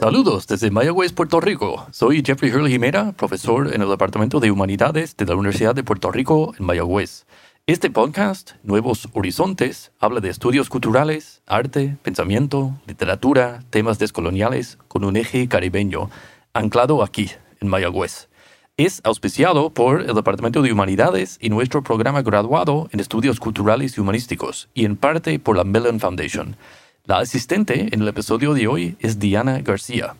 Saludos 0.00 0.46
desde 0.46 0.70
Mayagüez, 0.70 1.12
Puerto 1.12 1.40
Rico. 1.40 1.84
Soy 1.90 2.22
Jeffrey 2.24 2.52
Hurley 2.52 2.70
Jimena, 2.70 3.14
profesor 3.16 3.74
en 3.74 3.82
el 3.82 3.88
Departamento 3.88 4.38
de 4.38 4.52
Humanidades 4.52 5.16
de 5.16 5.26
la 5.26 5.34
Universidad 5.34 5.74
de 5.74 5.82
Puerto 5.82 6.12
Rico 6.12 6.54
en 6.56 6.66
Mayagüez. 6.66 7.26
Este 7.66 7.90
podcast, 7.90 8.52
Nuevos 8.62 9.08
Horizontes, 9.12 9.90
habla 9.98 10.20
de 10.20 10.30
estudios 10.30 10.68
culturales, 10.68 11.42
arte, 11.46 11.96
pensamiento, 12.04 12.74
literatura, 12.86 13.64
temas 13.70 13.98
descoloniales 13.98 14.78
con 14.86 15.04
un 15.04 15.16
eje 15.16 15.48
caribeño, 15.48 16.10
anclado 16.52 17.02
aquí, 17.02 17.32
en 17.60 17.66
Mayagüez. 17.66 18.28
Es 18.76 19.00
auspiciado 19.02 19.70
por 19.70 20.02
el 20.02 20.14
Departamento 20.14 20.62
de 20.62 20.70
Humanidades 20.72 21.38
y 21.40 21.50
nuestro 21.50 21.82
programa 21.82 22.22
graduado 22.22 22.88
en 22.92 23.00
Estudios 23.00 23.40
Culturales 23.40 23.98
y 23.98 24.00
Humanísticos, 24.00 24.68
y 24.74 24.84
en 24.84 24.96
parte 24.96 25.40
por 25.40 25.56
la 25.56 25.64
Mellon 25.64 25.98
Foundation. 25.98 26.54
La 27.08 27.20
asistente 27.20 27.88
en 27.90 28.02
el 28.02 28.08
episodio 28.08 28.52
de 28.52 28.68
hoy 28.68 28.94
es 29.00 29.18
Diana 29.18 29.60
García. 29.62 30.14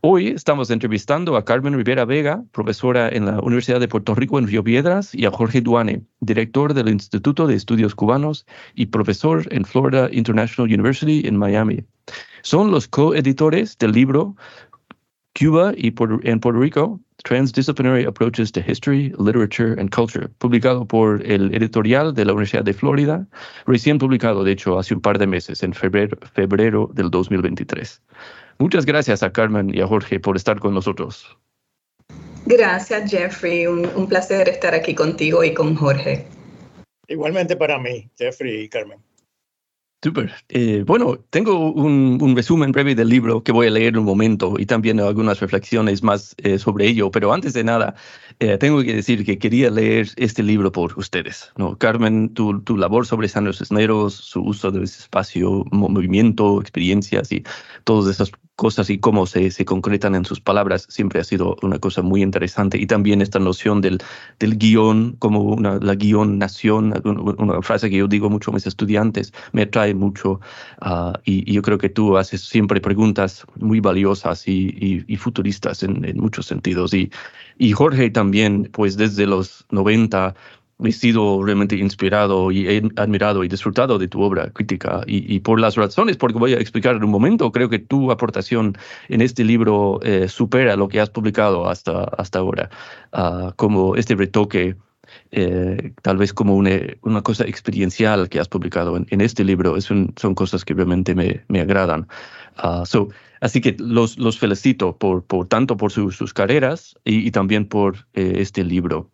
Hoy 0.00 0.26
estamos 0.26 0.68
entrevistando 0.70 1.36
a 1.36 1.44
Carmen 1.44 1.76
Rivera 1.76 2.04
Vega, 2.04 2.42
profesora 2.50 3.08
en 3.08 3.26
la 3.26 3.38
Universidad 3.38 3.78
de 3.78 3.86
Puerto 3.86 4.16
Rico 4.16 4.36
en 4.36 4.48
Río 4.48 4.64
Piedras, 4.64 5.14
y 5.14 5.24
a 5.24 5.30
Jorge 5.30 5.60
Duane, 5.60 6.02
director 6.18 6.74
del 6.74 6.88
Instituto 6.88 7.46
de 7.46 7.54
Estudios 7.54 7.94
Cubanos 7.94 8.44
y 8.74 8.86
profesor 8.86 9.46
en 9.52 9.64
Florida 9.64 10.08
International 10.10 10.68
University 10.68 11.28
en 11.28 11.36
Miami. 11.36 11.84
Son 12.42 12.72
los 12.72 12.88
coeditores 12.88 13.78
del 13.78 13.92
libro 13.92 14.34
Cuba 15.38 15.74
y 15.76 15.94
en 16.24 16.40
Puerto 16.40 16.60
Rico, 16.60 16.98
Transdisciplinary 17.24 18.06
Approaches 18.06 18.52
to 18.52 18.60
History, 18.60 19.12
Literature 19.18 19.78
and 19.78 19.90
Culture, 19.90 20.28
publicado 20.38 20.86
por 20.86 21.24
el 21.26 21.54
editorial 21.54 22.14
de 22.14 22.24
la 22.24 22.32
Universidad 22.32 22.64
de 22.64 22.72
Florida, 22.72 23.26
recién 23.66 23.98
publicado, 23.98 24.44
de 24.44 24.52
hecho, 24.52 24.78
hace 24.78 24.94
un 24.94 25.00
par 25.00 25.18
de 25.18 25.26
meses, 25.26 25.62
en 25.62 25.72
febrero, 25.72 26.16
febrero 26.34 26.90
del 26.94 27.10
2023. 27.10 28.02
Muchas 28.58 28.84
gracias 28.84 29.22
a 29.22 29.32
Carmen 29.32 29.74
y 29.74 29.80
a 29.80 29.86
Jorge 29.86 30.20
por 30.20 30.36
estar 30.36 30.58
con 30.58 30.74
nosotros. 30.74 31.36
Gracias, 32.46 33.10
Jeffrey. 33.10 33.66
Un, 33.66 33.88
un 33.94 34.08
placer 34.08 34.48
estar 34.48 34.74
aquí 34.74 34.94
contigo 34.94 35.44
y 35.44 35.54
con 35.54 35.74
Jorge. 35.74 36.26
Igualmente 37.08 37.56
para 37.56 37.78
mí, 37.78 38.08
Jeffrey 38.16 38.62
y 38.62 38.68
Carmen. 38.68 38.98
Súper. 40.02 40.32
Eh, 40.48 40.82
bueno, 40.86 41.18
tengo 41.28 41.72
un, 41.72 42.34
resumen 42.34 42.72
breve 42.72 42.94
del 42.94 43.10
libro 43.10 43.42
que 43.42 43.52
voy 43.52 43.66
a 43.66 43.70
leer 43.70 43.98
un 43.98 44.04
momento 44.06 44.54
y 44.58 44.64
también 44.64 44.98
algunas 44.98 45.40
reflexiones 45.40 46.02
más 46.02 46.34
eh, 46.38 46.58
sobre 46.58 46.86
ello, 46.86 47.10
pero 47.10 47.34
antes 47.34 47.52
de 47.52 47.64
nada, 47.64 47.94
eh, 48.38 48.56
tengo 48.56 48.82
que 48.82 48.94
decir 48.94 49.26
que 49.26 49.38
quería 49.38 49.68
leer 49.68 50.08
este 50.16 50.42
libro 50.42 50.72
por 50.72 50.98
ustedes. 50.98 51.52
¿no? 51.58 51.76
Carmen, 51.76 52.32
tu, 52.32 52.62
tu 52.62 52.78
labor 52.78 53.06
sobre 53.06 53.28
Sandro 53.28 53.52
Cisneros, 53.52 54.14
su 54.14 54.40
uso 54.42 54.70
de 54.70 54.84
espacio, 54.84 55.64
movimiento, 55.70 56.62
experiencias 56.62 57.30
y 57.30 57.44
todas 57.84 58.14
esas 58.14 58.32
cosas 58.60 58.90
y 58.90 58.98
cómo 58.98 59.24
se, 59.24 59.50
se 59.50 59.64
concretan 59.64 60.14
en 60.14 60.26
sus 60.26 60.38
palabras 60.38 60.84
siempre 60.90 61.18
ha 61.18 61.24
sido 61.24 61.56
una 61.62 61.78
cosa 61.78 62.02
muy 62.02 62.22
interesante. 62.22 62.76
Y 62.76 62.86
también 62.86 63.22
esta 63.22 63.38
noción 63.38 63.80
del, 63.80 64.02
del 64.38 64.58
guion, 64.58 65.16
como 65.18 65.40
una, 65.40 65.78
la 65.78 65.94
guion 65.94 66.38
nación, 66.38 66.92
una 67.38 67.62
frase 67.62 67.88
que 67.88 67.96
yo 67.96 68.06
digo 68.06 68.28
mucho 68.28 68.50
a 68.50 68.54
mis 68.54 68.66
estudiantes, 68.66 69.32
me 69.52 69.62
atrae 69.62 69.94
mucho. 69.94 70.40
Uh, 70.82 71.14
y, 71.24 71.50
y, 71.50 71.54
yo 71.54 71.62
creo 71.62 71.78
que 71.78 71.88
tú 71.88 72.18
haces 72.18 72.42
siempre 72.42 72.82
preguntas 72.82 73.46
muy 73.58 73.80
valiosas 73.80 74.46
y, 74.46 74.68
y, 74.78 75.04
y 75.08 75.16
futuristas 75.16 75.82
en, 75.82 76.04
en, 76.04 76.20
muchos 76.20 76.44
sentidos. 76.44 76.92
Y, 76.92 77.10
y 77.56 77.72
Jorge 77.72 78.10
también, 78.10 78.68
pues 78.72 78.98
desde 78.98 79.24
los 79.24 79.64
90 79.70 80.34
he 80.84 80.92
sido 80.92 81.42
realmente 81.42 81.76
inspirado 81.76 82.50
y 82.50 82.68
he 82.68 82.82
admirado 82.96 83.44
y 83.44 83.48
disfrutado 83.48 83.98
de 83.98 84.08
tu 84.08 84.22
obra 84.22 84.50
crítica 84.50 85.02
y, 85.06 85.34
y, 85.34 85.40
por 85.40 85.60
las 85.60 85.76
razones 85.76 86.16
porque 86.16 86.38
voy 86.38 86.54
a 86.54 86.58
explicar 86.58 86.96
en 86.96 87.04
un 87.04 87.10
momento, 87.10 87.52
creo 87.52 87.68
que 87.68 87.78
tu 87.78 88.10
aportación 88.10 88.76
en 89.08 89.20
este 89.20 89.44
libro 89.44 90.00
eh, 90.02 90.28
supera 90.28 90.76
lo 90.76 90.88
que 90.88 91.00
has 91.00 91.10
publicado 91.10 91.68
hasta, 91.68 92.04
hasta 92.04 92.38
ahora, 92.38 92.70
uh, 93.12 93.52
como 93.56 93.96
este 93.96 94.14
retoque, 94.14 94.76
eh, 95.32 95.92
tal 96.02 96.16
vez 96.16 96.32
como 96.32 96.54
una, 96.54 96.78
una, 97.02 97.22
cosa 97.22 97.44
experiencial 97.44 98.28
que 98.28 98.40
has 98.40 98.48
publicado 98.48 98.96
en, 98.96 99.06
en 99.10 99.20
este 99.20 99.44
libro, 99.44 99.76
es 99.76 99.90
un, 99.90 100.12
son 100.16 100.34
cosas 100.34 100.64
que 100.64 100.74
realmente 100.74 101.14
me, 101.14 101.44
me 101.48 101.60
agradan. 101.60 102.08
Uh, 102.62 102.84
so, 102.84 103.08
así 103.40 103.60
que 103.60 103.76
los, 103.78 104.18
los 104.18 104.38
felicito 104.38 104.96
por, 104.96 105.24
por 105.24 105.46
tanto 105.46 105.76
por 105.76 105.92
su, 105.92 106.10
sus 106.10 106.32
carreras 106.32 106.96
y, 107.04 107.26
y 107.26 107.30
también 107.30 107.66
por 107.66 108.06
eh, 108.14 108.34
este 108.36 108.64
libro. 108.64 109.10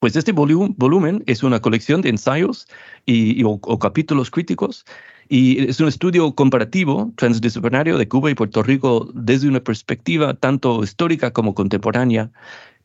Pues 0.00 0.16
este 0.16 0.32
volumen 0.32 1.22
es 1.26 1.42
una 1.42 1.60
colección 1.60 2.00
de 2.00 2.08
ensayos 2.08 2.66
y, 3.04 3.44
o, 3.44 3.78
capítulos 3.78 4.30
críticos 4.30 4.86
y 5.28 5.68
es 5.68 5.78
un 5.78 5.88
estudio 5.88 6.34
comparativo 6.34 7.12
transdisciplinario 7.16 7.98
de 7.98 8.08
Cuba 8.08 8.30
y 8.30 8.34
Puerto 8.34 8.62
Rico 8.62 9.10
desde 9.12 9.46
una 9.46 9.60
perspectiva 9.60 10.32
tanto 10.32 10.82
histórica 10.82 11.32
como 11.34 11.54
contemporánea. 11.54 12.30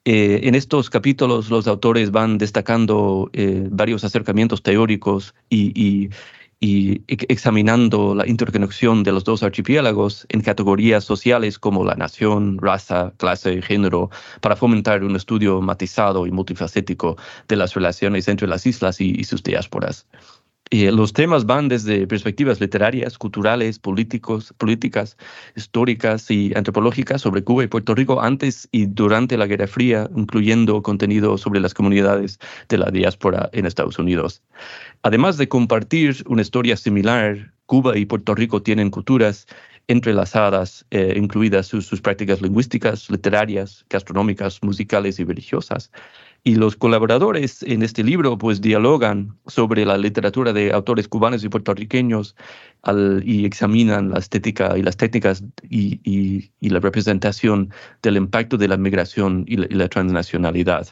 Eh, 0.03 0.41
en 0.43 0.55
estos 0.55 0.89
capítulos 0.89 1.49
los 1.49 1.67
autores 1.67 2.11
van 2.11 2.37
destacando 2.37 3.29
eh, 3.31 3.65
varios 3.71 4.03
acercamientos 4.03 4.61
teóricos 4.61 5.33
y, 5.49 6.09
y 6.59 7.03
examinando 7.07 8.15
la 8.15 8.27
interconexión 8.27 9.03
de 9.03 9.11
los 9.11 9.23
dos 9.23 9.43
archipiélagos 9.43 10.25
en 10.29 10.41
categorías 10.41 11.03
sociales 11.03 11.59
como 11.59 11.83
la 11.83 11.95
nación, 11.95 12.57
raza, 12.59 13.13
clase, 13.17 13.61
género, 13.61 14.09
para 14.41 14.55
fomentar 14.55 15.03
un 15.03 15.15
estudio 15.15 15.61
matizado 15.61 16.25
y 16.25 16.31
multifacético 16.31 17.17
de 17.47 17.55
las 17.55 17.73
relaciones 17.73 18.27
entre 18.27 18.47
las 18.47 18.65
islas 18.65 19.01
y, 19.01 19.11
y 19.11 19.23
sus 19.25 19.43
diásporas. 19.43 20.07
Y 20.71 20.89
los 20.89 21.13
temas 21.13 21.45
van 21.45 21.67
desde 21.67 22.07
perspectivas 22.07 22.59
literarias, 22.59 23.19
culturales, 23.19 23.77
políticos, 23.77 24.51
políticas, 24.57 25.15
históricas 25.55 26.31
y 26.31 26.53
antropológicas 26.55 27.21
sobre 27.21 27.43
Cuba 27.43 27.63
y 27.63 27.67
Puerto 27.67 27.93
Rico 27.93 28.19
antes 28.19 28.67
y 28.71 28.87
durante 28.87 29.37
la 29.37 29.45
Guerra 29.45 29.67
Fría, 29.67 30.09
incluyendo 30.15 30.81
contenido 30.81 31.37
sobre 31.37 31.59
las 31.59 31.75
comunidades 31.75 32.39
de 32.67 32.79
la 32.79 32.89
diáspora 32.89 33.47
en 33.53 33.67
Estados 33.67 33.99
Unidos. 33.99 34.41
Además 35.03 35.37
de 35.37 35.47
compartir 35.47 36.23
una 36.25 36.41
historia 36.41 36.75
similar, 36.77 37.53
Cuba 37.67 37.95
y 37.95 38.05
Puerto 38.05 38.33
Rico 38.33 38.63
tienen 38.63 38.89
culturas 38.89 39.45
entrelazadas, 39.87 40.83
eh, 40.89 41.13
incluidas 41.15 41.67
sus, 41.67 41.85
sus 41.85 42.01
prácticas 42.01 42.41
lingüísticas, 42.41 43.07
literarias, 43.11 43.85
gastronómicas, 43.87 44.63
musicales 44.63 45.19
y 45.19 45.25
religiosas 45.25 45.91
Y 46.47 46.53
los 46.53 46.75
colaboradores 46.75 47.63
en 47.63 47.81
este 47.81 48.03
libro 48.03 48.37
pues 48.37 48.61
dialogan 48.61 49.35
sobre 49.47 49.83
la 49.83 49.97
literatura 49.97 50.53
de 50.53 50.71
autores 50.71 51.07
cubanos 51.07 51.43
y 51.43 51.49
puertorriqueños 51.49 52.35
y 53.23 53.45
examinan 53.45 54.11
la 54.11 54.19
estética 54.19 54.77
y 54.77 54.83
las 54.83 54.95
técnicas 54.95 55.43
y, 55.67 56.51
la 56.61 56.79
representación 56.79 57.71
del 58.03 58.17
impacto 58.17 58.57
de 58.57 58.67
la 58.67 58.77
migración 58.77 59.45
y 59.47 59.57
la 59.57 59.87
transnacionalidad. 59.89 60.87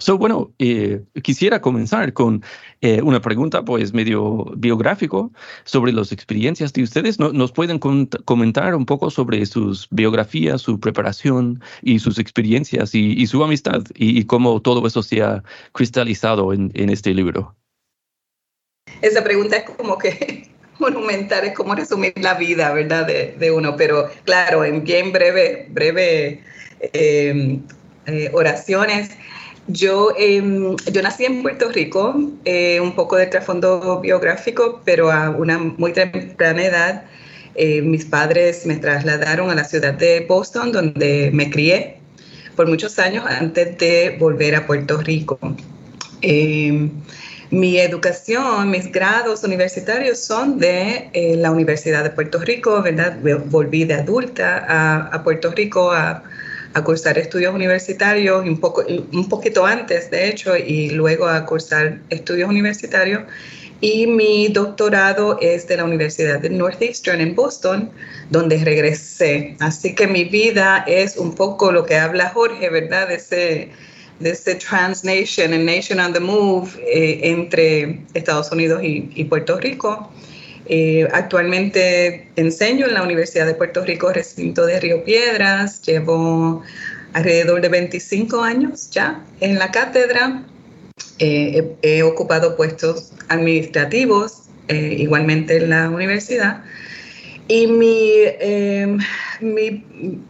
So, 0.00 0.16
bueno, 0.16 0.54
eh, 0.60 1.02
quisiera 1.24 1.60
comenzar 1.60 2.12
con 2.12 2.44
eh, 2.82 3.02
una 3.02 3.20
pregunta, 3.20 3.64
pues, 3.64 3.92
medio 3.92 4.44
biográfico 4.56 5.32
sobre 5.64 5.90
las 5.90 6.12
experiencias 6.12 6.72
de 6.72 6.84
ustedes. 6.84 7.18
¿Nos 7.18 7.50
pueden 7.50 7.80
comentar 7.80 8.76
un 8.76 8.86
poco 8.86 9.10
sobre 9.10 9.44
sus 9.44 9.88
biografías, 9.90 10.62
su 10.62 10.78
preparación 10.78 11.60
y 11.82 11.98
sus 11.98 12.20
experiencias 12.20 12.94
y, 12.94 13.26
su 13.26 13.42
amistad 13.42 13.82
y, 13.96 14.22
cómo 14.24 14.62
todo 14.62 14.86
eso 14.86 15.02
se 15.02 15.20
ha 15.20 15.42
cristalizado 15.72 16.52
en, 16.52 16.70
este 16.90 17.12
libro? 17.12 17.56
Esa 19.02 19.24
pregunta 19.24 19.56
es 19.56 19.64
como 19.64 19.98
que 19.98 20.48
monumental, 20.78 21.44
es 21.44 21.54
como 21.56 21.74
resumir 21.74 22.12
la 22.20 22.34
vida, 22.34 22.72
¿verdad? 22.72 23.04
De, 23.04 23.50
uno, 23.50 23.74
pero 23.76 24.08
claro, 24.22 24.64
en 24.64 24.84
bien 24.84 25.10
breve, 25.10 25.66
breve 25.70 26.44
eh, 26.92 27.60
oraciones. 28.32 29.10
Yo, 29.68 30.14
em, 30.16 30.76
yo 30.92 31.02
nací 31.02 31.26
en 31.26 31.42
Puerto 31.42 31.68
Rico, 31.70 32.14
eh, 32.44 32.80
un 32.80 32.94
poco 32.94 33.16
de 33.16 33.26
trasfondo 33.26 34.00
biográfico, 34.00 34.80
pero 34.84 35.10
a 35.10 35.30
una 35.30 35.58
muy 35.58 35.92
temprana 35.92 36.64
edad 36.64 37.04
eh, 37.54 37.82
mis 37.82 38.04
padres 38.04 38.64
me 38.66 38.76
trasladaron 38.76 39.50
a 39.50 39.54
la 39.54 39.64
ciudad 39.64 39.92
de 39.92 40.20
Boston, 40.20 40.70
donde 40.70 41.30
me 41.34 41.50
crié 41.50 41.98
por 42.56 42.68
muchos 42.68 42.98
años 42.98 43.24
antes 43.26 43.76
de 43.78 44.16
volver 44.18 44.54
a 44.54 44.66
Puerto 44.66 44.98
Rico. 44.98 45.38
Em, 46.22 46.90
mi 47.50 47.78
educación, 47.78 48.70
mis 48.70 48.90
grados 48.92 49.42
universitarios 49.42 50.18
son 50.18 50.58
de 50.58 51.10
eh, 51.12 51.36
la 51.36 51.50
Universidad 51.50 52.04
de 52.04 52.10
Puerto 52.10 52.38
Rico, 52.38 52.80
¿verdad? 52.80 53.18
Volví 53.46 53.84
de 53.84 53.94
adulta 53.94 54.64
a, 54.68 55.08
a 55.08 55.24
Puerto 55.24 55.50
Rico 55.50 55.90
a 55.90 56.22
a 56.74 56.84
cursar 56.84 57.18
estudios 57.18 57.54
universitarios, 57.54 58.44
un, 58.44 58.58
poco, 58.58 58.84
un 59.12 59.28
poquito 59.28 59.66
antes, 59.66 60.10
de 60.10 60.28
hecho, 60.28 60.56
y 60.56 60.90
luego 60.90 61.26
a 61.26 61.44
cursar 61.46 62.00
estudios 62.10 62.48
universitarios. 62.48 63.22
Y 63.80 64.08
mi 64.08 64.48
doctorado 64.48 65.38
es 65.40 65.68
de 65.68 65.76
la 65.76 65.84
Universidad 65.84 66.40
de 66.40 66.50
Northeastern 66.50 67.20
en 67.20 67.34
Boston, 67.36 67.90
donde 68.30 68.62
regresé. 68.64 69.56
Así 69.60 69.94
que 69.94 70.08
mi 70.08 70.24
vida 70.24 70.84
es 70.88 71.16
un 71.16 71.34
poco 71.34 71.70
lo 71.70 71.86
que 71.86 71.96
habla 71.96 72.30
Jorge, 72.30 72.68
¿verdad? 72.70 73.08
De 73.08 73.14
ese, 73.14 73.70
de 74.18 74.30
ese 74.30 74.56
transnation 74.56 75.52
and 75.52 75.64
nation 75.64 76.00
on 76.00 76.12
the 76.12 76.20
move 76.20 76.70
eh, 76.92 77.20
entre 77.22 78.00
Estados 78.14 78.50
Unidos 78.50 78.82
y, 78.82 79.10
y 79.14 79.24
Puerto 79.24 79.58
Rico. 79.58 80.10
Eh, 80.68 81.08
actualmente 81.12 82.28
enseño 82.36 82.86
en 82.86 82.94
la 82.94 83.02
Universidad 83.02 83.46
de 83.46 83.54
Puerto 83.54 83.84
Rico, 83.84 84.12
recinto 84.12 84.66
de 84.66 84.78
Río 84.78 85.02
Piedras. 85.02 85.80
Llevo 85.82 86.62
alrededor 87.14 87.62
de 87.62 87.68
25 87.70 88.42
años 88.42 88.90
ya 88.90 89.24
en 89.40 89.58
la 89.58 89.70
cátedra. 89.70 90.44
Eh, 91.18 91.74
he, 91.82 92.02
ocupado 92.02 92.56
puestos 92.56 93.12
administrativos 93.28 94.42
eh, 94.68 94.96
igualmente 94.98 95.56
en 95.56 95.70
la 95.70 95.88
universidad. 95.88 96.62
Y 97.48 97.66
mi, 97.66 98.10
em, 98.40 98.98
mi, 99.40 99.84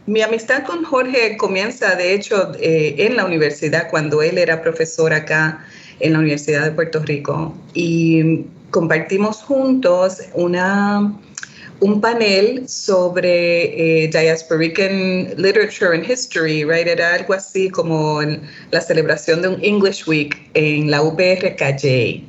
mi, 0.05 0.21
amistad 0.21 0.63
con 0.63 0.85
Jorge 0.85 1.35
comienza, 1.35 1.95
de 1.95 2.13
hecho, 2.13 2.53
en 2.61 3.17
la 3.17 3.25
universidad, 3.25 3.89
cuando 3.89 4.21
él 4.21 4.37
era 4.37 4.61
profesor 4.61 5.11
acá 5.11 5.65
en 5.99 6.13
la 6.13 6.19
Universidad 6.19 6.63
de 6.63 6.71
Puerto 6.71 6.99
Rico. 6.99 7.53
Y 7.73 8.45
compartimos 8.71 9.41
juntos 9.41 10.21
una, 10.33 11.13
un 11.79 12.01
panel 12.01 12.67
sobre 12.67 14.03
eh, 14.03 14.07
diasporican 14.07 15.33
literature 15.37 15.95
and 15.95 16.09
history, 16.09 16.63
right? 16.63 16.87
Era 16.87 17.15
algo 17.15 17.33
así 17.33 17.69
como 17.69 18.21
la 18.71 18.81
celebración 18.81 19.41
de 19.41 19.49
un 19.49 19.63
English 19.63 20.07
Week 20.07 20.49
en 20.53 20.91
la 20.91 21.01
UPR 21.01 21.55
Calle. 21.57 22.23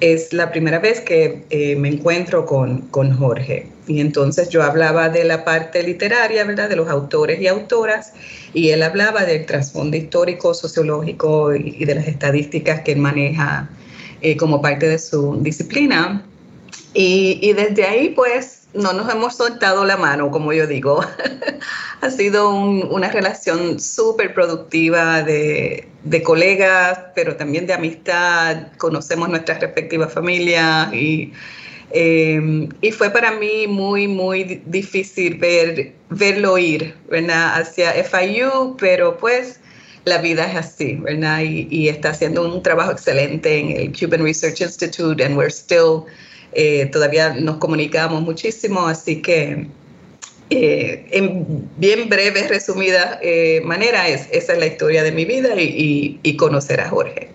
Es 0.00 0.32
la 0.32 0.50
primera 0.50 0.80
vez 0.80 1.00
que 1.00 1.44
eh, 1.50 1.76
me 1.76 1.88
encuentro 1.88 2.44
con, 2.44 2.82
con 2.88 3.16
Jorge. 3.16 3.68
Y 3.86 4.00
entonces 4.00 4.48
yo 4.48 4.62
hablaba 4.62 5.08
de 5.08 5.24
la 5.24 5.44
parte 5.44 5.82
literaria, 5.82 6.44
¿verdad? 6.44 6.68
De 6.68 6.76
los 6.76 6.88
autores 6.88 7.40
y 7.40 7.46
autoras, 7.46 8.12
y 8.52 8.70
él 8.70 8.82
hablaba 8.82 9.24
del 9.24 9.46
trasfondo 9.46 9.96
histórico, 9.96 10.54
sociológico 10.54 11.54
y, 11.54 11.76
y 11.78 11.84
de 11.84 11.96
las 11.96 12.06
estadísticas 12.06 12.80
que 12.82 12.92
él 12.92 12.98
maneja 12.98 13.68
eh, 14.22 14.36
como 14.36 14.62
parte 14.62 14.88
de 14.88 14.98
su 14.98 15.36
disciplina. 15.40 16.22
Y, 16.94 17.52
desde 17.54 17.84
ahí, 17.84 18.10
pues, 18.10 18.68
no 18.74 18.92
nos 18.92 19.12
hemos 19.12 19.36
soltado 19.36 19.84
la 19.84 19.96
mano, 19.96 20.30
como 20.30 20.52
yo 20.52 20.66
digo. 20.66 21.00
ha 22.00 22.10
sido 22.10 22.50
una 22.50 23.10
relación 23.10 23.80
súper 23.80 24.34
productiva 24.34 25.22
de, 25.22 25.88
colegas, 26.24 27.00
pero 27.14 27.36
también 27.36 27.66
de 27.66 27.72
amistad. 27.72 28.68
Conocemos 28.78 29.28
nuestras 29.28 29.60
respectivas 29.60 30.12
familias 30.12 30.92
y, 30.92 31.32
em, 31.90 32.68
fue 32.92 33.10
para 33.10 33.32
mí 33.32 33.66
muy, 33.66 34.06
muy 34.06 34.62
difícil 34.66 35.38
ver, 35.38 35.94
verlo 36.10 36.58
ir. 36.58 36.94
Hacia 37.10 37.92
FIU, 38.04 38.76
pero 38.78 39.16
pues 39.16 39.61
la 40.04 40.18
vida 40.18 40.50
es 40.50 40.56
así, 40.56 40.94
¿verdad? 40.96 41.40
Y, 41.42 41.88
está 41.88 42.10
haciendo 42.10 42.44
un 42.44 42.62
trabajo 42.62 42.92
excelente 42.92 43.58
en 43.58 43.70
el 43.70 43.92
Cuban 43.92 44.22
Research 44.22 44.60
Institute 44.60 45.22
and 45.24 45.36
we're 45.36 45.50
still, 45.50 46.04
eh, 46.52 46.86
todavía 46.86 47.34
nos 47.34 47.56
comunicamos 47.56 48.22
muchísimo, 48.22 48.86
así 48.86 49.22
que 49.22 49.68
eh, 50.50 51.06
en 51.10 51.68
bien 51.78 52.08
breve, 52.08 52.46
resumida 52.48 53.18
eh, 53.22 53.60
manera, 53.64 54.08
es, 54.08 54.28
esa 54.32 54.54
es 54.54 54.58
la 54.58 54.66
historia 54.66 55.02
de 55.02 55.12
mi 55.12 55.24
vida 55.24 55.60
y, 55.60 56.18
y, 56.22 56.36
conocer 56.36 56.80
a 56.80 56.88
Jorge. 56.88 57.30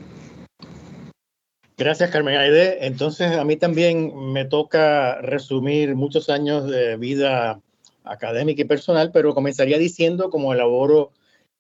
Gracias, 1.78 2.10
Carmen 2.10 2.36
Aide. 2.36 2.86
Entonces, 2.86 3.32
a 3.32 3.44
mí 3.44 3.56
también 3.56 4.12
me 4.34 4.46
toca 4.46 5.22
resumir 5.22 5.96
muchos 5.96 6.30
años 6.30 6.70
de 6.70 6.98
vida 6.98 7.60
académica 8.04 8.62
y 8.62 8.66
personal, 8.66 9.12
pero 9.12 9.34
comenzaría 9.34 9.78
diciendo 9.78 10.30
cómo 10.30 10.54
elaboro 10.54 11.12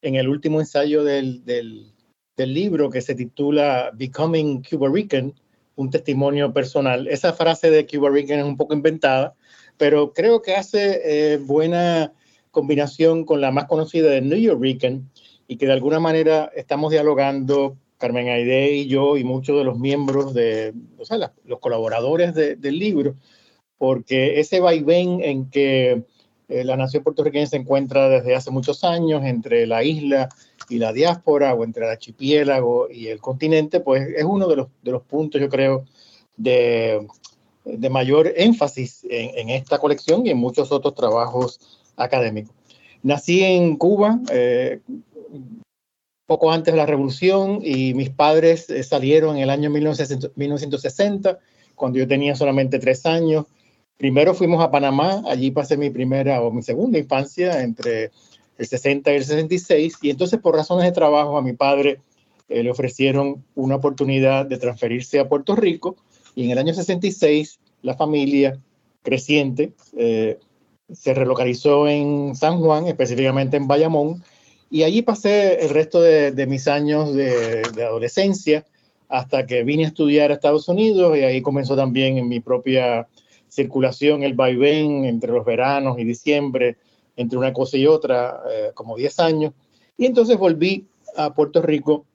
en 0.01 0.15
el 0.15 0.27
último 0.27 0.59
ensayo 0.59 1.03
del, 1.03 1.43
del, 1.45 1.93
libro 2.37 2.89
que 2.91 3.01
se 3.01 3.15
titula 3.15 3.89
Becoming 3.95 4.61
Cuba 4.61 4.89
Rican, 4.89 5.33
un 5.75 5.89
testimonio 5.89 6.53
personal. 6.53 7.07
Esa 7.07 7.33
frase 7.33 7.71
de 7.71 7.87
Cuba 7.87 8.09
Rican 8.09 8.39
es 8.39 8.45
un 8.45 8.57
poco 8.57 8.75
inventada, 8.75 9.33
pero 9.77 10.13
creo 10.13 10.41
que 10.41 10.55
hace 10.55 11.01
eh, 11.33 11.37
buena 11.37 12.13
combinación 12.51 13.25
con 13.25 13.41
la 13.41 13.51
más 13.51 13.65
conocida 13.65 14.09
de 14.09 14.21
New 14.21 14.37
York 14.37 14.61
Rican 14.61 15.09
y 15.47 15.57
que 15.57 15.65
de 15.65 15.73
alguna 15.73 15.99
manera 15.99 16.51
estamos 16.55 16.91
dialogando 16.91 17.77
Carmen 17.97 18.27
Aide 18.27 18.73
y 18.73 18.87
yo 18.87 19.17
y 19.17 19.23
muchos 19.23 19.57
de 19.57 19.63
los 19.63 19.79
miembros 19.79 20.33
de, 20.33 20.73
o 20.97 21.05
sea, 21.05 21.33
los 21.43 21.59
colaboradores 21.59 22.35
del 22.35 22.79
libro, 22.79 23.15
porque 23.77 24.39
ese 24.39 24.59
vaivén 24.59 25.21
en 25.23 25.49
que 25.49 26.03
eh, 26.49 26.63
la 26.63 26.77
nación 26.77 27.03
puertorriqueña 27.03 27.45
se 27.45 27.57
encuentra 27.57 28.09
desde 28.09 28.35
hace 28.35 28.51
muchos 28.51 28.83
años 28.83 29.23
entre 29.25 29.67
la 29.67 29.83
isla 29.83 30.29
y 30.69 30.77
la 30.77 30.93
diáspora 30.93 31.53
o 31.53 31.63
entre 31.63 31.85
el 31.85 31.91
archipiélago 31.91 32.89
y 32.89 33.07
el 33.07 33.19
continente, 33.19 33.79
pues 33.79 34.07
es 34.15 34.23
uno 34.23 34.47
de 34.47 34.55
los, 34.55 34.67
de 34.81 34.91
los 34.91 35.03
puntos, 35.03 35.41
yo 35.41 35.49
creo, 35.49 35.85
de, 36.35 37.05
de 37.65 37.89
mayor 37.89 38.31
énfasis 38.35 39.05
en, 39.09 39.49
esta 39.49 39.79
colección 39.79 40.25
y 40.25 40.29
en 40.29 40.37
muchos 40.37 40.71
otros 40.71 40.95
trabajos 40.95 41.59
académicos. 41.95 42.55
Nací 43.03 43.43
en 43.43 43.75
Cuba 43.77 44.19
eh, 44.31 44.79
poco 46.25 46.51
antes 46.51 46.73
de 46.73 46.77
la 46.77 46.85
revolución 46.85 47.59
y 47.63 47.93
mis 47.93 48.09
padres 48.09 48.69
eh, 48.69 48.83
salieron 48.83 49.37
en 49.37 49.43
el 49.43 49.49
año 49.49 49.69
1960, 49.69 51.39
cuando 51.75 51.99
yo 51.99 52.07
tenía 52.07 52.35
solamente 52.35 52.79
tres 52.79 53.05
años 53.05 53.45
Primero 53.97 54.35
fuimos 54.35 54.63
a 54.63 54.69
Panamá, 54.69 55.23
allí 55.25 55.49
pasé 55.49 55.75
mi 55.75 55.89
primera 55.89 56.41
o 56.41 56.51
mi 56.51 56.61
segunda 56.61 56.99
infancia 56.99 57.63
entre 57.63 58.11
el 58.57 58.65
60 58.67 59.11
y 59.11 59.15
el 59.15 59.25
66, 59.25 59.97
y 60.03 60.09
entonces 60.11 60.39
por 60.39 60.55
razones 60.55 60.85
de 60.85 60.91
trabajo 60.91 61.37
a 61.37 61.41
mi 61.41 61.53
padre 61.53 61.99
eh, 62.47 62.61
le 62.61 62.69
ofrecieron 62.69 63.43
una 63.55 63.75
oportunidad 63.75 64.45
de 64.45 64.57
transferirse 64.57 65.19
a 65.19 65.27
Puerto 65.27 65.55
Rico, 65.55 65.95
y 66.35 66.45
en 66.45 66.51
el 66.51 66.59
año 66.59 66.73
66 66.75 67.59
la 67.81 67.95
familia 67.95 68.59
creciente 69.01 69.73
eh, 69.97 70.37
se 70.91 71.13
relocalizó 71.15 71.87
en 71.87 72.35
San 72.35 72.59
Juan, 72.59 72.87
específicamente 72.87 73.57
en 73.57 73.67
Bayamón, 73.67 74.23
y 74.69 74.83
allí 74.83 75.01
pasé 75.01 75.63
el 75.63 75.69
resto 75.69 76.01
de, 76.01 76.45
mis 76.45 76.67
años 76.67 77.15
de, 77.15 77.63
de, 77.73 77.83
adolescencia 77.83 78.65
hasta 79.07 79.47
que 79.47 79.63
vine 79.63 79.85
a 79.85 79.87
estudiar 79.87 80.29
a 80.29 80.33
Estados 80.35 80.67
Unidos 80.67 81.17
y 81.17 81.21
ahí 81.21 81.41
comenzó 81.41 81.75
también 81.75 82.17
en 82.17 82.27
mi 82.27 82.41
propia 82.41 83.07
circulación, 83.57 84.21
el 84.21 84.35
vaivén 84.35 85.05
entre 85.05 85.31
los 85.31 85.43
veranos 85.43 85.97
y 85.97 86.03
diciembre, 86.03 86.77
entre 87.15 87.39
una 87.39 87.51
cosa 87.53 87.75
y 87.77 87.87
otra, 87.87 88.41
eh, 88.49 88.71
como 88.75 88.95
10 88.95 89.19
años. 89.19 89.53
Y 89.97 90.05
entonces 90.05 90.37
volví 90.37 90.85
a 91.15 91.33
Puerto 91.33 91.61
Rico 91.61 92.05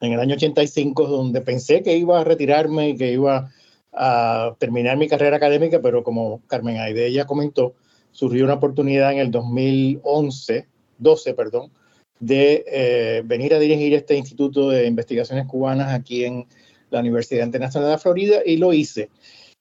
en 0.00 0.12
el 0.12 0.20
año 0.20 0.34
85, 0.34 1.06
donde 1.06 1.42
pensé 1.42 1.82
que 1.82 1.96
iba 1.96 2.20
a 2.20 2.24
retirarme 2.24 2.90
y 2.90 2.96
que 2.96 3.12
iba 3.12 3.50
a 3.92 4.56
terminar 4.58 4.96
mi 4.96 5.08
carrera 5.08 5.36
académica, 5.36 5.80
pero 5.82 6.02
como 6.02 6.40
Carmen 6.46 6.78
Aide 6.78 7.12
ya 7.12 7.26
comentó, 7.26 7.74
surgió 8.12 8.44
una 8.44 8.54
oportunidad 8.54 9.12
en 9.12 9.18
el 9.18 9.30
2011, 9.30 10.66
12, 10.98 11.34
perdón, 11.34 11.70
de 12.18 12.64
eh, 12.66 13.22
venir 13.26 13.52
a 13.54 13.58
dirigir 13.58 13.92
este 13.94 14.16
Instituto 14.16 14.70
de 14.70 14.86
Investigaciones 14.86 15.46
Cubanas 15.46 15.92
aquí 15.92 16.24
en 16.24 16.46
la 16.90 17.00
Universidad 17.00 17.44
Internacional 17.44 17.90
de 17.90 17.98
Florida 17.98 18.38
y 18.44 18.56
lo 18.56 18.72
hice. 18.72 19.10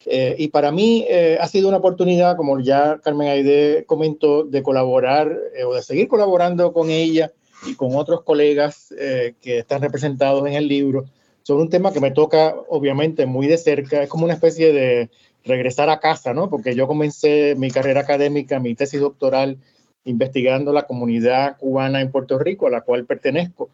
Eh, 0.06 0.36
y 0.38 0.48
para 0.50 0.72
mí 0.72 1.06
eh, 1.10 1.38
ha 1.40 1.48
sido 1.48 1.68
una 1.68 1.78
oportunidad, 1.78 2.38
como 2.38 2.60
ya 2.60 3.00
Carmen 3.04 3.28
Aide 3.28 3.84
comentó, 3.86 4.44
de 4.44 4.64
colaborar 4.64 5.36
o 5.66 5.74
de 5.74 5.82
seguir 5.82 6.08
colaborando 6.08 6.72
con 6.72 6.90
ella 6.90 7.32
y 7.66 7.76
con 7.76 7.96
otros 7.96 8.24
colegas 8.24 8.94
que 9.42 9.58
están 9.60 9.82
representados 9.82 10.48
en 10.48 10.54
el 10.54 10.68
libro 10.68 11.06
sobre 11.48 11.64
un 11.64 11.70
tema 11.70 11.94
que 11.94 12.02
me 12.02 12.12
toca 12.12 12.56
obviamente 12.68 13.26
muy 13.26 13.48
de 13.48 13.58
cerca. 13.58 14.04
Es 14.04 14.10
como 14.10 14.26
una 14.26 14.34
especie 14.34 14.74
de 14.74 15.10
regresar 15.46 15.90
a 15.90 16.02
casa, 16.02 16.34
¿no? 16.34 16.50
Porque 16.50 16.76
yo 16.76 16.88
comencé 16.88 17.56
mi 17.58 17.72
carrera 17.72 18.02
académica, 18.02 18.60
mi 18.60 18.76
tesis 18.76 19.00
doctoral, 19.00 19.58
investigando 20.04 20.74
la 20.74 20.84
comunidad 20.84 21.58
cubana 21.58 22.02
en 22.02 22.12
Puerto 22.12 22.38
Rico, 22.38 22.68
a 22.68 22.70
la 22.70 22.82
cual 22.82 23.06
pertenezco. 23.06 23.70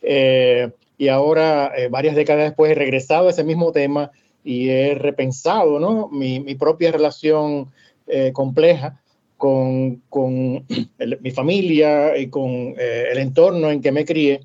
Eh, 0.00 0.70
y 0.96 1.08
ahora, 1.08 1.72
eh, 1.76 1.88
varias 1.88 2.16
décadas 2.16 2.44
después, 2.44 2.72
he 2.72 2.74
regresado 2.74 3.28
a 3.28 3.30
ese 3.32 3.44
mismo 3.44 3.70
tema 3.70 4.10
y 4.44 4.68
he 4.70 4.94
repensado 4.94 5.78
¿no? 5.78 6.08
mi, 6.08 6.40
mi 6.40 6.54
propia 6.54 6.92
relación 6.92 7.70
eh, 8.06 8.32
compleja 8.32 9.00
con, 9.36 10.02
con 10.08 10.66
mi 11.20 11.30
familia 11.30 12.16
y 12.16 12.28
con 12.28 12.74
el 12.78 13.18
entorno 13.18 13.70
en 13.70 13.80
que 13.80 13.92
me 13.92 14.04
crié, 14.04 14.40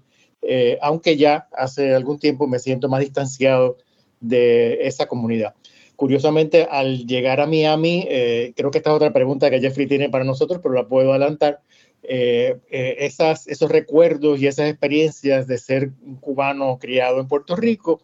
aunque 0.82 1.18
ya 1.18 1.48
hace 1.52 1.94
algún 1.94 2.20
tiempo 2.20 2.48
me 2.48 2.60
siento 2.60 2.88
más 2.88 3.02
distanciado 3.02 3.78
de 4.20 4.88
esa 4.88 5.08
comunidad. 5.08 5.54
Curiosamente, 5.96 6.68
al 6.70 7.06
llegar 7.06 7.40
a 7.40 7.48
Miami, 7.48 8.06
eh, 8.10 8.54
creo 8.56 8.70
que 8.70 8.80
esta 8.80 8.90
es 8.90 8.96
otra 8.98 9.14
pregunta 9.14 9.50
que 9.50 9.62
Jeffrey 9.62 9.88
tiene 9.88 10.10
para 10.10 10.26
nosotros, 10.26 10.60
pero 10.62 10.74
la 10.74 10.88
puedo 10.88 11.12
adelantar. 11.12 11.62
Eh, 12.04 12.58
eh, 12.70 12.98
esas, 13.00 13.48
esos 13.48 13.72
recuerdos 13.72 14.40
y 14.40 14.48
esas 14.48 14.70
experiencias 14.70 15.48
de 15.48 15.58
ser 15.58 15.92
un 16.06 16.18
cubano 16.18 16.78
criado 16.80 17.20
en 17.20 17.28
Puerto 17.28 17.56
Rico, 17.56 18.02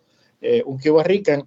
un 0.65 0.79
Cuba 0.79 1.03
Rican, 1.03 1.43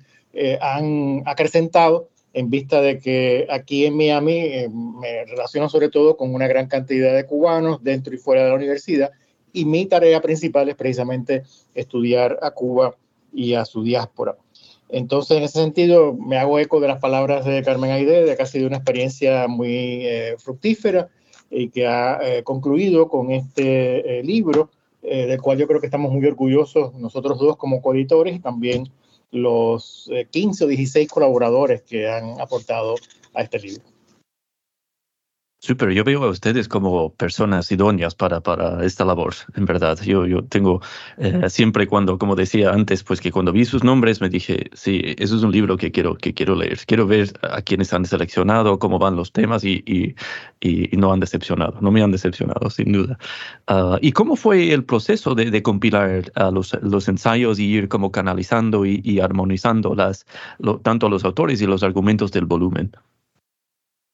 han 0.61 1.23
acrecentado 1.27 2.09
en 2.33 2.51
vista 2.51 2.81
de 2.81 2.99
que 2.99 3.47
aquí 3.51 3.87
en 3.87 3.97
Miami 3.97 4.69
me 4.69 5.25
relaciono 5.27 5.69
sobre 5.69 5.89
todo 5.89 6.17
con 6.17 6.35
una 6.35 6.49
gran 6.49 6.67
cantidad 6.67 7.15
de 7.15 7.27
cubanos 7.27 7.83
dentro 7.83 8.15
y 8.15 8.19
fuera 8.19 8.43
de 8.43 8.49
la 8.49 8.57
universidad 8.57 9.13
y 9.55 9.65
mi 9.65 9.87
tarea 9.87 10.21
principal 10.21 10.69
es 10.69 10.75
precisamente 10.75 11.45
estudiar 11.75 12.39
a 12.43 12.51
Cuba 12.51 12.97
y 13.33 13.55
a 13.55 13.65
su 13.65 13.83
diáspora. 13.83 14.37
Entonces, 14.91 15.39
en 15.39 15.45
ese 15.45 15.61
sentido, 15.61 16.13
me 16.13 16.37
hago 16.37 16.59
eco 16.59 16.81
de 16.81 16.89
las 16.89 17.01
palabras 17.01 17.47
de 17.47 17.63
Carmen 17.63 17.91
Aide, 17.91 18.25
de 18.25 18.37
que 18.37 18.43
ha 18.43 18.47
sido 18.47 18.67
una 18.67 18.77
experiencia 18.77 19.49
muy 19.49 20.07
eh, 20.07 20.35
fructífera 20.39 21.09
y 21.51 21.69
que 21.71 21.87
ha 21.87 22.19
eh, 22.23 22.43
concluido 22.43 23.09
con 23.09 23.31
este 23.31 24.19
eh, 24.19 24.23
libro, 24.23 24.71
del 25.03 25.39
cual 25.43 25.59
yo 25.59 25.67
creo 25.67 25.81
que 25.81 25.87
estamos 25.87 26.11
muy 26.11 26.25
orgullosos 26.25 26.95
nosotros 26.95 27.39
dos 27.39 27.59
como 27.59 27.83
coeditores 27.83 28.37
y 28.37 28.39
también 28.39 28.89
los 29.35 30.09
15 30.31 30.65
o 30.65 30.67
16 30.69 31.09
colaboradores 31.09 31.83
que 31.83 32.09
han 32.09 32.41
aportado 32.41 32.95
a 33.35 33.43
este 33.43 33.59
libro. 33.59 33.94
Súper, 35.65 35.93
yo 35.93 36.05
veo 36.05 36.23
a 36.25 36.29
ustedes 36.29 36.69
como 36.69 37.15
personas 37.15 37.73
idóneas 37.73 38.15
para, 38.15 38.43
para 38.43 38.85
esta 38.85 39.03
labor, 39.03 39.33
en 39.57 39.65
verdad. 39.65 39.99
Yo, 40.05 40.27
yo 40.27 40.45
tengo 40.45 40.83
eh, 41.17 41.49
siempre 41.49 41.87
cuando, 41.87 42.19
como 42.19 42.37
decía 42.37 42.71
antes, 42.71 43.03
pues 43.03 43.19
que 43.19 43.33
cuando 43.33 43.51
vi 43.51 43.65
sus 43.65 43.83
nombres 43.83 44.21
me 44.21 44.29
dije, 44.29 44.69
sí, 44.75 45.01
eso 45.17 45.37
es 45.37 45.43
un 45.43 45.53
libro 45.53 45.79
que 45.79 45.91
quiero, 45.91 46.17
que 46.17 46.35
quiero 46.35 46.55
leer. 46.55 46.81
Quiero 46.87 47.07
ver 47.07 47.33
a 47.41 47.63
quienes 47.63 47.95
han 47.95 48.05
seleccionado, 48.05 48.79
cómo 48.79 48.99
van 48.99 49.17
los 49.17 49.33
temas 49.33 49.65
y, 49.65 49.83
y, 49.87 50.15
y 50.61 50.95
no 50.99 51.15
han 51.15 51.21
decepcionado, 51.21 51.79
no 51.81 51.91
me 51.91 52.03
han 52.03 52.13
decepcionado, 52.13 52.69
sin 52.69 52.93
duda. 52.93 53.19
Ah, 53.67 53.97
¿Y 54.03 54.13
cómo 54.13 54.37
fue 54.37 54.71
el 54.71 54.85
proceso 54.85 55.35
de, 55.35 55.51
de 55.51 55.63
compilar 55.63 56.31
uh, 56.37 56.53
los, 56.53 56.77
los, 56.83 57.09
ensayos 57.09 57.59
y 57.59 57.65
ir 57.65 57.89
como 57.89 58.13
canalizando 58.13 58.85
y, 58.85 59.19
armonizando 59.19 59.95
las, 59.95 60.27
tanto 60.83 61.09
los 61.09 61.25
autores 61.25 61.63
y 61.63 61.67
los 61.67 61.83
argumentos 61.83 62.33
del 62.33 62.45
volumen? 62.45 62.93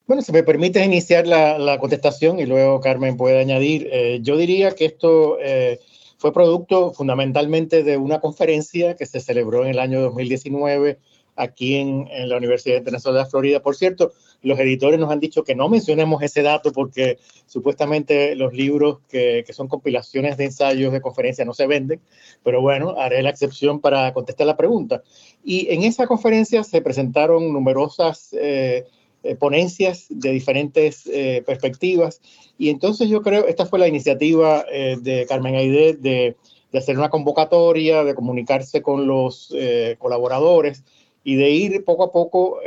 Bueno, 0.06 0.22
si 0.22 0.32
me 0.32 0.42
permite 0.42 0.84
iniciar 0.84 1.26
la, 1.26 1.78
contestación 1.78 2.40
y 2.40 2.46
luego 2.46 2.80
Carmen 2.80 3.16
puede 3.16 3.40
añadir, 3.40 3.88
eh, 3.92 4.18
yo 4.22 4.36
diría 4.36 4.72
que 4.72 4.86
esto 4.86 5.38
eh, 5.40 5.78
fue 6.18 6.32
producto 6.32 6.92
fundamentalmente 6.92 7.82
de 7.82 7.96
una 7.96 8.20
conferencia 8.20 8.96
que 8.96 9.06
se 9.06 9.20
celebró 9.20 9.64
en 9.64 9.70
el 9.70 9.78
año 9.78 10.00
2019 10.00 10.98
aquí 11.36 11.76
en, 11.76 12.08
la 12.28 12.36
Universidad 12.36 12.76
Internacional 12.76 13.24
de 13.24 13.30
Florida. 13.30 13.62
Por 13.62 13.76
cierto, 13.76 14.12
los 14.42 14.58
editores 14.58 15.00
nos 15.00 15.10
han 15.10 15.20
dicho 15.20 15.44
que 15.44 15.54
no 15.54 15.68
mencionemos 15.68 16.22
ese 16.22 16.42
dato 16.42 16.72
porque 16.72 17.18
supuestamente 17.46 18.34
los 18.34 18.52
libros 18.52 18.98
que, 19.08 19.44
son 19.52 19.68
compilaciones 19.68 20.36
de 20.36 20.44
ensayos 20.44 20.92
de 20.92 21.00
conferencia 21.00 21.44
no 21.44 21.54
se 21.54 21.66
venden, 21.66 22.00
pero 22.42 22.60
bueno, 22.60 22.96
haré 22.98 23.22
la 23.22 23.30
excepción 23.30 23.80
para 23.80 24.12
contestar 24.12 24.46
la 24.46 24.56
pregunta. 24.56 25.02
Y 25.42 25.72
en 25.72 25.82
esa 25.82 26.06
conferencia 26.06 26.64
se 26.64 26.82
presentaron 26.82 27.52
numerosas... 27.52 28.34
Eh, 28.38 28.84
eh, 29.22 29.34
ponencias 29.34 30.06
de 30.08 30.30
diferentes 30.30 31.06
eh, 31.06 31.42
perspectivas. 31.44 32.22
Y 32.56 32.70
entonces 32.70 33.10
yo 33.10 33.20
creo, 33.20 33.46
esta 33.46 33.66
fue 33.66 33.78
la 33.78 33.86
iniciativa 33.86 34.64
eh, 34.72 34.96
de 34.98 35.26
Carmen 35.26 35.56
Aide 35.56 35.92
de, 35.92 36.36
de, 36.72 36.78
hacer 36.78 36.96
una 36.96 37.10
convocatoria, 37.10 38.02
de 38.02 38.14
comunicarse 38.14 38.80
con 38.80 39.06
los 39.06 39.54
colaboradores 39.98 40.84
y 41.22 41.34
de 41.34 41.50
ir 41.50 41.84
poco 41.84 42.04
a 42.04 42.12
poco 42.12 42.60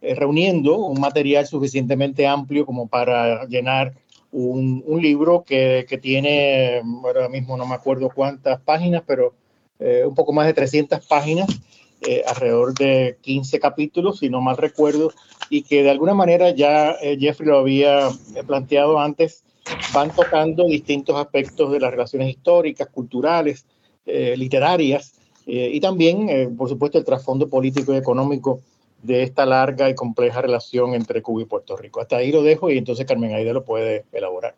reuniendo 0.00 0.78
un 0.78 0.98
material 0.98 1.46
suficientemente 1.46 2.26
amplio 2.26 2.64
como 2.64 2.88
para 2.88 3.44
llenar 3.46 3.94
un, 4.32 4.82
un 4.86 5.02
libro 5.02 5.44
que, 5.44 5.84
que, 5.86 5.98
tiene, 5.98 6.80
ahora 7.04 7.28
mismo 7.28 7.56
no 7.58 7.66
me 7.66 7.74
acuerdo 7.74 8.10
cuántas 8.12 8.58
páginas, 8.62 9.02
pero 9.06 9.34
un 9.78 10.14
poco 10.14 10.32
más 10.32 10.46
de 10.46 10.54
300 10.54 11.06
páginas 11.06 11.46
eh, 12.02 12.22
alrededor 12.26 12.74
de 12.74 13.18
15 13.20 13.60
capítulos, 13.60 14.18
si 14.20 14.30
no 14.30 14.40
mal 14.40 14.56
recuerdo, 14.56 15.12
y 15.50 15.62
que 15.62 15.82
de 15.82 15.90
alguna 15.90 16.14
manera 16.14 16.50
ya 16.50 16.92
eh, 17.02 17.18
Jeffrey 17.20 17.48
lo 17.48 17.58
había 17.58 18.08
eh, 18.08 18.42
planteado 18.46 18.98
antes, 18.98 19.44
van 19.92 20.10
tocando 20.14 20.64
distintos 20.64 21.16
aspectos 21.16 21.70
de 21.72 21.80
las 21.80 21.90
relaciones 21.90 22.30
históricas, 22.30 22.88
culturales, 22.88 23.66
literarias, 24.06 25.12
y 25.46 25.78
también, 25.78 26.56
por 26.56 26.68
supuesto, 26.68 26.98
el 26.98 27.04
trasfondo 27.04 27.48
político 27.48 27.92
y 27.92 27.96
económico 27.96 28.60
de 29.02 29.22
esta 29.22 29.46
larga 29.46 29.88
y 29.88 29.94
compleja 29.94 30.42
relación 30.42 30.94
entre 30.94 31.22
Cuba 31.22 31.42
y 31.42 31.44
Puerto 31.44 31.76
Rico. 31.76 32.00
Hasta 32.00 32.16
ahí 32.16 32.32
lo 32.32 32.42
dejo 32.42 32.70
y 32.70 32.78
entonces 32.78 33.06
Carmen 33.06 33.34
Aide 33.34 33.52
lo 33.52 33.64
puede 33.64 34.04
elaborar. 34.10 34.54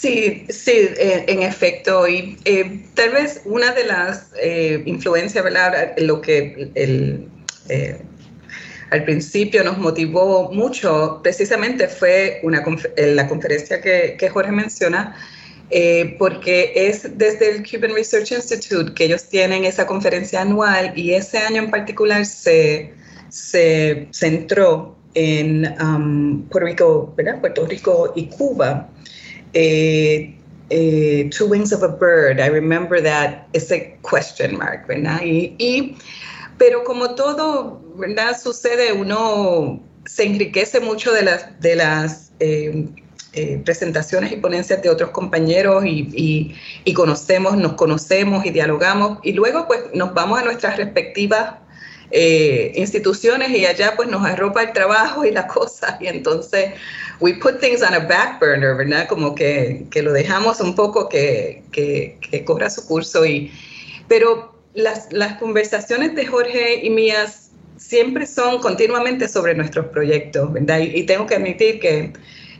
Sí, 0.00 0.44
sí, 0.48 0.72
eh, 0.72 1.24
en 1.28 1.42
efecto. 1.42 2.06
Y 2.08 2.36
eh, 2.44 2.80
tal 2.94 3.10
vez 3.10 3.40
una 3.44 3.72
de 3.72 3.84
las 3.84 4.32
eh, 4.40 4.82
influencias, 4.86 5.42
¿verdad? 5.44 5.94
Lo 5.98 6.20
que 6.20 6.70
el, 6.74 7.28
al 8.90 9.04
principio 9.04 9.64
nos 9.64 9.78
motivó 9.78 10.52
mucho 10.52 11.20
precisamente 11.22 11.88
fue 11.88 12.40
una 12.42 12.62
la 12.96 13.26
conferencia 13.26 13.80
que, 13.80 14.16
que 14.18 14.28
Jorge 14.28 14.52
menciona, 14.52 15.16
porque 16.18 16.72
es 16.74 17.16
desde 17.16 17.50
el 17.50 17.68
Cuban 17.68 17.94
Research 17.94 18.32
Institute 18.32 18.92
que 18.94 19.04
ellos 19.04 19.24
tienen 19.28 19.64
esa 19.64 19.86
conferencia 19.86 20.42
anual 20.42 20.92
y 20.96 21.14
ese 21.14 21.38
año 21.38 21.62
en 21.62 21.70
particular 21.70 22.26
se, 22.26 22.92
se 23.30 24.06
centró 24.12 24.96
en 25.14 25.74
um, 25.80 26.42
Puerto 26.48 26.66
Rico, 26.66 27.14
¿verdad? 27.16 27.40
Puerto 27.40 27.66
Rico 27.66 28.12
y 28.14 28.26
Cuba 28.26 28.90
eh, 29.54 30.34
eh, 30.70 31.30
Two 31.30 31.46
Wings 31.46 31.72
of 31.72 31.82
a 31.82 31.88
Bird, 31.88 32.40
I 32.40 32.48
remember 32.48 33.00
that, 33.02 33.46
ese 33.52 33.96
question 34.02 34.58
mark, 34.58 34.86
¿verdad? 34.86 35.20
Y, 35.22 35.96
pero 36.58 36.84
como 36.84 37.14
todo, 37.14 37.80
¿verdad? 37.96 38.36
Sucede, 38.38 38.92
uno 38.92 39.80
se 40.06 40.24
enriquece 40.24 40.80
mucho 40.80 41.12
de 41.12 41.22
las, 41.22 41.60
de 41.60 41.76
las 41.76 42.32
eh, 42.40 42.88
presentaciones 43.64 44.30
y 44.32 44.36
ponencias 44.36 44.80
de 44.82 44.88
otros 44.88 45.10
compañeros 45.10 45.84
y, 45.84 46.54
y, 46.84 46.94
conocemos, 46.94 47.56
nos 47.56 47.72
conocemos 47.72 48.46
y 48.46 48.50
dialogamos 48.50 49.18
y 49.24 49.32
luego 49.32 49.66
pues 49.66 49.80
nos 49.92 50.14
vamos 50.14 50.40
a 50.40 50.44
nuestras 50.44 50.76
respectivas 50.76 51.54
instituciones 52.14 53.50
y 53.50 53.66
allá 53.66 53.94
pues 53.96 54.08
nos 54.08 54.24
arropa 54.24 54.62
el 54.62 54.72
trabajo 54.72 55.24
y 55.24 55.32
la 55.32 55.46
cosa 55.48 55.98
y 56.00 56.06
entonces 56.06 56.74
we 57.20 57.34
put 57.34 57.60
things 57.60 57.82
on 57.82 57.94
a 57.94 58.00
back 58.00 58.40
burner, 58.40 58.76
¿verdad? 58.76 59.06
Como 59.08 59.34
que, 59.34 59.86
que 59.90 60.02
lo 60.02 60.12
dejamos 60.12 60.60
un 60.60 60.74
poco 60.74 61.08
que, 61.08 61.62
que, 61.72 62.18
que 62.20 62.44
corra 62.44 62.70
su 62.70 62.86
curso. 62.86 63.24
Y, 63.24 63.52
pero 64.08 64.54
las, 64.74 65.12
las 65.12 65.34
conversaciones 65.38 66.14
de 66.14 66.26
Jorge 66.26 66.84
y 66.84 66.90
mías 66.90 67.50
siempre 67.76 68.26
son 68.26 68.58
continuamente 68.60 69.28
sobre 69.28 69.54
nuestros 69.54 69.86
proyectos, 69.86 70.52
¿verdad? 70.52 70.80
Y, 70.80 71.04
tengo 71.04 71.26
que 71.26 71.36
admitir 71.36 71.80
que, 71.80 72.12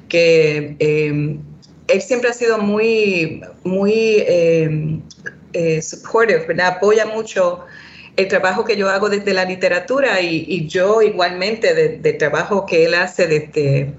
que 0.08 0.76
em, 0.78 1.40
él 1.88 2.02
siempre 2.02 2.30
ha 2.30 2.32
sido 2.32 2.58
muy, 2.58 3.42
muy 3.64 4.24
em, 4.26 5.02
eh, 5.52 5.80
supportive, 5.82 6.46
¿verdad? 6.46 6.76
Apoya 6.76 7.06
mucho 7.06 7.64
el 8.16 8.28
trabajo 8.28 8.64
que 8.64 8.76
yo 8.76 8.88
hago 8.88 9.08
desde 9.08 9.34
la 9.34 9.44
literatura 9.44 10.20
y, 10.20 10.66
yo 10.68 11.02
igualmente 11.02 11.74
del 11.74 12.18
trabajo 12.18 12.66
que 12.66 12.84
él 12.84 12.94
hace 12.94 13.26
desde 13.26 13.92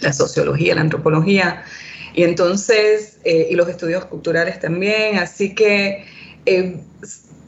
la 0.00 0.12
sociología, 0.12 0.74
la 0.74 0.80
antropología 0.80 1.64
y 2.14 2.22
entonces, 2.22 3.18
eh, 3.24 3.48
y 3.50 3.54
los 3.56 3.68
estudios 3.68 4.04
culturales 4.04 4.60
también. 4.60 5.18
Así 5.18 5.54
que 5.54 6.04
eh, 6.46 6.76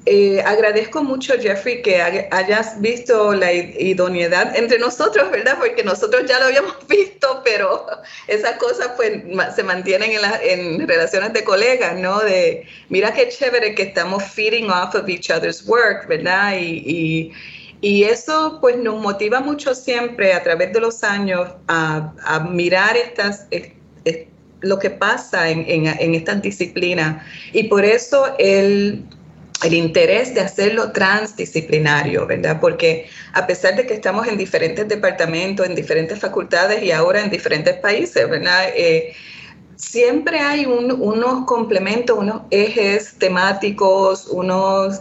eh, 0.09 0.41
agradezco 0.41 1.03
mucho, 1.03 1.35
Jeffrey, 1.37 1.83
que 1.83 2.01
hayas 2.31 2.81
visto 2.81 3.35
la 3.35 3.53
idoneidad 3.53 4.55
entre 4.55 4.79
nosotros, 4.79 5.33
¿verdad? 5.33 5.59
Porque 5.59 5.83
nosotros 5.83 6.27
ya 6.29 6.39
lo 6.39 6.45
habíamos 6.47 6.77
visto, 6.89 7.43
pero 7.45 7.85
esas 8.29 8.53
cosas 8.59 8.93
pues 8.97 9.25
se 9.57 9.65
mantienen 9.65 10.13
en, 10.13 10.21
en 10.61 10.87
relaciones 10.87 11.33
de 11.33 11.43
colegas, 11.43 11.99
¿no? 11.99 12.21
De, 12.21 12.65
mira 12.89 13.13
qué 13.13 13.29
chévere 13.29 13.75
que 13.75 13.83
estamos 13.83 14.23
feeding 14.23 14.71
off 14.71 14.95
of 14.95 15.09
each 15.09 15.29
other's 15.29 15.67
work, 15.67 16.07
¿verdad? 16.07 16.57
Y, 16.57 17.33
y, 17.81 18.05
eso 18.05 18.59
pues 18.61 18.77
nos 18.77 19.01
motiva 19.01 19.41
mucho 19.41 19.75
siempre 19.75 20.33
a 20.33 20.43
través 20.43 20.73
de 20.73 20.81
los 20.81 21.03
años 21.03 21.51
a, 21.67 22.13
a 22.23 22.41
mirar 22.41 22.97
estas, 22.97 23.49
lo 24.61 24.79
que 24.79 24.91
pasa 24.91 25.51
en, 25.51 25.65
en, 25.69 25.87
en 25.87 26.15
estas 26.15 26.43
disciplinas. 26.43 27.25
Y 27.53 27.65
por 27.65 27.85
eso 27.85 28.35
el 28.39 29.05
el 29.65 29.75
interés 29.75 30.35
de 30.35 30.41
hacerlo 30.41 30.93
transdisciplinario, 30.93 32.27
¿verdad? 32.27 32.61
Porque 32.61 33.07
a 33.33 33.47
pesar 33.47 33.75
de 33.77 33.87
que 33.87 33.95
estamos 33.95 34.27
en 34.29 34.37
diferentes 34.37 34.87
departamentos, 34.87 35.67
en 35.67 35.75
diferentes 35.75 36.19
facultades 36.19 36.83
y 36.83 36.91
ahora 36.91 37.23
en 37.23 37.31
diferentes 37.31 37.75
países, 37.79 38.29
¿verdad? 38.29 38.69
Eh, 38.75 39.15
siempre 39.77 40.41
hay 40.41 40.67
unos 40.67 41.45
complementos, 41.47 42.19
unos 42.19 42.43
ejes 42.51 43.15
temáticos, 43.19 44.27
unos, 44.27 45.01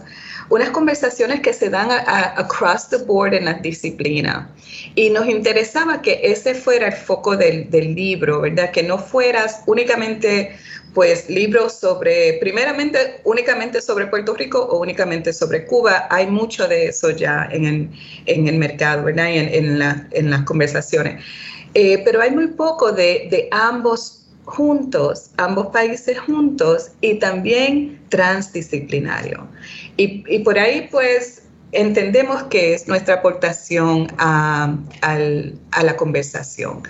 unas 0.50 0.70
conversaciones 0.70 1.42
que 1.42 1.54
se 1.54 1.70
dan 1.70 1.90
across 1.92 2.90
the 2.90 2.98
board 2.98 3.34
en 3.34 3.46
la 3.46 3.54
disciplina. 3.56 4.50
Y 4.96 5.10
nos 5.10 5.28
interesaba 5.28 6.02
que 6.02 6.22
ese 6.24 6.56
fuera 6.56 6.88
el 6.88 6.94
foco 6.94 7.36
del, 7.36 7.70
del 7.70 7.94
libro, 7.94 8.42
¿verdad? 8.42 8.72
Que 8.72 8.84
no 8.84 8.98
fueras 8.98 9.62
únicamente 9.66 10.56
pues 10.96 11.30
libros 11.30 11.74
sobre, 11.74 12.38
primeramente, 12.40 13.20
únicamente 13.26 13.82
sobre 13.82 14.08
Puerto 14.08 14.34
Rico 14.34 14.60
o 14.64 14.80
únicamente 14.80 15.34
sobre 15.34 15.66
Cuba. 15.66 16.08
Hay 16.10 16.26
mucho 16.28 16.70
de 16.70 16.88
eso 16.88 17.12
ya 17.12 17.50
en 17.52 17.66
el, 17.66 17.90
en 18.26 18.48
el 18.48 18.58
mercado, 18.58 19.04
¿verdad? 19.04 19.28
Y 19.28 19.38
en, 19.38 19.82
en, 20.12 20.30
las 20.32 20.44
conversaciones. 20.44 21.22
Eh, 21.74 22.02
pero 22.06 22.22
hay 22.22 22.32
muy 22.32 22.48
poco 22.48 22.94
de, 22.94 23.28
de 23.30 23.50
ambos 23.52 24.26
juntos, 24.46 25.32
ambos 25.36 25.68
países 25.68 26.18
juntos 26.18 26.92
y 27.02 27.16
también 27.16 28.00
transdisciplinario. 28.08 29.50
Y, 29.98 30.24
y 30.34 30.40
por 30.40 30.58
ahí, 30.58 30.88
pues, 30.90 31.42
entendemos 31.74 32.44
que 32.44 32.74
es 32.74 32.88
nuestra 32.88 33.16
aportación 33.16 34.08
a, 34.18 34.78
a 35.02 35.84
la 35.84 35.98
conversación. 35.98 36.84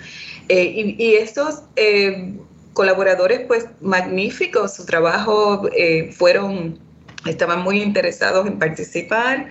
Eh, 0.48 0.94
y, 0.96 1.04
y, 1.04 1.14
estos 1.16 1.62
eh, 1.74 2.34
colaboradores 2.76 3.40
pues 3.48 3.64
magníficos, 3.80 4.74
su 4.74 4.84
trabajo 4.84 5.66
eh, 5.74 6.12
fueron, 6.12 6.78
estaban 7.24 7.62
muy 7.62 7.82
interesados 7.82 8.46
en 8.46 8.58
participar, 8.58 9.48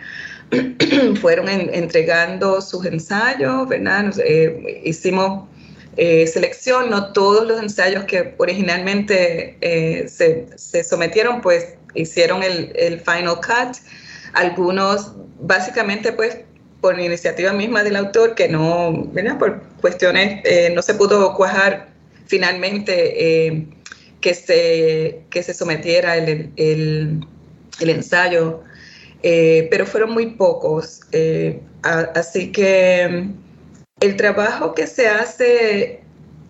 fueron 1.22 1.50
entregando 1.50 2.62
sus 2.62 2.86
ensayos, 2.86 3.68
¿verdad? 3.68 4.14
Eh, 4.24 4.80
hicimos 4.86 5.50
eh, 5.98 6.28
selección, 6.28 6.92
no 6.92 7.14
todos 7.14 7.48
los 7.48 7.60
ensayos 7.60 8.04
que 8.04 8.36
originalmente 8.38 9.58
se, 10.08 10.48
se, 10.56 10.84
sometieron 10.84 11.42
pues 11.42 11.74
hicieron 11.96 12.44
el, 12.44 12.72
el, 12.76 13.00
final 13.00 13.38
cut, 13.38 13.78
algunos 14.34 15.14
básicamente 15.40 16.12
pues 16.12 16.38
por 16.80 17.00
iniciativa 17.00 17.52
misma 17.54 17.82
del 17.82 17.96
autor 17.96 18.36
que 18.36 18.48
no, 18.48 19.10
¿verdad? 19.14 19.40
Por 19.40 19.64
cuestiones, 19.82 20.44
no 20.76 20.84
se 20.84 20.94
pudo 20.94 21.34
cuajar 21.34 21.95
finalmente 22.26 23.48
eh, 23.48 23.68
que, 24.22 24.34
se, 24.34 25.22
que 25.30 25.44
se 25.44 25.54
sometiera 25.54 26.18
el, 26.18 26.52
el, 26.56 27.22
ensayo, 27.80 28.64
eh, 29.24 29.68
pero 29.72 29.86
fueron 29.86 30.12
muy 30.12 30.32
pocos. 30.32 31.02
Eh, 31.12 31.60
así 31.84 32.52
que 32.52 33.28
el 34.00 34.16
trabajo 34.16 34.74
que 34.74 34.88
se 34.88 35.08
hace 35.08 36.02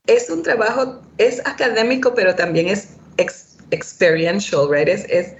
es 0.08 0.30
un 0.30 0.44
trabajo, 0.44 1.02
es 1.18 1.40
académico, 1.46 2.14
pero 2.16 2.36
también 2.36 2.68
es 2.68 2.90
experiential, 3.72 4.68
right? 4.70 4.88
Es, 4.88 5.34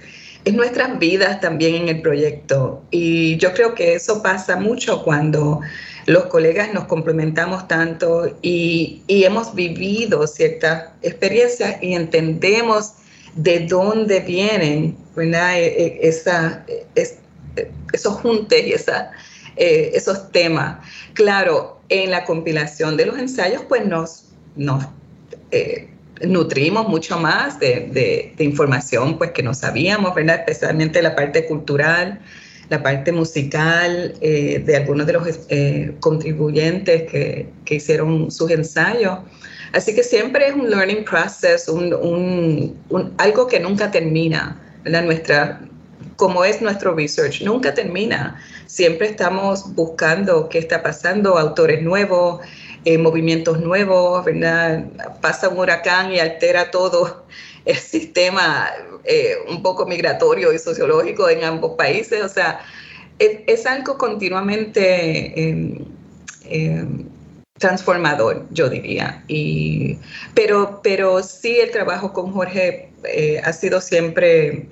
es 0.46 0.54
nuestras 0.54 0.96
vidas 1.00 1.40
también 1.40 1.74
en 1.74 1.88
el 1.88 2.00
proyecto. 2.00 2.80
Y 2.92 3.36
yo 3.36 3.52
creo 3.52 3.74
que 3.74 3.94
eso 3.94 4.22
pasa 4.22 4.56
mucho 4.56 5.02
cuando 5.02 5.60
los 6.06 6.26
colegas 6.26 6.72
nos 6.72 6.84
complementamos 6.84 7.66
tanto 7.66 8.38
y, 8.42 9.02
hemos 9.08 9.56
vivido 9.56 10.24
ciertas 10.28 10.90
experiencias 11.02 11.82
y 11.82 11.94
entendemos 11.94 12.92
de 13.34 13.66
dónde 13.66 14.20
vienen 14.20 14.96
e, 15.16 15.24
e, 15.24 16.08
esa, 16.08 16.64
esos 17.92 18.14
juntes 18.20 18.66
y 18.66 18.72
esa, 18.72 19.10
eh, 19.56 19.90
esos 19.94 20.30
temas. 20.30 20.78
Claro, 21.14 21.80
en 21.88 22.12
la 22.12 22.24
compilación 22.24 22.96
de 22.96 23.06
los 23.06 23.18
ensayos, 23.18 23.62
pues 23.68 23.84
nos, 23.84 24.26
nos 24.54 24.84
eh, 25.50 25.88
nutrimos 26.22 26.88
mucho 26.88 27.18
más 27.18 27.58
de, 27.58 28.32
de, 28.36 28.44
información 28.44 29.18
pues, 29.18 29.32
que 29.32 29.42
no 29.42 29.54
sabíamos, 29.54 30.14
¿verdad? 30.14 30.36
especialmente 30.36 31.02
la 31.02 31.14
parte 31.14 31.46
cultural 31.46 32.20
la 32.68 32.82
parte 32.82 33.12
musical 33.12 34.14
eh, 34.20 34.62
de 34.64 34.76
algunos 34.76 35.06
de 35.06 35.12
los 35.12 35.28
eh, 35.48 35.94
contribuyentes 36.00 37.08
que, 37.10 37.48
que, 37.64 37.76
hicieron 37.76 38.30
sus 38.30 38.50
ensayos. 38.50 39.18
Así 39.72 39.94
que 39.94 40.02
siempre 40.02 40.48
es 40.48 40.54
un 40.54 40.70
learning 40.70 41.04
process, 41.04 41.68
un, 41.68 41.94
un, 41.94 43.14
algo 43.18 43.46
que 43.46 43.60
nunca 43.60 43.90
termina, 43.90 44.60
¿verdad? 44.84 45.04
Nuestra, 45.04 45.60
como 46.16 46.44
es 46.44 46.60
nuestro 46.60 46.94
research, 46.94 47.42
nunca 47.42 47.74
termina. 47.74 48.40
Siempre 48.66 49.08
estamos 49.08 49.74
buscando 49.74 50.48
qué 50.48 50.58
está 50.58 50.82
pasando, 50.82 51.38
autores 51.38 51.82
nuevos, 51.82 52.40
eh, 52.86 52.98
movimientos 52.98 53.60
nuevos, 53.60 54.24
¿verdad? 54.24 54.86
Pasa 55.20 55.48
un 55.48 55.58
huracán 55.58 56.12
y 56.12 56.20
altera 56.20 56.70
todo 56.70 57.26
el 57.64 57.76
sistema 57.76 58.70
eh, 59.04 59.34
un 59.48 59.60
poco 59.62 59.86
migratorio 59.86 60.52
y 60.52 60.58
sociológico 60.58 61.28
en 61.28 61.44
ambos 61.44 61.72
países. 61.76 62.22
O 62.22 62.28
sea, 62.28 62.60
es, 63.18 63.66
algo 63.66 63.98
continuamente 63.98 65.34
em, 65.36 65.84
transformador, 67.58 68.46
yo 68.50 68.68
diría. 68.68 69.24
Y, 69.28 69.98
pero, 70.34 70.80
pero 70.82 71.22
sí, 71.22 71.58
el 71.58 71.70
trabajo 71.72 72.12
con 72.12 72.32
Jorge 72.32 72.90
eh, 73.04 73.40
ha 73.42 73.52
sido 73.52 73.80
siempre, 73.80 74.68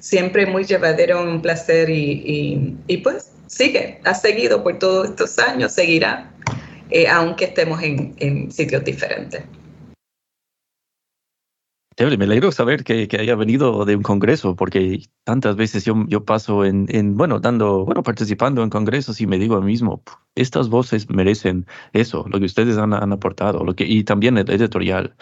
siempre 0.00 0.46
muy 0.46 0.64
llevadero, 0.64 1.22
un 1.22 1.42
placer 1.42 1.90
y, 1.90 2.76
y, 2.86 2.96
pues 2.98 3.32
sigue, 3.48 4.00
ha 4.04 4.14
seguido 4.14 4.62
por 4.62 4.78
todos 4.78 5.10
estos 5.10 5.38
años, 5.38 5.72
seguirá, 5.72 6.30
eh, 6.90 7.08
aunque 7.08 7.46
estemos 7.46 7.82
en, 7.82 8.14
en 8.18 8.50
sitios 8.50 8.84
diferentes. 8.84 9.42
Me 11.98 12.24
alegro 12.24 12.52
saber 12.52 12.84
que, 12.84 13.08
que, 13.08 13.18
haya 13.18 13.34
venido 13.36 13.86
de 13.86 13.96
un 13.96 14.02
congreso, 14.02 14.54
porque 14.54 15.06
tantas 15.24 15.56
veces 15.56 15.82
yo, 15.86 15.94
yo 16.08 16.26
paso 16.26 16.66
en, 16.66 16.86
en, 16.90 17.16
bueno, 17.16 17.40
dando, 17.40 17.86
bueno, 17.86 18.02
participando 18.02 18.62
en 18.62 18.68
congresos 18.68 19.18
y 19.22 19.26
me 19.26 19.38
digo 19.38 19.56
a 19.56 19.60
mí 19.60 19.66
mismo, 19.68 20.02
estas 20.34 20.68
voces 20.68 21.08
merecen 21.08 21.66
eso, 21.94 22.26
lo 22.28 22.38
que 22.38 22.44
ustedes 22.44 22.76
han, 22.76 22.92
han 22.92 23.12
aportado, 23.14 23.64
lo 23.64 23.74
que, 23.74 23.86
y 23.86 24.04
también 24.04 24.36
el 24.36 24.50
editorial. 24.50 25.16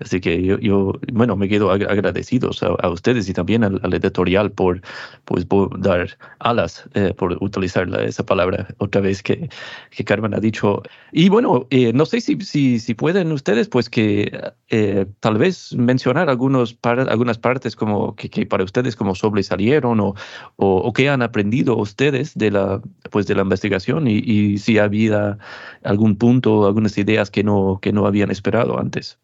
Así 0.00 0.20
que 0.20 0.42
yo, 0.42 0.58
yo 0.58 0.92
bueno, 1.12 1.36
me 1.36 1.48
quedo 1.48 1.70
agradecidos 1.70 2.62
a, 2.62 2.88
ustedes 2.88 3.28
y 3.28 3.32
también 3.32 3.64
al, 3.64 3.94
editorial 3.94 4.52
por, 4.52 4.80
pues, 5.24 5.46
dar 5.78 6.16
alas, 6.38 6.88
eh, 6.94 7.14
por 7.16 7.36
utilizar 7.42 7.88
esa 8.00 8.24
palabra 8.24 8.68
otra 8.78 9.00
vez 9.00 9.22
que, 9.22 9.48
que 9.90 10.04
Carmen 10.04 10.34
ha 10.34 10.40
dicho. 10.40 10.82
Y 11.12 11.28
bueno, 11.28 11.66
eh, 11.70 11.92
no 11.92 12.06
sé 12.06 12.20
si, 12.20 12.40
si, 12.40 12.78
si, 12.78 12.94
pueden 12.94 13.32
ustedes, 13.32 13.68
pues 13.68 13.90
que 13.90 14.52
eh, 14.68 15.06
tal 15.20 15.38
vez 15.38 15.74
mencionar 15.74 16.28
algunos 16.30 16.78
algunas 16.82 17.38
partes 17.38 17.76
como 17.76 18.14
que, 18.16 18.30
que, 18.30 18.46
para 18.46 18.64
ustedes 18.64 18.96
como 18.96 19.14
sobresalieron 19.14 20.00
o, 20.00 20.14
o, 20.56 20.76
o, 20.76 20.92
que 20.92 21.08
han 21.08 21.22
aprendido 21.22 21.76
ustedes 21.76 22.34
de 22.36 22.50
la, 22.50 22.80
pues, 23.10 23.26
de 23.26 23.34
la 23.34 23.42
investigación 23.42 24.06
y, 24.06 24.18
y 24.18 24.58
si 24.58 24.78
había 24.78 25.38
algún 25.82 26.16
punto, 26.16 26.66
algunas 26.66 26.96
ideas 26.98 27.30
que 27.30 27.42
no, 27.44 27.78
que 27.82 27.92
no 27.92 28.06
habían 28.06 28.30
esperado 28.30 28.78
antes. 28.78 29.18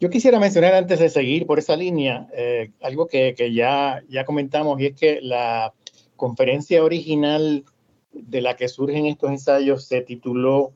Yo 0.00 0.10
quisiera 0.10 0.38
mencionar 0.38 0.74
antes 0.74 1.00
de 1.00 1.08
seguir 1.08 1.44
por 1.46 1.58
esa 1.58 1.76
línea 1.76 2.28
eh, 2.32 2.70
algo 2.82 3.08
que, 3.08 3.34
que, 3.36 3.52
ya, 3.52 4.02
ya 4.08 4.24
comentamos 4.24 4.80
y 4.80 4.86
es 4.86 4.94
que 4.94 5.20
la 5.20 5.74
conferencia 6.14 6.84
original 6.84 7.64
de 8.12 8.40
la 8.40 8.54
que 8.56 8.68
surgen 8.68 9.06
estos 9.06 9.30
ensayos 9.30 9.86
se 9.86 10.02
tituló 10.02 10.72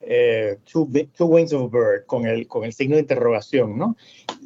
eh, 0.00 0.58
two, 0.64 0.88
Wings 1.26 1.52
of 1.52 1.62
a 1.62 1.76
Bird, 1.76 2.06
con 2.06 2.26
el, 2.26 2.46
con 2.46 2.64
el 2.64 2.72
signo 2.72 2.96
de 2.96 3.02
interrogación, 3.02 3.76
¿no? 3.76 3.96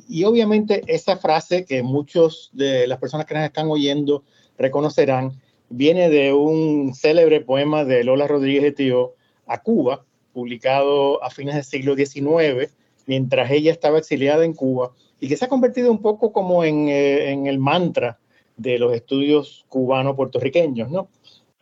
Y 0.09 0.25
obviamente 0.25 0.83
esa 0.87 1.17
frase 1.17 1.65
que 1.65 1.83
muchos 1.83 2.51
de 2.53 2.87
las 2.87 2.99
personas 2.99 3.27
que 3.27 3.35
nos 3.35 3.45
están 3.45 3.69
oyendo 3.69 4.25
reconocerán, 4.59 5.41
viene 5.69 6.09
de 6.09 6.33
un 6.33 6.95
célebre 6.95 7.41
poema 7.41 7.85
de 7.85 8.05
Lola 8.05 8.27
Rodríguez 8.27 8.63
de 8.63 8.73
Tío 8.73 9.15
a 9.47 9.63
Cuba, 9.63 10.05
publicado 10.33 11.23
a 11.23 11.31
fines 11.31 11.55
del 11.55 11.65
siglo 11.65 11.95
XIX, 11.95 12.75
mientras 13.07 13.51
ella 13.51 13.73
estaba 13.73 13.99
exiliada 13.99 14.45
en 14.45 14.55
Cuba, 14.55 14.93
y 15.21 15.29
que 15.29 15.37
se 15.37 15.45
ha 15.45 15.49
convertido 15.49 15.91
un 15.91 16.03
poco 16.03 16.33
como 16.33 16.65
en, 16.65 16.89
eh, 16.89 17.31
en 17.31 17.47
el 17.47 17.59
mantra 17.59 18.19
de 18.57 18.79
los 18.79 18.95
estudios 18.95 19.65
cubano-puertorriqueños, 19.69 20.91
¿no? 20.91 21.09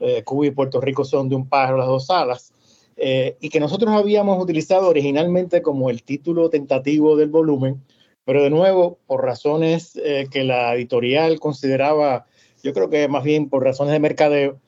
Eh, 0.01 0.23
Cuba 0.25 0.47
y 0.47 0.51
Puerto 0.51 0.81
Rico 0.81 1.05
son 1.05 1.29
de 1.29 1.37
un 1.37 1.49
pájaro 1.49 1.79
las 1.79 1.87
dos 1.87 2.11
alas, 2.11 2.53
eh, 2.97 3.37
y 3.41 3.49
que 3.49 3.61
nosotros 3.61 3.93
habíamos 3.93 4.43
utilizado 4.43 4.89
originalmente 4.89 5.63
como 5.63 5.91
el 5.91 6.03
título 6.03 6.51
tentativo 6.51 7.17
del 7.17 7.31
volumen, 7.31 7.83
pero 8.25 8.43
de 8.43 8.51
nuevo, 8.51 8.99
por 9.07 9.25
razones 9.25 10.01
que 10.31 10.45
la 10.45 10.75
editorial 10.77 11.41
consideraba, 11.41 12.27
yo 12.63 12.73
creo 12.73 12.89
que 12.89 13.09
más 13.09 13.25
bien 13.25 13.49
por 13.49 13.65
razones 13.65 13.93
de 13.93 13.99
mercadeo, 13.99 14.61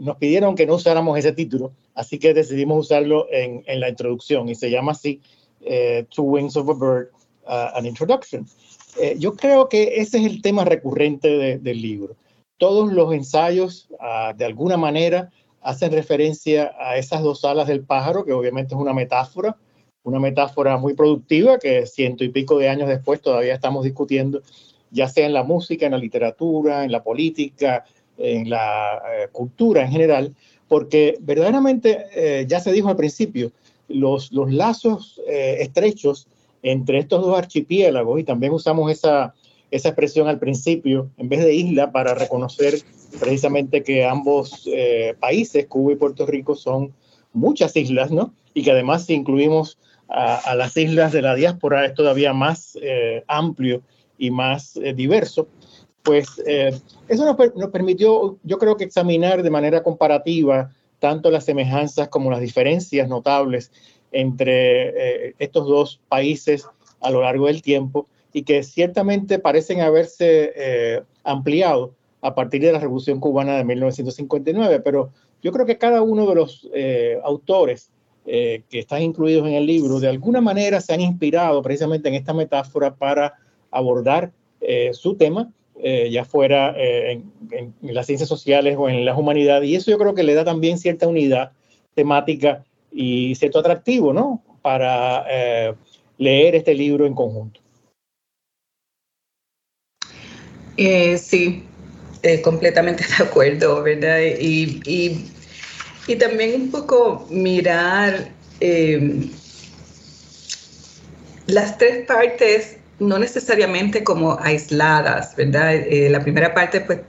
nos 0.00 0.16
pidieron 0.16 0.56
que 0.56 0.66
no 0.66 0.74
usáramos 0.74 1.16
ese 1.16 1.30
título, 1.30 1.72
así 1.94 2.18
que 2.18 2.34
decidimos 2.34 2.86
usarlo 2.86 3.28
en, 3.30 3.62
en 3.66 3.78
la 3.78 3.88
introducción 3.88 4.48
y 4.48 4.56
se 4.56 4.68
llama 4.68 4.92
así 4.92 5.20
Two 6.10 6.24
Wings 6.24 6.56
of 6.56 6.68
a 6.68 6.74
Bird, 6.74 7.10
an 7.46 7.86
Introduction. 7.86 8.46
Eh, 9.00 9.16
yo 9.18 9.34
creo 9.34 9.68
que 9.68 10.00
ese 10.00 10.18
es 10.18 10.26
el 10.26 10.42
tema 10.42 10.64
recurrente 10.64 11.58
del 11.58 11.82
libro. 11.82 12.16
Todos 12.58 12.92
los 12.92 13.12
ensayos, 13.12 13.88
ah, 14.00 14.34
de 14.36 14.44
alguna 14.44 14.76
manera, 14.76 15.30
hacen 15.62 15.92
referencia 15.92 16.74
a 16.78 16.96
esas 16.96 17.22
dos 17.22 17.44
alas 17.44 17.68
del 17.68 17.84
pájaro, 17.84 18.24
que 18.24 18.32
obviamente 18.32 18.74
es 18.74 18.80
una 18.80 18.92
metáfora, 18.92 19.56
una 20.02 20.18
metáfora 20.18 20.76
muy 20.76 20.94
productiva 20.94 21.58
que 21.58 21.86
ciento 21.86 22.24
y 22.24 22.28
pico 22.28 22.58
de 22.58 22.68
años 22.68 22.88
después 22.88 23.20
todavía 23.20 23.54
estamos 23.54 23.84
discutiendo, 23.84 24.42
ya 24.90 25.08
sea 25.08 25.26
en 25.26 25.32
la 25.32 25.44
música, 25.44 25.86
en 25.86 25.92
la 25.92 25.98
literatura, 25.98 26.84
en 26.84 26.92
la 26.92 27.02
política, 27.02 27.84
en 28.18 28.50
la 28.50 29.00
eh, 29.16 29.28
cultura 29.32 29.82
en 29.82 29.90
general, 29.90 30.34
porque 30.68 31.16
verdaderamente, 31.20 32.06
eh, 32.14 32.44
ya 32.46 32.60
se 32.60 32.72
dijo 32.72 32.88
al 32.88 32.96
principio, 32.96 33.52
los, 33.88 34.32
los 34.32 34.52
lazos 34.52 35.20
estrechos 35.26 36.28
entre 36.62 36.98
estos 36.98 37.22
dos 37.22 37.36
archipiélagos, 37.36 38.20
y 38.20 38.24
también 38.24 38.52
usamos 38.52 38.90
esa, 38.90 39.34
esa 39.72 39.88
expresión 39.88 40.28
al 40.28 40.38
principio, 40.38 41.10
en 41.16 41.28
vez 41.28 41.42
de 41.42 41.54
isla, 41.54 41.90
para 41.90 42.14
reconocer 42.14 42.74
precisamente 43.18 43.82
que 43.82 44.04
ambos 44.04 44.68
eh, 44.72 45.14
países, 45.18 45.66
Cuba 45.66 45.92
y 45.92 45.96
Puerto 45.96 46.26
Rico, 46.26 46.54
son 46.54 46.92
muchas 47.32 47.74
islas, 47.76 48.10
¿no? 48.10 48.34
Y 48.54 48.62
que 48.62 48.70
además 48.70 49.06
si 49.06 49.14
incluimos 49.14 49.78
a, 50.08 50.54
las 50.56 50.76
islas 50.76 51.12
de 51.12 51.22
la 51.22 51.34
diáspora 51.34 51.86
es 51.86 51.94
todavía 51.94 52.34
más 52.34 52.76
eh, 52.82 53.24
amplio 53.28 53.80
y 54.18 54.30
más 54.30 54.76
eh, 54.76 54.92
diverso. 54.92 55.48
Pues 56.02 56.26
eso 57.08 57.24
nos, 57.24 57.36
nos 57.54 57.70
permitió, 57.70 58.36
yo 58.42 58.58
creo 58.58 58.76
que 58.76 58.82
examinar 58.82 59.42
de 59.42 59.50
manera 59.50 59.84
comparativa 59.84 60.70
tanto 61.02 61.32
las 61.32 61.44
semejanzas 61.44 62.06
como 62.06 62.30
las 62.30 62.40
diferencias 62.40 63.08
notables 63.08 63.72
entre 64.12 65.30
eh, 65.30 65.34
estos 65.40 65.66
dos 65.66 66.00
países 66.08 66.64
a 67.00 67.10
lo 67.10 67.22
largo 67.22 67.48
del 67.48 67.60
tiempo 67.60 68.06
y 68.32 68.44
que 68.44 68.62
ciertamente 68.62 69.40
parecen 69.40 69.80
haberse 69.80 70.52
eh, 70.54 71.02
ampliado 71.24 71.92
a 72.20 72.36
partir 72.36 72.62
de 72.62 72.70
la 72.70 72.78
Revolución 72.78 73.18
Cubana 73.18 73.56
de 73.56 73.64
1959, 73.64 74.78
pero 74.78 75.10
yo 75.42 75.50
creo 75.50 75.66
que 75.66 75.76
cada 75.76 76.02
uno 76.02 76.24
de 76.24 76.36
los 76.36 76.70
eh, 76.72 77.18
autores 77.24 77.90
que 78.24 78.62
están 78.70 79.02
incluidos 79.02 79.48
en 79.48 79.54
el 79.54 79.66
libro 79.66 79.98
de 79.98 80.06
alguna 80.06 80.40
manera 80.40 80.80
se 80.80 80.94
han 80.94 81.00
inspirado 81.00 81.60
precisamente 81.60 82.08
en 82.08 82.14
esta 82.14 82.32
metáfora 82.32 82.94
para 82.94 83.34
abordar 83.72 84.30
su 84.92 85.16
tema, 85.16 85.50
ya 86.10 86.24
fuera 86.24 86.74
en, 86.76 87.32
en, 87.50 87.74
las 87.82 88.06
ciencias 88.06 88.28
sociales 88.28 88.76
o 88.78 88.88
en 88.88 89.04
las 89.04 89.18
humanidades, 89.18 89.68
y 89.68 89.74
eso 89.74 89.90
yo 89.90 89.98
creo 89.98 90.14
que 90.14 90.22
le 90.22 90.34
da 90.34 90.44
también 90.44 90.78
cierta 90.78 91.08
unidad 91.08 91.52
temática 91.94 92.64
y 92.92 93.34
cierto 93.34 93.58
atractivo, 93.58 94.12
¿no? 94.12 94.42
Para 94.60 95.24
eh, 95.28 95.74
leer 96.18 96.54
este 96.54 96.74
libro 96.74 97.06
en 97.06 97.14
conjunto. 97.14 97.60
Eh, 100.76 101.18
sí, 101.18 101.64
eh, 102.22 102.40
completamente 102.42 103.04
de 103.18 103.24
acuerdo, 103.24 103.82
¿verdad? 103.82 104.20
Y, 104.20 104.80
y 106.06 106.16
también 106.16 106.62
un 106.62 106.70
poco 106.70 107.26
mirar 107.30 108.30
las 111.46 111.78
tres 111.78 112.06
partes, 112.06 112.78
no 112.98 113.18
necesariamente 113.18 114.04
como 114.04 114.38
aisladas, 114.40 115.34
¿verdad? 115.36 115.74
la 116.10 116.20
primera 116.20 116.54
parte, 116.54 116.80
pues, 116.80 117.00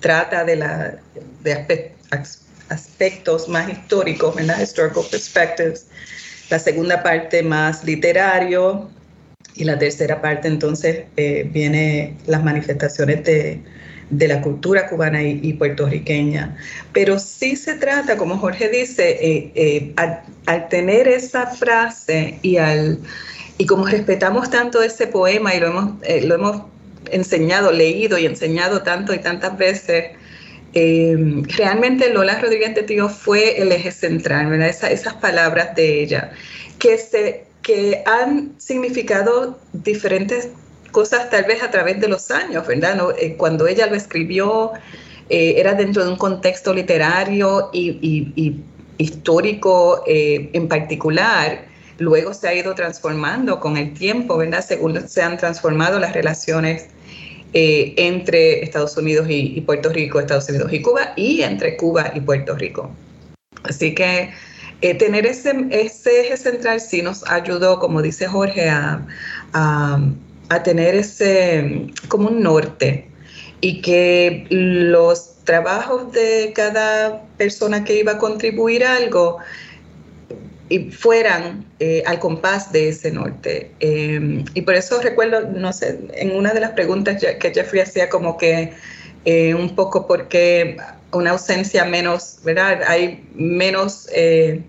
trata 0.00 0.44
de, 0.44 0.56
la, 0.56 0.98
de 1.42 1.92
aspectos 2.68 3.48
más 3.48 3.68
históricos, 3.68 4.34
¿verdad? 4.34 4.60
Historical 4.60 5.04
perspectives. 5.10 5.86
La 6.48 6.58
segunda 6.58 7.02
parte 7.02 7.42
más 7.42 7.84
literario 7.84 8.88
y 9.54 9.64
la 9.64 9.78
tercera 9.78 10.20
parte 10.20 10.48
entonces 10.48 11.04
eh, 11.16 11.48
viene 11.52 12.16
las 12.26 12.42
manifestaciones 12.42 13.24
de, 13.24 13.60
de 14.10 14.28
la 14.28 14.40
cultura 14.42 14.88
cubana 14.88 15.22
y, 15.22 15.52
puertorriqueña. 15.54 16.56
Pero 16.92 17.18
sí 17.18 17.56
se 17.56 17.74
trata, 17.74 18.16
como 18.16 18.38
Jorge 18.38 18.68
dice, 18.68 19.10
eh, 19.20 19.52
eh, 19.54 19.92
al, 20.46 20.68
tener 20.68 21.06
esa 21.08 21.46
frase 21.46 22.38
y, 22.42 22.56
al, 22.56 22.98
y 23.60 23.66
como 23.66 23.84
respetamos 23.84 24.48
tanto 24.48 24.80
ese 24.80 25.06
poema 25.06 25.54
y 25.54 25.60
lo 25.60 25.66
hemos, 25.66 25.92
lo 26.22 26.34
hemos 26.34 26.62
enseñado, 27.10 27.70
leído 27.70 28.16
y 28.16 28.24
enseñado 28.24 28.80
tanto 28.80 29.12
y 29.12 29.18
tantas 29.18 29.58
veces, 29.58 30.12
eh, 30.72 31.14
realmente 31.58 32.08
Lola 32.08 32.40
Rodríguez 32.40 32.74
de 32.74 32.84
Tío 32.84 33.10
fue 33.10 33.60
el 33.60 33.70
eje 33.70 33.92
central, 33.92 34.46
¿verdad? 34.46 34.68
esas 34.68 35.12
palabras 35.12 35.74
de 35.76 36.02
ella, 36.02 36.32
que, 36.78 36.96
se, 36.96 37.44
que 37.60 38.02
han 38.06 38.54
significado 38.56 39.58
diferentes 39.74 40.48
cosas 40.90 41.28
tal 41.28 41.44
vez 41.44 41.62
a 41.62 41.70
través 41.70 42.00
de 42.00 42.08
los 42.08 42.30
años, 42.30 42.66
¿verdad? 42.66 43.14
Eh, 43.18 43.34
cuando 43.36 43.68
ella 43.68 43.88
lo 43.88 43.94
escribió, 43.94 44.72
eh, 45.28 45.56
era 45.58 45.74
dentro 45.74 46.02
de 46.02 46.12
un 46.12 46.16
contexto 46.16 46.72
literario 46.72 47.68
y, 47.74 48.56
histórico 48.96 50.02
en 50.06 50.66
particular. 50.66 51.69
Luego 52.00 52.32
se 52.32 52.48
ha 52.48 52.54
ido 52.54 52.74
transformando 52.74 53.60
con 53.60 53.76
el 53.76 53.92
tiempo, 53.92 54.38
¿verdad? 54.38 54.64
Según 54.66 55.06
se 55.06 55.22
han 55.22 55.36
transformado 55.36 56.00
las 56.00 56.14
relaciones 56.14 56.86
eh, 57.52 57.92
entre 57.98 58.64
Estados 58.64 58.96
Unidos 58.96 59.26
y, 59.28 59.60
Puerto 59.60 59.90
Rico, 59.90 60.18
Estados 60.18 60.48
Unidos 60.48 60.72
y 60.72 60.80
Cuba, 60.80 61.12
y 61.14 61.42
entre 61.42 61.76
Cuba 61.76 62.10
y 62.14 62.20
Puerto 62.22 62.56
Rico. 62.56 62.90
Así 63.64 63.94
que 63.94 64.30
eh, 64.80 64.94
tener 64.94 65.26
ese, 65.26 65.50
eje 65.70 66.38
central 66.38 66.80
sí 66.80 67.02
nos 67.02 67.22
ayudó, 67.28 67.78
como 67.78 68.00
dice 68.00 68.26
Jorge, 68.26 68.70
a, 68.70 69.06
tener 70.64 70.94
ese 70.94 71.86
como 72.08 72.28
un 72.28 72.42
norte 72.42 73.10
y 73.60 73.82
que 73.82 74.46
los 74.48 75.36
trabajos 75.44 76.12
de 76.12 76.52
cada 76.56 77.24
persona 77.36 77.84
que 77.84 78.00
iba 78.00 78.12
a 78.12 78.18
contribuir 78.18 78.86
algo 78.86 79.36
y 80.70 80.88
fueran 80.92 81.66
eh, 81.80 82.02
al 82.06 82.20
compás 82.20 82.72
de 82.72 82.88
ese 82.88 83.10
norte. 83.10 83.72
Em, 83.80 84.44
y 84.54 84.62
por 84.62 84.74
eso 84.76 85.02
recuerdo, 85.02 85.40
no 85.42 85.72
sé, 85.72 85.98
en 86.14 86.34
una 86.34 86.54
de 86.54 86.60
las 86.60 86.70
preguntas 86.70 87.20
que 87.20 87.52
Jeffrey 87.52 87.82
hacía 87.82 88.08
como 88.08 88.38
que 88.38 88.72
eh, 89.24 89.52
un 89.52 89.74
poco 89.74 90.06
porque 90.06 90.76
una 91.10 91.32
ausencia 91.32 91.84
menos, 91.84 92.38
¿verdad? 92.44 92.82
Hay 92.86 93.28
menos 93.34 94.08
eh, 94.14 94.62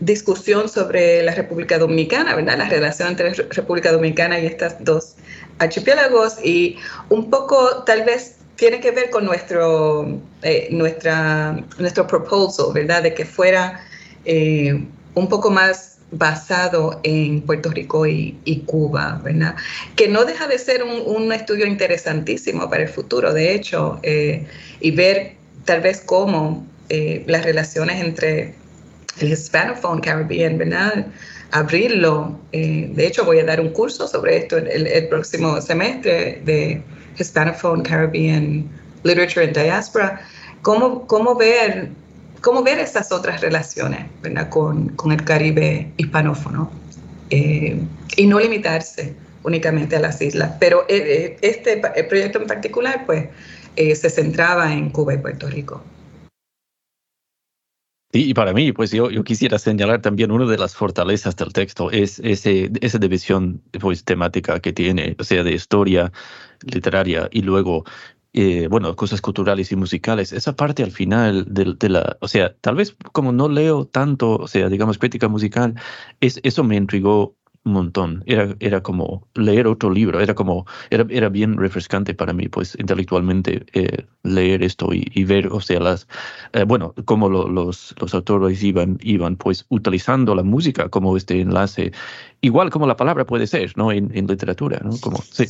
discusión 0.00 0.70
sobre 0.70 1.22
la 1.22 1.34
República 1.34 1.78
Dominicana, 1.78 2.34
¿verdad? 2.34 2.56
La 2.56 2.68
relación 2.70 3.08
entre 3.08 3.30
República 3.34 3.92
Dominicana 3.92 4.40
y 4.40 4.46
estos 4.46 4.72
dos 4.80 5.16
archipiélagos 5.58 6.38
y 6.42 6.78
un 7.10 7.28
poco 7.28 7.84
tal 7.84 8.04
vez 8.04 8.36
tiene 8.56 8.80
que 8.80 8.90
ver 8.90 9.10
con 9.10 9.26
nuestro, 9.26 10.18
nuestra, 10.70 11.62
nuestro 11.78 12.06
proposal, 12.06 12.72
¿verdad? 12.72 13.02
De 13.02 13.12
que 13.12 13.26
fuera 13.26 13.84
eh, 14.24 14.84
un 15.14 15.28
poco 15.28 15.50
más 15.50 15.98
basado 16.10 17.00
en 17.02 17.40
Puerto 17.42 17.70
Rico 17.70 18.06
y, 18.06 18.62
Cuba, 18.66 19.20
¿verdad? 19.24 19.56
Que 19.96 20.08
no 20.08 20.24
deja 20.24 20.46
de 20.46 20.58
ser 20.58 20.82
un, 20.84 21.32
estudio 21.32 21.66
interesantísimo 21.66 22.68
para 22.70 22.84
el 22.84 22.88
futuro, 22.88 23.32
de 23.32 23.54
hecho, 23.54 23.98
eh, 24.02 24.46
y 24.80 24.90
ver 24.92 25.34
tal 25.64 25.80
vez 25.80 26.00
cómo 26.00 26.66
eh, 26.88 27.24
las 27.26 27.44
relaciones 27.44 28.00
entre 28.00 28.54
el 29.18 29.32
Hispanophone 29.32 30.00
Caribbean, 30.00 30.58
¿verdad? 30.58 31.06
Abrirlo. 31.50 32.38
de 32.52 33.06
hecho, 33.06 33.24
voy 33.24 33.38
a 33.38 33.44
dar 33.44 33.60
un 33.60 33.70
curso 33.70 34.08
sobre 34.08 34.36
esto 34.36 34.58
el, 34.58 34.86
el 34.86 35.08
próximo 35.08 35.60
semestre 35.60 36.40
de 36.44 36.82
Hispanophone 37.18 37.82
Caribbean 37.82 38.68
Literature 39.04 39.46
and 39.46 39.56
Diaspora. 39.56 40.20
Cómo, 40.62 41.06
cómo 41.06 41.34
ver 41.36 41.90
cómo 42.44 42.62
ver 42.62 42.78
esas 42.78 43.10
otras 43.10 43.40
relaciones 43.40 44.06
Con, 44.50 44.90
con, 44.90 45.12
el 45.12 45.24
Caribe 45.24 45.90
hispanófono 45.96 46.70
eh, 47.30 47.80
y 48.16 48.26
no 48.26 48.38
limitarse 48.38 49.14
únicamente 49.42 49.96
a 49.96 50.00
las 50.00 50.20
islas. 50.20 50.52
Pero 50.60 50.84
este 50.88 51.80
proyecto 52.08 52.38
en 52.38 52.46
particular, 52.46 53.04
pues, 53.06 53.28
se 53.76 54.10
centraba 54.10 54.72
en 54.72 54.90
Cuba 54.90 55.14
y 55.14 55.18
Puerto 55.18 55.48
Rico. 55.48 55.82
Y 58.16 58.32
para 58.32 58.52
mí, 58.52 58.70
pues 58.70 58.92
yo, 58.92 59.10
yo 59.10 59.24
quisiera 59.24 59.58
señalar 59.58 60.00
también 60.00 60.30
una 60.30 60.46
de 60.46 60.56
las 60.56 60.76
fortalezas 60.76 61.34
del 61.34 61.52
texto 61.52 61.90
es 61.90 62.20
ese, 62.20 62.70
esa 62.80 62.98
división 62.98 63.60
pues, 63.80 64.04
temática 64.04 64.60
que 64.60 64.72
tiene, 64.72 65.16
o 65.18 65.24
sea, 65.24 65.42
de 65.42 65.52
historia 65.52 66.12
literaria 66.60 67.28
y 67.32 67.42
luego, 67.42 67.84
eh, 68.34 68.66
bueno, 68.68 68.96
cosas 68.96 69.20
culturales 69.20 69.70
y 69.70 69.76
musicales. 69.76 70.32
Esa 70.32 70.56
parte 70.56 70.82
al 70.82 70.90
final 70.90 71.46
de, 71.48 71.74
de, 71.78 71.88
la, 71.88 72.16
o 72.20 72.26
sea, 72.26 72.54
tal 72.60 72.74
vez 72.74 72.96
como 73.12 73.32
no 73.32 73.48
leo 73.48 73.86
tanto, 73.86 74.36
o 74.36 74.48
sea, 74.48 74.68
digamos, 74.68 74.98
crítica 74.98 75.28
musical, 75.28 75.74
es, 76.20 76.40
eso 76.42 76.64
me 76.64 76.76
intrigó 76.76 77.36
un 77.64 77.72
montón. 77.72 78.24
Era, 78.26 78.56
era 78.58 78.82
como 78.82 79.28
leer 79.34 79.68
otro 79.68 79.90
libro, 79.90 80.20
era 80.20 80.34
como, 80.34 80.66
era, 80.90 81.06
era 81.10 81.28
bien 81.28 81.56
refrescante 81.56 82.12
para 82.12 82.32
mí, 82.32 82.48
pues 82.48 82.76
intelectualmente 82.78 83.66
eh, 83.72 84.04
leer 84.24 84.64
esto 84.64 84.88
y, 84.92 85.24
ver, 85.24 85.46
o 85.52 85.60
sea, 85.60 85.78
las, 85.78 86.08
eh, 86.54 86.64
bueno, 86.64 86.92
cómo 87.04 87.28
los, 87.28 87.94
los 88.00 88.14
autores 88.14 88.62
iban, 88.64 88.98
iban 89.00 89.36
pues 89.36 89.64
utilizando 89.68 90.34
la 90.34 90.42
música 90.42 90.88
como 90.88 91.16
este 91.16 91.40
enlace, 91.40 91.92
igual 92.40 92.70
como 92.70 92.86
la 92.88 92.96
palabra 92.96 93.24
puede 93.24 93.46
ser, 93.46 93.72
¿no? 93.76 93.92
En, 93.92 94.10
en 94.12 94.26
literatura, 94.26 94.80
¿no? 94.82 94.90
Como, 95.00 95.22
sí. 95.22 95.46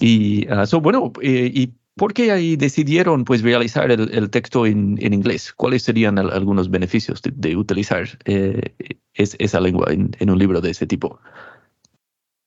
Y, 0.00 0.46
uh, 0.48 0.80
bueno, 0.80 1.12
eh, 1.22 1.50
y 1.52 1.72
¿Por 1.96 2.12
qué 2.12 2.32
ahí 2.32 2.56
decidieron 2.56 3.24
pues, 3.24 3.42
realizar 3.42 3.90
el, 3.92 4.30
texto 4.30 4.66
en, 4.66 4.98
inglés? 5.00 5.52
¿Cuáles 5.52 5.84
serían 5.84 6.18
algunos 6.18 6.68
beneficios 6.68 7.22
de, 7.22 7.56
utilizar 7.56 8.08
eh, 8.24 8.74
esa 9.14 9.60
lengua 9.60 9.92
en, 9.92 10.30
un 10.30 10.38
libro 10.38 10.60
de 10.60 10.72
ese 10.72 10.88
tipo? 10.88 11.20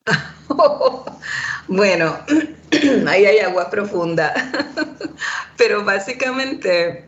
bueno, 1.69 2.19
ahí 3.07 3.25
hay 3.25 3.39
agua 3.39 3.69
profunda, 3.69 4.33
pero 5.57 5.85
básicamente 5.85 7.05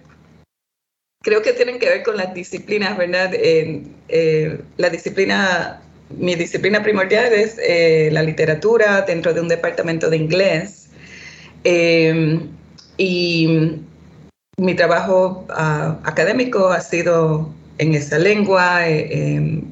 creo 1.22 1.42
que 1.42 1.52
tienen 1.52 1.78
que 1.78 1.90
ver 1.90 2.04
con 2.04 2.16
las 2.16 2.34
disciplinas, 2.34 2.98
¿verdad? 2.98 3.32
Eh, 3.34 4.64
la 4.78 4.90
disciplina, 4.90 5.82
mi 6.18 6.36
disciplina 6.36 6.82
primordial 6.82 7.34
es 7.34 7.58
eh, 7.60 8.10
la 8.12 8.24
literatura 8.24 9.02
dentro 9.02 9.34
de 9.34 9.42
un 9.42 9.48
departamento 9.48 10.10
de 10.10 10.18
inglés 10.18 10.80
Em, 11.64 12.50
y 12.98 13.82
mi 14.58 14.76
trabajo 14.76 15.46
ah, 15.50 16.00
académico 16.04 16.70
ha 16.70 16.82
sido 16.82 17.54
en 17.78 17.96
esa 17.96 18.18
lengua, 18.18 18.88
eh, 18.88 19.36
em, 19.36 19.64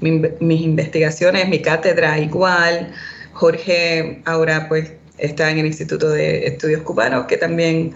mis 0.00 0.60
investigaciones, 0.60 1.48
mi 1.48 1.60
cátedra 1.62 2.18
igual. 2.18 2.92
Jorge 3.32 4.22
ahora 4.26 4.68
pues 4.68 4.92
está 5.18 5.50
en 5.50 5.58
el 5.58 5.66
Instituto 5.66 6.10
de 6.10 6.46
Estudios 6.46 6.82
Cubanos, 6.82 7.26
que 7.26 7.36
también 7.36 7.94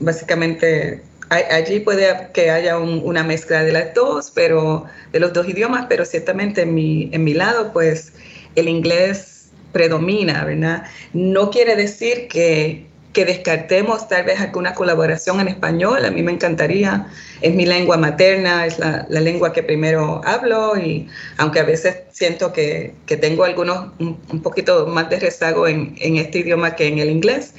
básicamente 0.00 1.02
allí 1.30 1.80
puede 1.80 2.28
que 2.32 2.50
haya 2.50 2.78
una 2.78 3.24
mezcla 3.24 3.64
de 3.64 3.72
las 3.72 3.94
dos, 3.94 4.30
pero 4.34 4.84
de 5.12 5.20
los 5.20 5.32
dos 5.32 5.48
idiomas, 5.48 5.86
pero 5.88 6.04
ciertamente 6.04 6.62
en 6.62 6.74
mi, 6.74 7.08
en 7.12 7.24
mi 7.24 7.34
lado 7.34 7.72
pues 7.72 8.12
el 8.54 8.68
inglés 8.68 9.48
predomina, 9.72 10.44
¿verdad? 10.44 10.84
No 11.12 11.50
quiere 11.50 11.76
decir 11.76 12.28
que, 12.28 12.86
que 13.12 13.24
descartemos 13.24 14.08
tal 14.08 14.24
vez 14.24 14.40
alguna 14.40 14.74
colaboración 14.74 15.40
en 15.40 15.48
español, 15.48 16.04
a 16.04 16.10
mí 16.10 16.22
me 16.22 16.32
encantaría, 16.32 17.08
es 17.40 17.54
mi 17.54 17.66
lengua 17.66 17.96
materna, 17.96 18.64
es 18.64 18.78
la, 18.78 19.06
la 19.08 19.20
lengua 19.20 19.52
que 19.52 19.62
primero 19.62 20.22
hablo 20.24 20.78
y 20.78 21.08
aunque 21.36 21.60
a 21.60 21.64
veces 21.64 21.96
siento 22.12 22.52
que, 22.52 22.94
que 23.04 23.16
tengo 23.16 23.44
algunos 23.44 23.92
un, 23.98 24.42
poquito 24.42 24.86
más 24.86 25.10
de 25.10 25.20
rezago 25.20 25.66
en, 25.66 25.94
en, 25.98 26.16
este 26.16 26.38
idioma 26.38 26.76
que 26.76 26.86
en 26.86 26.98
el 26.98 27.10
inglés, 27.10 27.52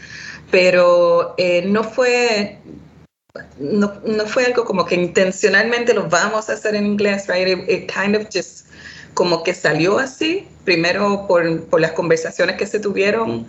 pero 0.50 1.36
eh, 1.38 1.64
no 1.68 1.84
fue 1.84 2.58
no, 3.60 3.94
no, 4.06 4.26
fue 4.26 4.46
algo 4.46 4.66
como 4.66 4.86
que 4.86 4.96
intencionalmente 4.96 5.94
lo 5.94 6.08
vamos 6.08 6.50
a 6.50 6.54
hacer 6.54 6.76
en 6.76 6.86
inglés, 6.86 7.26
right? 7.28 7.48
it 7.70 7.92
kind 7.92 8.16
of 8.16 8.28
just 8.34 8.68
como 9.14 9.42
que 9.42 9.54
salió 9.54 9.98
así, 9.98 10.48
primero 10.64 11.26
por, 11.28 11.66
por 11.66 11.82
las 11.82 11.94
conversaciones 11.94 12.56
que 12.56 12.68
se 12.68 12.80
tuvieron 12.80 13.48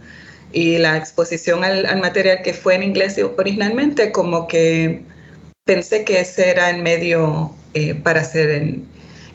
y 0.50 0.78
la 0.78 0.96
exposición 0.96 1.62
al, 1.62 1.84
al, 1.84 2.00
material 2.00 2.40
que 2.42 2.54
fue 2.54 2.74
en 2.74 2.82
inglés 2.82 3.20
originalmente, 3.36 4.10
como 4.10 4.48
que 4.48 5.02
pensé 5.64 6.04
que 6.04 6.20
ese 6.20 6.48
era 6.48 6.70
el 6.70 6.82
medio 6.82 7.54
eh, 7.74 7.94
para 7.94 8.22
hacer 8.22 8.48
el, 8.48 8.84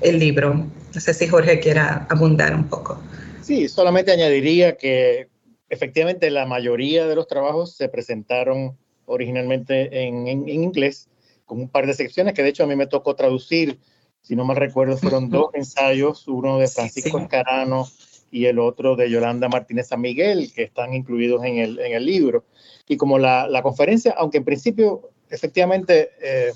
el, 0.01 0.17
libro. 0.17 0.65
No 0.95 0.99
sé 0.99 1.13
si 1.13 1.27
Jorge 1.27 1.59
quiera 1.59 2.07
abundar 2.09 2.55
un 2.55 2.67
poco. 2.67 2.99
Sí, 3.43 3.67
solamente 3.69 4.11
añadiría 4.11 4.75
que 4.75 5.27
efectivamente 5.69 6.31
la 6.31 6.47
mayoría 6.47 7.05
de 7.05 7.15
los 7.15 7.27
trabajos 7.27 7.75
se 7.75 7.89
presentaron 7.89 8.75
originalmente 9.05 10.05
en, 10.05 10.27
en, 10.27 10.49
en 10.49 10.63
inglés, 10.63 11.09
con 11.45 11.59
un 11.59 11.69
par 11.69 11.87
de 11.87 11.93
secciones 11.93 12.33
que 12.33 12.43
de 12.43 12.49
hecho 12.49 12.63
a 12.63 12.67
mí 12.67 12.75
me 12.75 12.87
tocó 12.87 13.15
traducir 13.15 13.79
si 14.23 14.37
no 14.37 14.45
mal 14.45 14.55
recuerdo, 14.55 14.97
fueron 14.97 15.29
dos 15.29 15.47
ensayos, 15.53 16.27
uno 16.29 16.57
de 16.57 16.67
Francisco 16.69 17.19
Escarano 17.19 17.87
y 18.31 18.45
el 18.45 18.57
otro 18.57 18.95
de 18.95 19.09
Yolanda 19.09 19.49
Martínez 19.49 19.89
San 19.89 19.99
Miguel, 19.99 20.51
que 20.55 20.63
están 20.63 20.93
incluidos 20.93 21.43
en 21.43 21.57
el, 21.57 21.79
en 21.79 21.93
el 21.93 22.05
libro. 22.05 22.45
Y 22.87 22.95
como 22.95 23.19
la, 23.19 23.47
la, 23.49 23.61
conferencia, 23.61 24.15
aunque 24.17 24.37
en 24.37 24.45
principio 24.45 25.09
efectivamente 25.29 26.11
eh, 26.21 26.53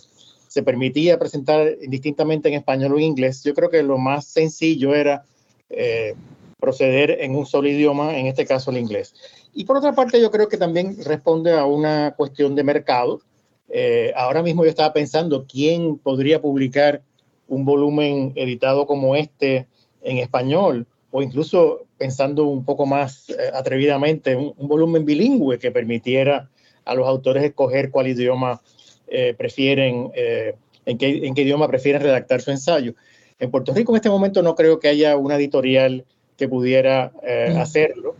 se 0.47 0.63
permitía 0.63 1.19
presentar 1.19 1.75
indistintamente 1.81 2.47
en 2.47 2.55
español 2.55 2.93
o 2.93 2.97
en 2.97 3.03
inglés, 3.03 3.43
yo 3.43 3.53
creo 3.53 3.69
que 3.69 3.83
lo 3.83 3.97
más 3.97 4.25
sencillo 4.25 4.95
era 4.95 5.25
eh, 5.69 6.15
proceder 6.59 7.17
en 7.21 7.35
un 7.35 7.45
solo 7.45 7.67
idioma, 7.67 8.17
en 8.17 8.27
este 8.27 8.45
caso 8.45 8.71
el 8.71 8.77
inglés. 8.77 9.13
Y 9.53 9.65
por 9.65 9.77
otra 9.77 9.93
parte, 9.93 10.21
yo 10.21 10.31
creo 10.31 10.47
que 10.47 10.57
también 10.57 10.97
responde 11.03 11.53
a 11.53 11.65
una 11.65 12.13
cuestión 12.17 12.55
de 12.55 12.63
mercado. 12.63 13.21
Eh, 13.69 14.11
ahora 14.15 14.41
mismo 14.43 14.63
yo 14.63 14.69
estaba 14.69 14.93
pensando 14.93 15.45
quién 15.47 15.97
podría 15.97 16.41
publicar 16.41 17.01
un 17.47 17.65
volumen 17.65 18.33
editado 18.35 18.85
como 18.85 19.15
este 19.15 19.67
en 20.01 20.17
español, 20.17 20.87
o 21.11 21.21
incluso 21.21 21.85
pensando 21.97 22.45
un 22.45 22.63
poco 22.63 22.85
más 22.85 23.29
eh, 23.29 23.35
atrevidamente, 23.53 24.35
un, 24.35 24.53
volumen 24.67 25.05
bilingüe 25.05 25.57
que 25.57 25.71
permitiera 25.71 26.49
a 26.85 26.95
los 26.95 27.07
autores 27.07 27.43
escoger 27.43 27.91
cuál 27.91 28.07
idioma 28.07 28.61
eh, 29.07 29.33
prefieren, 29.37 30.11
eh, 30.15 30.55
en, 30.85 30.97
qué, 30.97 31.25
en, 31.25 31.33
qué, 31.33 31.41
idioma 31.41 31.67
prefieren 31.67 32.01
redactar 32.01 32.41
su 32.41 32.51
ensayo. 32.51 32.93
En 33.39 33.51
Puerto 33.51 33.73
Rico 33.73 33.91
en 33.91 33.97
este 33.97 34.09
momento 34.09 34.41
no 34.41 34.55
creo 34.55 34.79
que 34.79 34.87
haya 34.87 35.17
una 35.17 35.35
editorial 35.35 36.05
que 36.37 36.47
pudiera 36.47 37.11
mm. 37.23 37.57
hacerlo. 37.57 38.15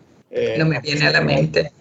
no 0.57 0.65
me 0.65 0.79
viene 0.81 1.07
a 1.07 1.11
la 1.11 1.21
mente. 1.21 1.71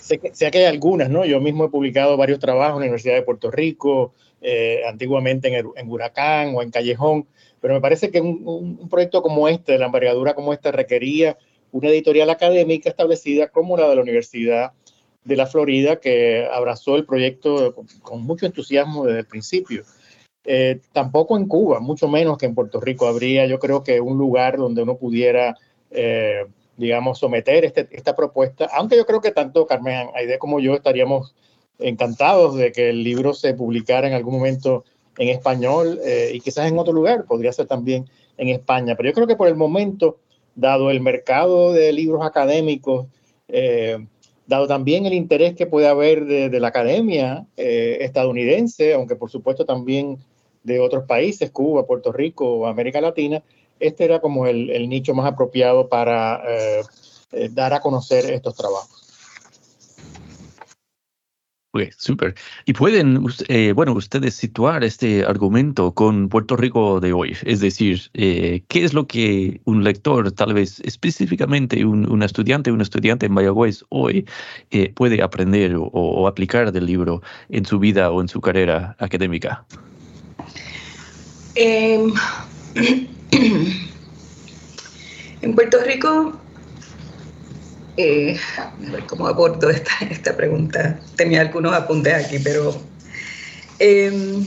Sé 0.00 0.18
que, 0.18 0.34
sé 0.34 0.50
que, 0.50 0.58
hay 0.58 0.64
algunas, 0.64 1.10
¿no? 1.10 1.24
Yo 1.24 1.40
mismo 1.40 1.66
he 1.66 1.68
publicado 1.68 2.16
varios 2.16 2.38
trabajos 2.38 2.76
en 2.76 2.80
la 2.80 2.86
Universidad 2.86 3.14
de 3.14 3.22
Puerto 3.22 3.50
Rico, 3.50 4.12
eh, 4.40 4.82
antiguamente 4.88 5.48
en, 5.48 5.66
en, 5.76 5.90
Huracán 5.90 6.54
o 6.54 6.62
en 6.62 6.70
Callejón, 6.70 7.26
pero 7.60 7.74
me 7.74 7.80
parece 7.80 8.10
que 8.10 8.20
un, 8.20 8.42
un, 8.44 8.88
proyecto 8.88 9.20
como 9.20 9.48
este, 9.48 9.72
de 9.72 9.78
la 9.78 9.86
envergadura 9.86 10.34
como 10.34 10.52
este, 10.52 10.72
requería 10.72 11.36
una 11.72 11.88
editorial 11.88 12.30
académica 12.30 12.88
establecida 12.88 13.48
como 13.48 13.76
la 13.76 13.88
de 13.88 13.96
la 13.96 14.02
Universidad 14.02 14.72
de 15.24 15.36
la 15.36 15.46
Florida, 15.46 16.00
que 16.00 16.48
abrazó 16.50 16.96
el 16.96 17.04
proyecto 17.04 17.74
con, 18.02 18.22
mucho 18.22 18.46
entusiasmo 18.46 19.04
desde 19.04 19.20
el 19.20 19.26
principio. 19.26 19.84
Eh, 20.50 20.80
tampoco 20.92 21.36
en 21.36 21.46
Cuba, 21.46 21.78
mucho 21.78 22.08
menos 22.08 22.38
que 22.38 22.46
en 22.46 22.54
Puerto 22.54 22.80
Rico, 22.80 23.06
habría 23.06 23.44
yo 23.44 23.58
creo 23.58 23.82
que 23.84 24.00
un 24.00 24.16
lugar 24.16 24.56
donde 24.56 24.82
uno 24.82 24.96
pudiera, 24.96 25.54
eh, 25.90 26.46
digamos, 26.78 27.18
someter 27.18 27.66
este, 27.66 27.86
esta 27.90 28.16
propuesta, 28.16 28.66
aunque 28.72 28.96
yo 28.96 29.04
creo 29.04 29.20
que 29.20 29.30
tanto 29.30 29.66
Carmen 29.66 30.08
Aide 30.14 30.38
como 30.38 30.58
yo 30.58 30.72
estaríamos 30.72 31.34
encantados 31.78 32.56
de 32.56 32.72
que 32.72 32.88
el 32.88 33.04
libro 33.04 33.34
se 33.34 33.52
publicara 33.52 34.08
en 34.08 34.14
algún 34.14 34.36
momento 34.36 34.84
en 35.18 35.28
español 35.28 36.00
eh, 36.02 36.30
y 36.32 36.40
quizás 36.40 36.66
en 36.66 36.78
otro 36.78 36.94
lugar, 36.94 37.26
podría 37.26 37.52
ser 37.52 37.66
también 37.66 38.08
en 38.38 38.48
España. 38.48 38.94
Pero 38.96 39.10
yo 39.10 39.14
creo 39.14 39.26
que 39.26 39.36
por 39.36 39.48
el 39.48 39.54
momento, 39.54 40.16
dado 40.54 40.90
el 40.90 41.02
mercado 41.02 41.74
de 41.74 41.92
libros 41.92 42.24
académicos, 42.24 43.06
eh, 43.48 43.98
dado 44.46 44.66
también 44.66 45.04
el 45.04 45.12
interés 45.12 45.54
que 45.54 45.66
puede 45.66 45.88
haber 45.88 46.24
de, 46.24 46.58
la 46.58 46.68
academia 46.68 47.46
eh, 47.58 47.98
estadounidense, 48.00 48.94
aunque 48.94 49.14
por 49.14 49.30
supuesto 49.30 49.66
también 49.66 50.18
de 50.62 50.80
otros 50.80 51.04
países, 51.04 51.50
Cuba, 51.50 51.86
Puerto 51.86 52.12
Rico, 52.12 52.66
América 52.66 53.00
Latina, 53.00 53.42
este 53.80 54.04
era 54.04 54.20
como 54.20 54.46
el, 54.46 54.70
el 54.70 54.88
nicho 54.88 55.14
más 55.14 55.26
apropiado 55.32 55.88
para 55.88 56.42
dar 57.50 57.74
a 57.74 57.80
conocer 57.80 58.24
estos 58.30 58.56
trabajos. 58.56 59.08
Ok, 61.72 61.82
súper. 61.98 62.34
Y 62.64 62.72
pueden, 62.72 63.26
eh, 63.48 63.72
bueno, 63.72 63.92
ustedes 63.92 64.34
situar 64.34 64.82
este 64.84 65.24
argumento 65.24 65.92
con 65.92 66.30
Puerto 66.30 66.56
Rico 66.56 66.98
de 66.98 67.12
hoy. 67.12 67.36
Es 67.44 67.60
decir, 67.60 68.10
eh, 68.14 68.64
¿qué 68.68 68.84
es 68.84 68.94
lo 68.94 69.06
que 69.06 69.60
un 69.64 69.84
lector, 69.84 70.32
tal 70.32 70.54
vez 70.54 70.80
específicamente 70.80 71.84
un, 71.84 72.10
un 72.10 72.22
estudiante, 72.22 72.72
un 72.72 72.80
estudiante 72.80 73.26
en 73.26 73.32
Mayagüez 73.32 73.84
hoy 73.90 74.26
eh, 74.70 74.92
puede 74.94 75.22
aprender 75.22 75.74
o, 75.76 75.82
o, 75.82 76.26
aplicar 76.26 76.72
del 76.72 76.86
libro 76.86 77.20
en 77.50 77.66
su 77.66 77.78
vida 77.78 78.10
o 78.10 78.22
en 78.22 78.28
su 78.28 78.40
carrera 78.40 78.96
académica? 78.98 79.66
Eh, 81.60 82.06
en 85.42 85.54
Puerto 85.56 85.82
Rico 85.82 86.40
eh, 87.96 88.38
a 88.56 88.72
ver 88.78 89.04
cómo 89.06 89.26
abordo 89.26 89.68
esta, 89.70 90.36
pregunta. 90.36 91.00
Tenía 91.16 91.40
algunos 91.40 91.72
apuntes 91.72 92.14
aquí, 92.14 92.38
pero 92.38 92.80
eh, 93.80 94.40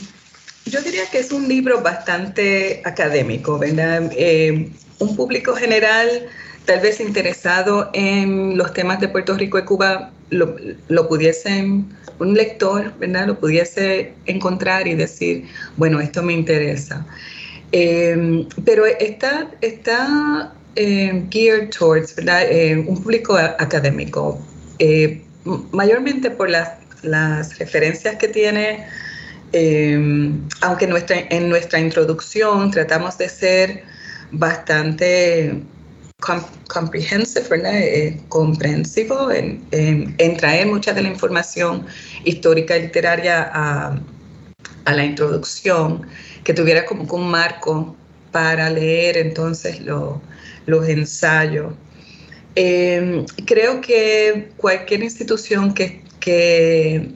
yo 0.65 0.81
diría 0.81 1.05
que 1.11 1.19
es 1.19 1.33
un 1.33 1.49
libro 1.49 1.81
bastante 1.81 2.81
académico, 2.85 3.59
¿verdad? 3.59 4.09
Eh, 4.15 4.71
un 4.99 5.15
público 5.17 5.53
general, 5.53 6.27
tal 6.63 6.79
vez 6.79 7.01
interesado 7.01 7.89
en 7.93 8.57
los 8.57 8.73
temas 8.73 9.01
de 9.01 9.09
Puerto 9.09 9.35
Rico 9.35 9.59
y 9.59 9.65
Cuba, 9.65 10.13
lo, 10.31 10.55
lo 10.87 11.07
pudiesen, 11.07 11.85
un 12.19 12.33
lector, 12.33 12.93
¿verdad? 12.99 13.27
Lo 13.27 13.39
pudiese 13.39 14.13
encontrar 14.25 14.87
y 14.87 14.95
decir, 14.95 15.45
bueno, 15.77 15.99
esto 16.01 16.23
me 16.23 16.33
interesa. 16.33 17.05
Eh, 17.71 18.47
pero 18.65 18.85
está, 18.85 19.49
está 19.61 20.53
eh, 20.75 21.23
geared 21.29 21.69
towards 21.69 22.15
eh, 22.17 22.83
un 22.85 23.01
público 23.01 23.37
académico, 23.37 24.41
mayormente 25.71 26.31
por 26.31 26.49
las, 26.49 26.69
las, 27.03 27.57
referencias 27.59 28.15
que 28.17 28.27
tiene, 28.27 28.85
aunque 30.61 30.85
en 31.29 31.49
nuestra 31.49 31.79
introducción 31.79 32.71
tratamos 32.71 33.17
de 33.17 33.29
ser 33.29 33.83
bastante 34.31 35.61
com 36.21 36.41
comprehensive, 36.69 37.47
eh, 37.65 38.21
comprensivo 38.29 39.31
en, 39.31 39.61
en, 39.71 40.15
en, 40.17 40.37
traer 40.37 40.67
mucha 40.67 40.93
de 40.93 41.01
la 41.01 41.09
información 41.09 41.85
histórica 42.23 42.77
y 42.77 42.83
literaria 42.83 43.51
a, 43.53 43.99
a 44.85 44.93
la 44.93 45.03
introducción, 45.03 46.07
que 46.43 46.53
tuviera 46.53 46.85
como 46.85 47.03
un 47.03 47.29
marco 47.29 47.95
para 48.31 48.69
leer 48.69 49.17
entonces 49.17 49.81
lo, 49.81 50.21
los 50.65 50.87
ensayos. 50.87 51.73
Eh, 52.55 53.25
creo 53.45 53.81
que 53.81 54.51
cualquier 54.57 55.03
institución 55.03 55.73
que, 55.73 56.03
que, 56.19 57.11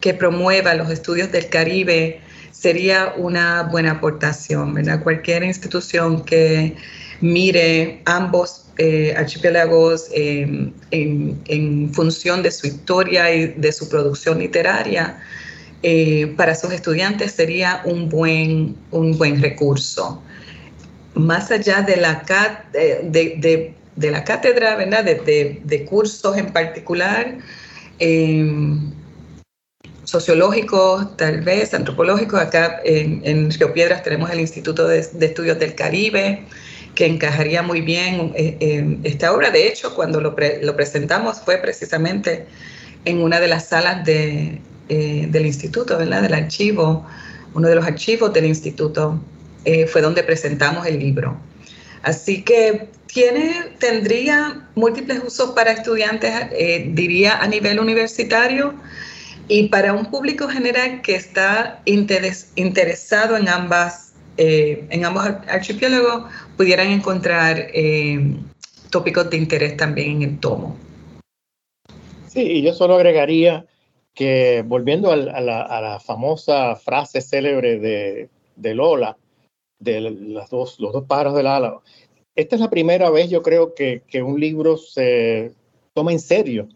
que, 0.00 0.14
promueva 0.14 0.74
los 0.74 0.90
estudios 0.90 1.30
del 1.32 1.48
Caribe 1.48 2.20
sería 2.52 3.12
una 3.16 3.64
buena 3.64 3.92
aportación, 3.92 4.74
¿verdad? 4.74 5.02
Cualquier 5.02 5.42
institución 5.44 6.24
que 6.24 6.76
mire 7.20 8.00
ambos 8.04 8.66
eh, 8.78 9.14
archipiélagos 9.16 10.08
eh, 10.12 10.70
en, 10.90 11.40
en, 11.46 11.94
función 11.94 12.42
de 12.42 12.50
su 12.50 12.66
historia 12.66 13.34
y 13.34 13.46
de 13.48 13.72
su 13.72 13.88
producción 13.88 14.38
literaria, 14.38 15.18
eh, 15.82 16.32
para 16.36 16.54
sus 16.54 16.72
estudiantes 16.72 17.32
sería 17.32 17.82
un 17.84 18.08
buen, 18.08 18.76
un 18.90 19.16
buen 19.16 19.40
recurso 19.40 20.22
más 21.14 21.50
allá 21.50 21.80
de 21.82 21.96
la, 21.96 22.22
de, 22.74 23.36
de, 23.38 23.74
de 23.96 24.10
la 24.10 24.22
cátedra, 24.24 24.76
¿verdad? 24.76 25.04
De, 25.04 25.60
de, 25.64 25.84
cursos 25.86 26.36
en 26.36 26.52
particular, 26.52 27.38
eh, 27.98 28.76
sociológicos, 30.04 31.16
tal 31.16 31.40
vez, 31.40 31.74
antropológicos. 31.74 32.40
Acá 32.40 32.80
en, 32.84 33.22
en, 33.24 33.50
Río 33.50 33.72
Piedras 33.72 34.02
tenemos 34.02 34.30
el 34.30 34.40
Instituto 34.40 34.86
de, 34.86 34.98
Estudios 34.98 35.58
del 35.58 35.74
Caribe, 35.74 36.44
que 36.96 37.06
encajaría 37.06 37.62
muy 37.62 37.82
bien 37.82 38.32
eh, 38.34 38.98
esta 39.04 39.32
obra. 39.32 39.50
De 39.50 39.68
hecho, 39.68 39.94
cuando 39.94 40.20
lo, 40.20 40.34
pre, 40.34 40.60
lo, 40.64 40.74
presentamos 40.74 41.40
fue 41.40 41.58
precisamente 41.58 42.46
en 43.04 43.22
una 43.22 43.38
de 43.38 43.46
las 43.46 43.68
salas 43.68 44.04
de, 44.04 44.60
eh, 44.88 45.26
del 45.30 45.46
instituto, 45.46 45.98
¿verdad? 45.98 46.22
Del 46.22 46.34
archivo, 46.34 47.04
uno 47.54 47.68
de 47.68 47.74
los 47.74 47.84
archivos 47.84 48.32
del 48.32 48.44
instituto 48.44 49.20
eh, 49.64 49.88
fue 49.88 50.00
donde 50.00 50.22
presentamos 50.22 50.86
el 50.86 51.00
libro. 51.00 51.36
Así 52.02 52.42
que 52.42 52.88
tiene, 53.06 53.72
tendría 53.80 54.68
múltiples 54.76 55.20
usos 55.26 55.50
para 55.52 55.72
estudiantes, 55.72 56.32
eh, 56.52 56.88
diría 56.92 57.38
a 57.38 57.48
nivel 57.48 57.80
universitario, 57.80 58.74
y 59.48 59.68
para 59.70 59.92
un 59.92 60.06
público 60.06 60.46
general 60.46 61.02
que 61.02 61.16
está 61.16 61.80
interes, 61.84 62.52
interesado 62.54 63.36
en 63.36 63.48
ambas, 63.48 64.05
eh, 64.36 64.86
en 64.90 65.04
ambos 65.04 65.24
archipiélagos, 65.24 66.24
pudieran 66.56 66.88
encontrar 66.88 67.58
eh, 67.72 68.36
tópicos 68.90 69.30
de 69.30 69.36
interés 69.36 69.76
también 69.76 70.16
en 70.16 70.22
el 70.22 70.40
tomo. 70.40 70.76
Sí, 72.28 72.42
y 72.42 72.62
yo 72.62 72.74
solo 72.74 72.96
agregaría 72.96 73.66
que 74.14 74.64
volviendo 74.66 75.10
a 75.12 75.16
la, 75.16 75.62
a 75.62 75.80
la 75.80 76.00
famosa 76.00 76.74
frase 76.76 77.20
célebre 77.20 77.78
de, 77.78 78.30
de 78.56 78.74
Lola, 78.74 79.16
de 79.78 80.00
las 80.00 80.50
dos, 80.50 80.80
los 80.80 80.92
dos 80.92 81.04
pájaros 81.04 81.34
del 81.34 81.46
ala. 81.46 81.80
Esta 82.34 82.56
es 82.56 82.60
la 82.60 82.70
primera 82.70 83.10
vez, 83.10 83.30
yo 83.30 83.42
creo, 83.42 83.74
que, 83.74 84.02
que 84.06 84.22
un 84.22 84.40
libro 84.40 84.76
se 84.76 85.52
toma 85.94 86.12
en 86.12 86.20
serio. 86.20 86.68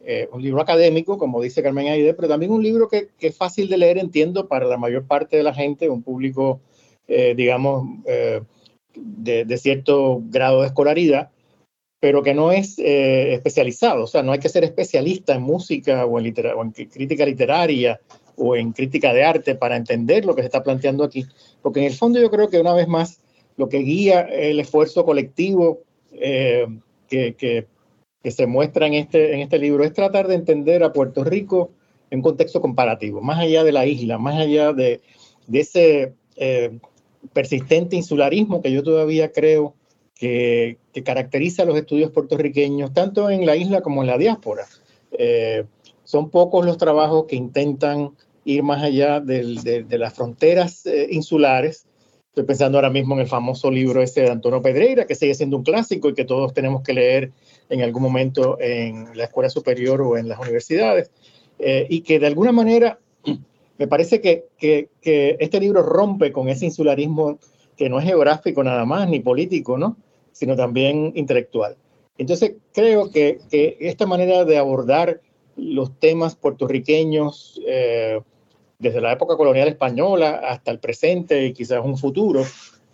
Eh, 0.00 0.28
un 0.32 0.42
libro 0.42 0.60
académico, 0.60 1.18
como 1.18 1.42
dice 1.42 1.62
Carmen 1.62 1.88
Aide, 1.88 2.14
pero 2.14 2.28
también 2.28 2.52
un 2.52 2.62
libro 2.62 2.88
que, 2.88 3.08
que, 3.18 3.28
es 3.28 3.36
fácil 3.36 3.68
de 3.68 3.78
leer, 3.78 3.98
entiendo, 3.98 4.46
para 4.46 4.66
la 4.66 4.76
mayor 4.76 5.04
parte 5.06 5.36
de 5.36 5.42
la 5.42 5.54
gente, 5.54 5.88
un 5.88 6.02
público, 6.02 6.60
eh, 7.08 7.34
digamos, 7.36 7.88
eh, 8.06 8.42
de, 8.94 9.44
de, 9.44 9.58
cierto 9.58 10.22
grado 10.24 10.62
de 10.62 10.68
escolaridad, 10.68 11.30
pero 12.00 12.22
que 12.22 12.34
no 12.34 12.52
es 12.52 12.78
eh, 12.78 13.34
especializado. 13.34 14.04
O 14.04 14.06
sea, 14.06 14.22
no 14.22 14.32
hay 14.32 14.38
que 14.38 14.48
ser 14.48 14.64
especialista 14.64 15.34
en 15.34 15.42
música 15.42 16.06
o 16.06 16.18
en, 16.18 16.34
o 16.56 16.62
en 16.62 16.70
crítica 16.70 17.24
literaria 17.24 18.00
o 18.36 18.54
en 18.54 18.72
crítica 18.72 19.12
de 19.12 19.24
arte 19.24 19.54
para 19.54 19.76
entender 19.76 20.24
lo 20.24 20.34
que 20.34 20.42
se 20.42 20.46
está 20.46 20.62
planteando 20.62 21.04
aquí, 21.04 21.26
porque 21.62 21.80
en 21.80 21.86
el 21.86 21.94
fondo 21.94 22.20
yo 22.20 22.30
creo 22.30 22.48
que 22.48 22.60
una 22.60 22.74
vez 22.74 22.86
más 22.86 23.20
lo 23.56 23.68
que 23.68 23.78
guía 23.78 24.20
el 24.20 24.60
esfuerzo 24.60 25.04
colectivo 25.04 25.80
eh, 26.12 26.66
que, 27.08 27.34
que, 27.34 27.66
que, 28.22 28.30
se 28.30 28.46
muestra 28.46 28.86
en 28.86 28.94
este, 28.94 29.34
en 29.34 29.40
este 29.40 29.58
libro 29.58 29.84
es 29.84 29.92
tratar 29.92 30.28
de 30.28 30.34
entender 30.34 30.82
a 30.82 30.92
Puerto 30.92 31.24
Rico 31.24 31.70
en 32.10 32.22
contexto 32.22 32.60
comparativo, 32.60 33.20
más 33.20 33.38
allá 33.38 33.64
de 33.64 33.72
la 33.72 33.86
isla, 33.86 34.18
más 34.18 34.36
allá 34.36 34.72
de, 34.72 35.00
de 35.46 35.60
ese 35.60 36.14
eh, 36.36 36.78
persistente 37.32 37.96
insularismo 37.96 38.62
que 38.62 38.72
yo 38.72 38.82
todavía 38.82 39.32
creo 39.32 39.74
que, 40.14 40.78
que, 40.92 41.02
caracteriza 41.02 41.62
a 41.62 41.66
los 41.66 41.76
estudios 41.76 42.10
puertorriqueños, 42.10 42.92
tanto 42.92 43.28
en 43.30 43.44
la 43.44 43.56
isla 43.56 43.82
como 43.82 44.02
en 44.02 44.08
la 44.08 44.18
diáspora. 44.18 44.66
Eh, 45.12 45.64
son 46.04 46.30
pocos 46.30 46.64
los 46.64 46.78
trabajos 46.78 47.26
que 47.26 47.36
intentan 47.36 48.12
ir 48.44 48.62
más 48.62 48.82
allá 48.82 49.20
de, 49.20 49.84
las 49.90 50.14
fronteras 50.14 50.86
eh, 50.86 51.08
insulares. 51.10 51.86
Estoy 52.28 52.44
pensando 52.44 52.78
ahora 52.78 52.90
mismo 52.90 53.14
en 53.14 53.22
el 53.22 53.26
famoso 53.26 53.70
libro 53.70 54.02
ese 54.02 54.22
de 54.22 54.30
Antonio 54.30 54.62
Pedreira, 54.62 55.06
que 55.06 55.14
sigue 55.14 55.34
siendo 55.34 55.56
un 55.56 55.64
clásico 55.64 56.08
y 56.08 56.14
que 56.14 56.24
todos 56.24 56.54
tenemos 56.54 56.82
que 56.82 56.92
leer 56.92 57.32
en 57.68 57.82
algún 57.82 58.02
momento 58.02 58.56
en 58.60 59.16
la 59.16 59.24
escuela 59.24 59.50
superior 59.50 60.00
o 60.00 60.16
en 60.16 60.28
las 60.28 60.38
universidades, 60.38 61.10
eh, 61.58 61.86
y 61.90 62.02
que 62.02 62.20
de 62.20 62.26
alguna 62.28 62.52
manera 62.52 63.00
me 63.78 63.86
parece 63.86 64.20
que, 64.20 64.46
que, 64.58 64.88
que, 65.00 65.36
este 65.40 65.60
libro 65.60 65.82
rompe 65.82 66.32
con 66.32 66.48
ese 66.48 66.66
insularismo 66.66 67.38
que 67.76 67.88
no 67.88 67.98
es 67.98 68.04
geográfico 68.04 68.64
nada 68.64 68.84
más, 68.84 69.08
ni 69.08 69.20
político, 69.20 69.76
¿no? 69.76 69.96
sino 70.32 70.56
también 70.56 71.12
intelectual. 71.14 71.76
Entonces 72.18 72.54
creo 72.72 73.10
que, 73.10 73.38
que 73.50 73.76
esta 73.80 74.06
manera 74.06 74.44
de 74.44 74.58
abordar 74.58 75.20
los 75.56 75.98
temas 75.98 76.36
puertorriqueños, 76.36 77.60
eh, 77.66 78.20
desde 78.78 79.00
la 79.00 79.12
época 79.12 79.36
colonial 79.36 79.68
española 79.68 80.42
hasta 80.48 80.70
el 80.70 80.78
presente 80.78 81.46
y 81.46 81.52
quizás 81.52 81.82
un 81.84 81.96
futuro 81.96 82.44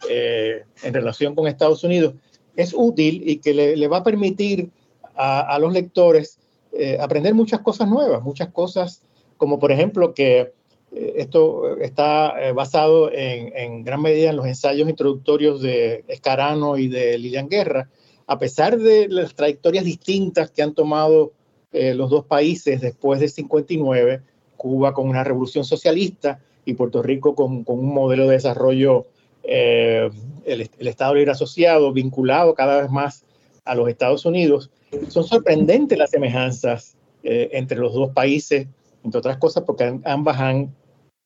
eh, 0.08 0.62
en 0.82 0.94
relación 0.94 1.34
con 1.34 1.46
Estados 1.46 1.82
Unidos, 1.84 2.14
es 2.54 2.74
útil 2.76 3.22
y 3.28 3.38
que 3.38 3.54
le, 3.54 3.76
le 3.76 3.88
va 3.88 3.98
a 3.98 4.04
permitir 4.04 4.70
a, 5.14 5.40
a 5.40 5.58
los 5.58 5.72
lectores 5.72 6.38
eh, 6.72 6.98
aprender 7.00 7.34
muchas 7.34 7.60
cosas 7.60 7.88
nuevas, 7.88 8.22
muchas 8.22 8.48
cosas 8.48 9.02
como 9.36 9.58
por 9.58 9.72
ejemplo 9.72 10.14
que 10.14 10.52
esto 10.94 11.78
está 11.78 12.34
eh, 12.38 12.52
basado 12.52 13.10
en, 13.12 13.56
en, 13.56 13.84
gran 13.84 14.02
medida 14.02 14.30
en 14.30 14.36
los 14.36 14.46
ensayos 14.46 14.88
introductorios 14.88 15.62
de 15.62 16.04
Escarano 16.08 16.76
y 16.76 16.88
de 16.88 17.18
Lilian 17.18 17.48
Guerra, 17.48 17.88
a 18.26 18.38
pesar 18.38 18.78
de 18.78 19.08
las 19.08 19.34
trayectorias 19.34 19.84
distintas 19.84 20.50
que 20.50 20.62
han 20.62 20.74
tomado 20.74 21.32
eh, 21.72 21.94
los 21.94 22.10
dos 22.10 22.26
países 22.26 22.80
después 22.80 23.20
del 23.20 23.30
59, 23.30 24.20
Cuba 24.56 24.92
con 24.92 25.08
una 25.08 25.24
revolución 25.24 25.64
socialista 25.64 26.40
y 26.64 26.74
Puerto 26.74 27.02
Rico 27.02 27.34
con, 27.34 27.64
con 27.64 27.78
un 27.78 27.94
modelo 27.94 28.26
de 28.26 28.34
desarrollo, 28.34 29.06
eh, 29.42 30.10
el, 30.44 30.70
el, 30.78 30.88
Estado 30.88 31.14
Libre 31.14 31.32
Asociado, 31.32 31.92
vinculado 31.92 32.54
cada 32.54 32.82
vez 32.82 32.90
más 32.90 33.24
a 33.64 33.74
los 33.74 33.88
Estados 33.88 34.26
Unidos. 34.26 34.70
Son 35.08 35.24
sorprendentes 35.24 35.96
las 35.96 36.10
semejanzas 36.10 36.96
eh, 37.24 37.48
entre 37.52 37.78
los 37.78 37.94
dos 37.94 38.10
países 38.10 38.66
entre 39.04 39.18
otras 39.18 39.36
cosas 39.38 39.64
porque 39.64 40.00
ambas 40.04 40.38
han 40.38 40.74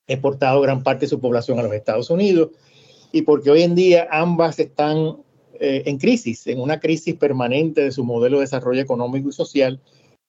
exportado 0.07 0.61
gran 0.61 0.83
parte 0.83 1.07
de 1.07 1.11
su 1.11 1.21
población 1.21 1.59
a 1.59 1.63
los 1.63 1.73
Estados 1.73 2.11
Unidos 2.11 2.51
y 3.13 3.23
porque 3.23 3.51
hoy 3.51 3.63
en 3.63 3.75
día 3.75 4.09
ambas 4.11 4.59
están 4.59 5.17
eh, 5.59 5.85
en 5.87 5.99
crisis, 5.99 6.47
en 6.47 6.61
una 6.61 6.81
crisis 6.81 7.15
permanente 7.15 7.83
de 7.83 7.93
su 7.93 8.05
modelo 8.05 8.37
de 8.37 8.43
desarrollo 8.43 8.81
económico 8.81 9.29
y 9.29 9.33
social 9.33 9.81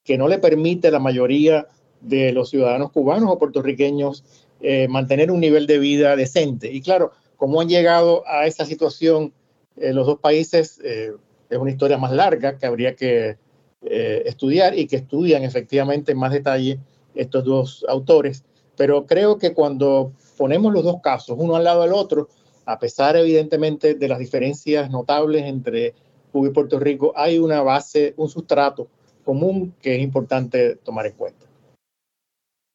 que 0.04 0.16
no 0.16 0.26
le 0.26 0.38
permite 0.38 0.88
a 0.88 0.90
la 0.90 0.98
mayoría 0.98 1.66
de 2.00 2.32
los 2.32 2.50
ciudadanos 2.50 2.92
cubanos 2.92 3.30
o 3.30 3.38
puertorriqueños 3.38 4.24
eh, 4.60 4.88
mantener 4.88 5.30
un 5.30 5.40
nivel 5.40 5.66
de 5.66 5.78
vida 5.78 6.16
decente. 6.16 6.72
Y 6.72 6.80
claro, 6.80 7.12
cómo 7.36 7.60
han 7.60 7.68
llegado 7.68 8.26
a 8.26 8.46
esa 8.46 8.64
situación 8.64 9.32
eh, 9.76 9.92
los 9.92 10.06
dos 10.06 10.18
países 10.18 10.80
es 10.82 11.58
una 11.58 11.70
historia 11.70 11.98
más 11.98 12.12
larga 12.12 12.58
que 12.58 12.66
habría 12.66 12.94
que 12.94 13.36
estudiar 13.80 14.76
y 14.78 14.86
que 14.86 14.96
estudian 14.96 15.44
efectivamente 15.44 16.12
en 16.12 16.18
más 16.18 16.32
detalle 16.32 16.78
estos 17.14 17.44
dos 17.44 17.84
autores. 17.88 18.44
Pero 18.78 19.04
creo 19.06 19.38
que 19.38 19.52
cuando 19.52 20.12
ponemos 20.38 20.72
los 20.72 20.84
dos 20.84 21.02
casos, 21.02 21.36
uno 21.38 21.56
al 21.56 21.64
lado 21.64 21.82
del 21.82 21.92
otro, 21.92 22.28
a 22.64 22.78
pesar 22.78 23.16
evidentemente 23.16 23.94
de 23.94 24.08
las 24.08 24.20
diferencias 24.20 24.88
notables 24.88 25.44
entre 25.44 25.94
Cuba 26.30 26.48
y 26.48 26.52
Puerto 26.52 26.78
Rico, 26.78 27.12
hay 27.16 27.38
una 27.38 27.60
base, 27.60 28.14
un 28.16 28.28
sustrato 28.28 28.86
común 29.24 29.74
que 29.82 29.96
es 29.96 30.00
importante 30.02 30.76
tomar 30.76 31.06
en 31.06 31.12
cuenta. 31.14 31.47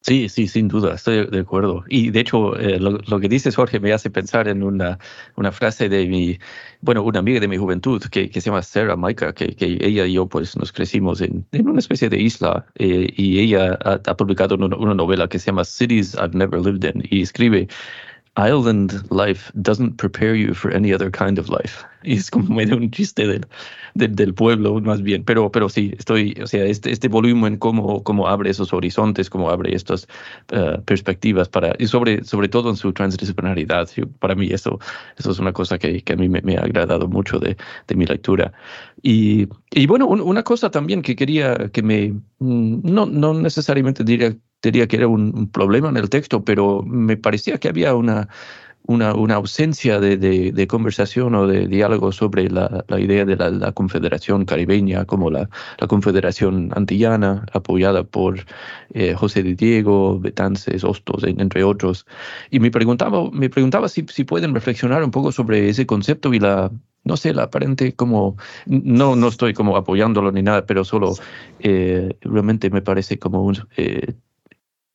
Sí, 0.05 0.27
sí, 0.27 0.49
sin 0.49 0.67
duda, 0.67 0.95
estoy 0.95 1.27
de 1.27 1.39
acuerdo. 1.39 1.85
Y 1.87 2.11
de 2.11 2.19
hecho, 2.19 2.57
eh, 2.59 2.77
lo, 2.77 3.19
que 3.21 3.29
dices, 3.29 3.55
Jorge, 3.55 3.79
me 3.79 3.93
hace 3.93 4.09
pensar 4.09 4.49
en 4.49 4.61
una, 4.61 4.99
una 5.37 5.53
frase 5.53 5.87
de 5.87 6.05
mi, 6.07 6.37
bueno, 6.81 7.03
una 7.03 7.19
amiga 7.19 7.39
de 7.39 7.47
mi 7.47 7.55
juventud 7.55 8.03
que, 8.11 8.29
que 8.29 8.41
se 8.41 8.49
llama 8.49 8.63
Sarah 8.63 8.97
Maika, 8.97 9.31
que, 9.31 9.55
que, 9.55 9.77
ella 9.79 10.05
y 10.05 10.13
yo 10.13 10.27
pues 10.27 10.57
nos 10.57 10.73
crecimos 10.73 11.21
en, 11.21 11.45
en 11.53 11.69
una 11.69 11.79
especie 11.79 12.09
de 12.09 12.19
isla 12.19 12.65
eh, 12.75 13.13
y 13.15 13.39
ella 13.39 13.79
ha, 13.85 14.01
ha 14.05 14.17
publicado 14.17 14.55
una, 14.55 14.75
una, 14.75 14.93
novela 14.93 15.29
que 15.29 15.39
se 15.39 15.45
llama 15.47 15.63
Cities 15.63 16.15
I've 16.15 16.37
Never 16.37 16.59
Lived 16.59 16.83
In 16.83 17.07
y 17.09 17.21
escribe 17.21 17.69
Island 18.35 19.11
life 19.11 19.51
doesn't 19.61 19.97
prepare 19.97 20.35
you 20.35 20.53
for 20.53 20.71
any 20.71 20.91
other 20.91 21.11
kind 21.11 21.37
of 21.37 21.49
life. 21.49 21.85
Y 22.05 22.15
es 22.15 22.29
como 22.29 22.53
medio 22.53 22.75
un 22.75 22.91
chiste 22.91 23.25
del, 23.25 23.45
del, 23.93 24.33
pueblo, 24.33 24.77
más 24.81 25.01
bien. 25.01 25.23
Pero, 25.23 25.49
pero 25.49 25.69
sí, 25.69 25.93
estoy, 25.97 26.37
o 26.43 26.47
sea, 26.47 26.65
este, 26.65 26.91
este 26.91 27.07
volumen, 27.07 27.55
cómo, 27.55 28.03
cómo 28.03 28.27
abre 28.27 28.49
esos 28.49 28.73
horizontes, 28.73 29.29
cómo 29.29 29.49
abre 29.49 29.73
estas 29.73 30.09
uh, 30.51 30.81
perspectivas, 30.81 31.47
para, 31.47 31.73
y 31.79 31.87
sobre, 31.87 32.25
sobre 32.25 32.49
todo 32.49 32.69
en 32.69 32.75
su 32.75 32.91
transdisciplinaridad. 32.91 33.87
Para 34.19 34.35
mí, 34.35 34.47
eso, 34.51 34.79
eso 35.17 35.31
es 35.31 35.39
una 35.39 35.53
cosa 35.53 35.77
que, 35.77 36.01
que 36.01 36.11
a 36.11 36.15
mí 36.17 36.27
me, 36.27 36.41
me, 36.41 36.57
ha 36.57 36.63
agradado 36.63 37.07
mucho 37.07 37.39
de, 37.39 37.55
de 37.87 37.95
mi 37.95 38.05
lectura. 38.05 38.51
Y, 39.01 39.47
y 39.71 39.87
bueno, 39.87 40.05
un, 40.05 40.19
una 40.19 40.43
cosa 40.43 40.69
también 40.69 41.03
que 41.03 41.15
quería 41.15 41.69
que 41.71 41.81
me, 41.81 42.09
mm, 42.39 42.81
no, 42.83 43.05
no 43.05 43.33
necesariamente 43.33 44.03
diría 44.03 44.35
diría 44.63 44.87
que 44.87 44.97
era 44.97 45.07
un, 45.07 45.49
problema 45.49 45.89
en 45.89 45.97
el 45.97 46.09
texto, 46.09 46.43
pero 46.43 46.83
me 46.83 47.17
parecía 47.17 47.57
que 47.59 47.67
había 47.67 47.95
una, 47.95 48.29
una, 48.85 49.13
una 49.13 49.35
ausencia 49.35 49.99
de, 49.99 50.17
de, 50.17 50.67
conversación 50.67 51.35
o 51.35 51.47
de 51.47 51.67
diálogo 51.67 52.11
sobre 52.11 52.49
la, 52.49 52.83
la 52.87 52.99
idea 52.99 53.25
de 53.25 53.35
la, 53.35 53.71
confederación 53.73 54.45
caribeña 54.45 55.05
como 55.05 55.29
la, 55.29 55.49
la 55.79 55.87
confederación 55.87 56.71
antillana, 56.75 57.45
apoyada 57.53 58.03
por 58.03 58.45
eh, 58.93 59.13
José 59.13 59.43
de 59.43 59.55
Diego, 59.55 60.19
Betances, 60.19 60.83
Hostos, 60.83 61.23
entre 61.25 61.63
otros. 61.63 62.05
Y 62.49 62.59
me 62.59 62.71
preguntaba, 62.71 63.29
me 63.31 63.49
preguntaba 63.49 63.89
si, 63.89 64.05
si 64.09 64.23
pueden 64.23 64.53
reflexionar 64.53 65.03
un 65.03 65.11
poco 65.11 65.31
sobre 65.31 65.69
ese 65.69 65.85
concepto 65.85 66.33
y 66.33 66.39
la, 66.39 66.71
no 67.03 67.17
sé, 67.17 67.33
la 67.33 67.43
aparente 67.43 67.93
como, 67.95 68.37
no, 68.65 69.15
no 69.15 69.27
estoy 69.27 69.53
como 69.53 69.75
apoyándolo 69.77 70.31
ni 70.31 70.41
nada, 70.41 70.65
pero 70.65 70.85
solo 70.85 71.15
eh, 71.59 72.17
realmente 72.21 72.69
me 72.69 72.81
parece 72.81 73.19
como 73.19 73.43
un, 73.43 73.57
eh, 73.77 74.13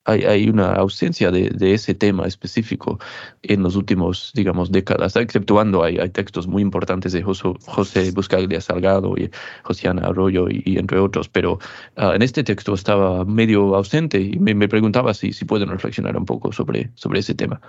hay, 0.08 0.48
una 0.48 0.72
ausencia 0.72 1.30
de, 1.30 1.52
ese 1.60 1.94
tema 1.94 2.26
específico 2.26 2.98
en 3.42 3.62
los 3.62 3.76
últimos, 3.76 4.32
digamos, 4.34 4.72
décadas, 4.72 5.16
exceptuando 5.16 5.84
hay, 5.84 5.96
textos 6.10 6.46
muy 6.46 6.62
importantes 6.62 7.12
de 7.12 7.22
José, 7.22 7.52
José 7.66 8.10
Buscaglia 8.12 8.60
Salgado 8.60 9.14
y 9.16 9.30
Josiana 9.64 10.06
Arroyo 10.08 10.46
y, 10.48 10.78
entre 10.78 10.98
otros, 10.98 11.28
pero 11.28 11.58
ah, 11.96 12.12
en 12.14 12.22
este 12.22 12.42
texto 12.42 12.72
estaba 12.72 13.24
medio 13.24 13.76
ausente 13.76 14.18
y 14.18 14.38
me, 14.38 14.68
preguntaba 14.68 15.12
si, 15.12 15.32
pueden 15.44 15.68
reflexionar 15.68 16.16
un 16.16 16.24
poco 16.24 16.52
sobre, 16.52 16.90
ese 17.14 17.34
tema. 17.34 17.60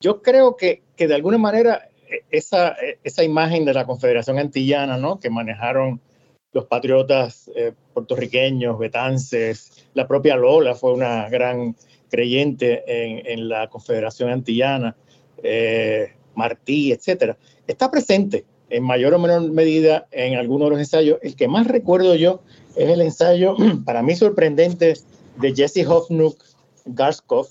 Yo 0.00 0.22
creo 0.22 0.56
que, 0.56 0.82
de 0.96 1.14
alguna 1.14 1.36
manera 1.38 1.88
e, 2.08 2.24
esa, 2.30 2.70
e, 2.72 2.98
esa 3.04 3.24
imagen 3.24 3.64
de 3.64 3.74
la 3.74 3.84
Confederación 3.84 4.38
Antillana, 4.38 4.96
¿no? 4.96 5.20
que 5.20 5.28
manejaron 5.28 6.00
los 6.52 6.66
patriotas 6.66 7.50
eh, 7.56 7.72
puertorriqueños, 7.94 8.78
betances, 8.78 9.81
la 9.94 10.06
propia 10.06 10.36
Lola 10.36 10.74
fue 10.74 10.92
una 10.92 11.28
gran 11.28 11.76
creyente 12.10 12.82
en, 12.86 13.48
la 13.48 13.68
Confederación 13.68 14.30
Antillana, 14.30 14.96
eh, 15.42 16.12
Martí, 16.34 16.92
etcétera. 16.92 17.36
Está 17.66 17.90
presente 17.90 18.44
en 18.68 18.82
mayor 18.82 19.14
o 19.14 19.18
menor 19.18 19.50
medida 19.50 20.06
en 20.10 20.34
algunos 20.36 20.66
de 20.66 20.70
los 20.70 20.78
ensayos. 20.78 21.18
El 21.22 21.36
que 21.36 21.48
más 21.48 21.66
recuerdo 21.66 22.14
yo 22.14 22.42
es 22.76 22.88
el 22.88 23.00
ensayo, 23.00 23.56
para 23.84 24.02
mí 24.02 24.14
sorprendente, 24.14 24.94
de 25.40 25.54
Jesse 25.54 25.86
Hofnuck 25.86 26.42
Garskov, 26.84 27.48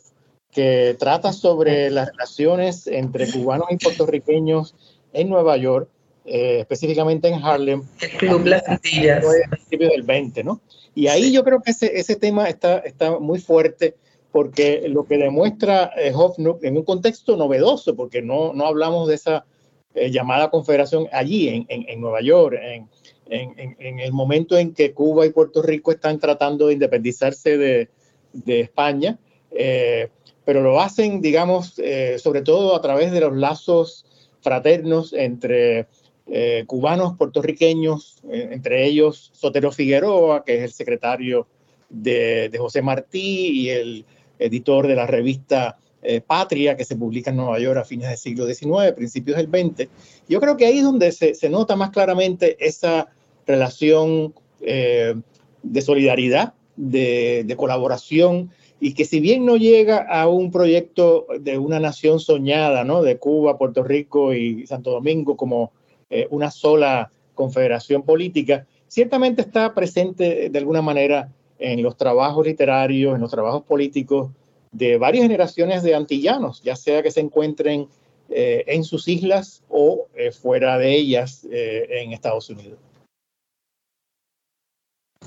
que 0.51 0.95
trata 0.99 1.33
sobre 1.33 1.89
las 1.89 2.09
relaciones 2.11 2.85
entre 2.85 3.31
cubanos 3.31 3.67
y 3.71 3.77
puertorriqueños 3.77 4.75
en 5.13 5.29
Nueva 5.29 5.57
York 5.57 5.89
eh, 6.25 6.59
específicamente 6.59 7.27
en 7.27 7.43
Harlem. 7.43 7.83
El 7.99 8.09
Club 8.11 8.45
Las 8.45 8.67
Antillas. 8.67 9.25
del 9.69 10.03
20, 10.03 10.43
¿no? 10.43 10.61
Y 10.93 11.07
ahí 11.07 11.31
yo 11.31 11.43
creo 11.43 11.61
que 11.61 11.71
ese, 11.71 11.99
ese 11.99 12.15
tema 12.15 12.49
está, 12.49 12.79
está 12.79 13.19
muy 13.19 13.39
fuerte 13.39 13.95
porque 14.31 14.87
lo 14.87 15.05
que 15.05 15.17
demuestra 15.17 15.91
eh, 15.97 16.13
en 16.61 16.77
un 16.77 16.83
contexto 16.83 17.35
novedoso, 17.35 17.95
porque 17.95 18.21
no, 18.21 18.53
no 18.53 18.65
hablamos 18.65 19.07
de 19.07 19.15
esa 19.15 19.45
eh, 19.93 20.09
llamada 20.09 20.49
confederación 20.49 21.07
allí 21.11 21.49
en, 21.49 21.65
en, 21.67 21.89
en 21.89 22.01
Nueva 22.01 22.21
York, 22.21 22.57
en, 22.61 22.87
en, 23.29 23.99
el 23.99 24.11
momento 24.11 24.57
en 24.57 24.73
que 24.73 24.93
Cuba 24.93 25.25
y 25.25 25.31
Puerto 25.31 25.61
Rico 25.61 25.91
están 25.91 26.19
tratando 26.19 26.67
de 26.67 26.73
independizarse 26.73 27.57
de, 27.57 27.89
de 28.33 28.59
España, 28.59 29.17
eh, 29.51 30.09
pero 30.43 30.61
lo 30.61 30.81
hacen, 30.81 31.21
digamos, 31.21 31.79
sobre 32.17 32.41
todo 32.41 32.75
a 32.75 32.81
través 32.81 33.11
de 33.11 33.21
los 33.21 33.35
lazos 33.35 34.05
fraternos 34.41 35.13
entre 35.13 35.87
eh, 36.27 36.63
cubanos 36.65 37.17
puertorriqueños, 37.17 38.20
eh, 38.20 38.20
entre 38.31 38.85
ellos 38.85 39.31
Sotero 39.33 39.71
Figueroa, 39.71 40.43
que 40.43 40.57
es 40.57 40.63
el 40.63 40.71
secretario 40.71 41.47
de, 41.89 42.51
José 42.57 42.81
Martí 42.81 43.49
y 43.61 43.69
el 43.69 44.05
editor 44.39 44.87
de 44.87 44.95
la 44.95 45.07
revista 45.07 45.77
eh, 46.01 46.21
Patria, 46.21 46.75
que 46.75 46.85
se 46.85 46.95
publica 46.95 47.29
en 47.29 47.37
Nueva 47.37 47.59
York 47.59 47.77
a 47.79 47.85
fines 47.85 48.09
del 48.09 48.17
siglo 48.17 48.47
XIX, 48.47 48.93
principios 48.95 49.37
del 49.37 49.47
XX. 49.47 49.87
Yo 50.27 50.39
creo 50.39 50.57
que 50.57 50.65
ahí 50.65 50.79
es 50.79 50.83
donde 50.83 51.11
se, 51.11 51.49
nota 51.49 51.75
más 51.75 51.91
claramente 51.91 52.57
esa 52.65 53.07
relación 53.45 54.33
de 54.59 55.81
solidaridad, 55.81 56.53
de, 56.75 57.43
de 57.45 57.55
colaboración, 57.55 58.51
y 58.83 58.95
que 58.95 59.05
si 59.05 59.19
bien 59.19 59.45
no 59.45 59.57
llega 59.57 59.99
a 59.99 60.27
un 60.27 60.51
proyecto 60.51 61.27
de 61.39 61.59
una 61.59 61.79
nación 61.79 62.19
soñada, 62.19 62.83
¿no? 62.83 63.03
De 63.03 63.17
Cuba, 63.17 63.59
Puerto 63.59 63.83
Rico 63.83 64.33
y 64.33 64.65
Santo 64.65 64.89
Domingo 64.89 65.37
como 65.37 65.71
eh, 66.09 66.27
una 66.31 66.49
sola 66.49 67.11
confederación 67.33 68.03
política, 68.03 68.65
ciertamente 68.87 69.41
está 69.41 69.73
presente 69.73 70.49
de 70.49 70.59
alguna 70.59 70.81
manera 70.81 71.29
en 71.59 71.81
los 71.83 71.95
trabajos 71.95 72.45
literarios, 72.45 73.15
en 73.15 73.21
los 73.21 73.31
trabajos 73.31 73.63
políticos 73.63 74.31
de 74.71 74.97
varias 74.97 75.23
generaciones 75.23 75.83
de 75.83 75.95
antillanos, 75.95 76.61
ya 76.63 76.75
sea 76.75 77.03
que 77.03 77.11
se 77.11 77.19
encuentren 77.19 77.87
eh, 78.29 78.63
en 78.67 78.83
sus 78.83 79.07
islas 79.07 79.63
o 79.69 80.07
eh, 80.15 80.31
fuera 80.31 80.77
de 80.77 80.95
ellas 80.95 81.45
en 81.49 82.13
Estados 82.13 82.49
Unidos. 82.49 82.79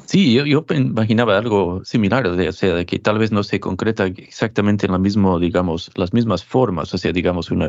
Sí, 0.07 0.35
yo, 0.35 0.45
yo, 0.45 0.67
imaginaba 0.75 1.39
algo 1.39 1.83
similar, 1.85 2.27
o 2.27 2.53
sea, 2.53 2.75
de 2.75 2.85
que 2.85 2.99
tal 2.99 3.19
vez 3.19 3.33
no 3.33 3.43
se 3.43 3.59
concreta 3.59 4.05
exactamente 4.07 4.87
en 4.87 4.93
la 4.93 4.99
mismo, 4.99 5.39
digamos, 5.39 5.91
las 5.95 6.13
mismas 6.13 6.45
formas, 6.45 6.93
o 6.93 6.99
sea, 6.99 7.11
digamos, 7.13 7.51
una, 7.51 7.69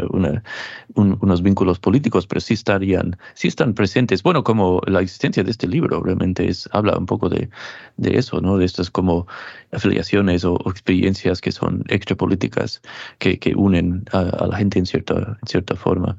unos 0.95 1.41
vínculos 1.41 1.79
políticos, 1.79 2.27
pero 2.27 2.41
sí 2.41 2.55
estarían, 2.55 3.17
sí 3.35 3.47
están 3.47 3.73
presentes. 3.73 4.21
Bueno, 4.21 4.43
como 4.43 4.81
la 4.85 5.01
existencia 5.01 5.43
de 5.43 5.51
este 5.51 5.67
libro 5.67 6.03
realmente 6.03 6.47
es, 6.47 6.67
habla 6.73 6.97
un 6.97 7.05
poco 7.05 7.29
de, 7.29 7.49
de 7.97 8.17
eso, 8.17 8.41
¿no? 8.41 8.57
De 8.57 8.65
estas 8.65 8.91
como 8.91 9.27
afiliaciones 9.71 10.43
o, 10.45 10.57
experiencias 10.69 11.41
que 11.41 11.51
son 11.51 11.83
extrapolíticas 11.87 12.81
que, 13.17 13.39
que 13.39 13.55
unen 13.55 14.03
a, 14.11 14.19
a, 14.19 14.47
la 14.47 14.57
gente 14.57 14.79
en 14.79 14.85
cierta, 14.85 15.37
en 15.41 15.47
cierta 15.47 15.75
forma. 15.75 16.17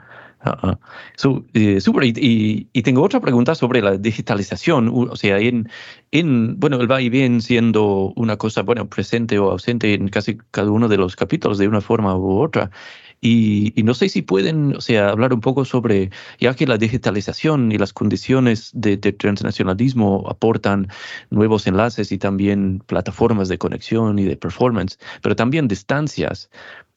Uh, 1.24 1.42
y, 1.53 2.68
y, 2.72 2.82
tengo 2.82 3.03
otra 3.03 3.20
pregunta 3.20 3.55
sobre 3.55 3.82
la 3.82 3.97
digitalización. 3.97 4.90
O 4.92 5.16
sea, 5.16 5.38
en, 5.38 5.68
en, 6.12 6.59
bueno, 6.61 6.80
el 6.80 6.90
va 6.90 7.01
y 7.01 7.09
bien 7.09 7.40
siendo 7.40 8.12
una 8.16 8.36
cosa, 8.36 8.62
bueno, 8.62 8.88
presente 8.88 9.38
o 9.38 9.51
ausente 9.51 9.94
en 9.94 10.09
casi 10.09 10.38
cada 10.51 10.70
uno 10.70 10.88
de 10.88 10.99
los 10.99 11.16
capítulos 11.16 11.59
de 11.59 11.68
una 11.68 11.80
forma 11.80 12.16
u 12.16 12.40
otra. 12.40 12.70
Y, 13.20 13.72
no 13.82 13.94
sé 13.94 14.09
si 14.09 14.22
pueden, 14.22 14.76
o 14.76 14.80
sea, 14.80 15.09
hablar 15.09 15.32
un 15.32 15.40
poco 15.40 15.64
sobre, 15.64 16.11
ya 16.38 16.55
que 16.55 16.66
la 16.66 16.76
digitalización 16.76 17.72
y 17.72 17.78
las 17.78 17.92
condiciones 17.92 18.70
de, 18.74 18.99
transnacionalismo 18.99 20.26
aportan 20.28 20.88
nuevos 21.30 21.66
enlaces 21.66 22.12
y 22.12 22.18
también 22.18 22.80
plataformas 22.86 23.49
de 23.49 23.59
conexión 23.59 24.18
y 24.18 24.24
de 24.24 24.36
performance, 24.36 24.99
pero 25.22 25.34
también 25.34 25.66
distancias. 25.66 26.51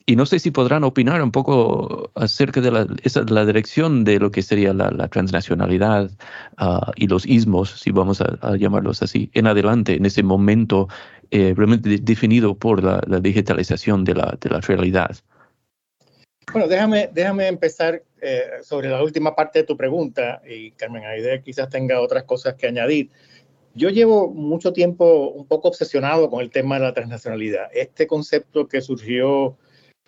Y 0.09 0.15
no 0.15 0.25
sé 0.25 0.39
si 0.39 0.49
podrán 0.49 0.83
opinar 0.83 1.21
un 1.21 1.31
poco 1.31 2.09
acerca 2.15 2.61
de 2.61 2.71
la, 2.71 2.87
la 3.27 3.45
dirección 3.45 4.03
de 4.03 4.17
lo 4.17 4.31
que 4.31 4.41
sería 4.41 4.73
la, 4.73 5.07
transnacionalidad 5.07 6.09
ah, 6.57 6.91
y 6.95 7.05
los 7.05 7.27
ismos, 7.27 7.79
si 7.79 7.91
vamos 7.91 8.19
a, 8.19 8.57
llamarlos 8.57 9.03
así, 9.03 9.29
en 9.35 9.45
adelante, 9.45 9.93
en 9.93 10.07
ese 10.07 10.23
momento 10.23 10.87
eh, 11.29 11.53
realmente 11.55 11.99
definido 12.01 12.57
por 12.57 12.83
la, 12.83 13.19
digitalización 13.19 14.03
de 14.03 14.15
la, 14.15 14.35
de 14.41 14.49
la 14.49 14.61
realidad. 14.61 15.15
Bueno, 16.51 16.67
déjame, 16.67 17.11
déjame 17.13 17.47
empezar 17.47 18.01
eh, 18.19 18.45
sobre 18.63 18.89
la 18.89 19.03
última 19.03 19.35
parte 19.35 19.59
de 19.59 19.65
tu 19.65 19.77
pregunta 19.77 20.41
y 20.43 20.71
Carmen 20.71 21.05
Aide 21.05 21.43
quizás 21.43 21.69
tenga 21.69 22.01
otras 22.01 22.23
cosas 22.23 22.55
que 22.55 22.65
añadir. 22.65 23.11
Yo 23.75 23.89
llevo 23.89 24.27
mucho 24.27 24.73
tiempo 24.73 25.29
un 25.29 25.45
poco 25.45 25.67
obsesionado 25.67 26.31
con 26.31 26.41
el 26.41 26.49
tema 26.49 26.79
de 26.79 26.85
la 26.85 26.93
transnacionalidad. 26.95 27.67
Este 27.73 28.07
concepto 28.07 28.67
que 28.67 28.81
surgió 28.81 29.55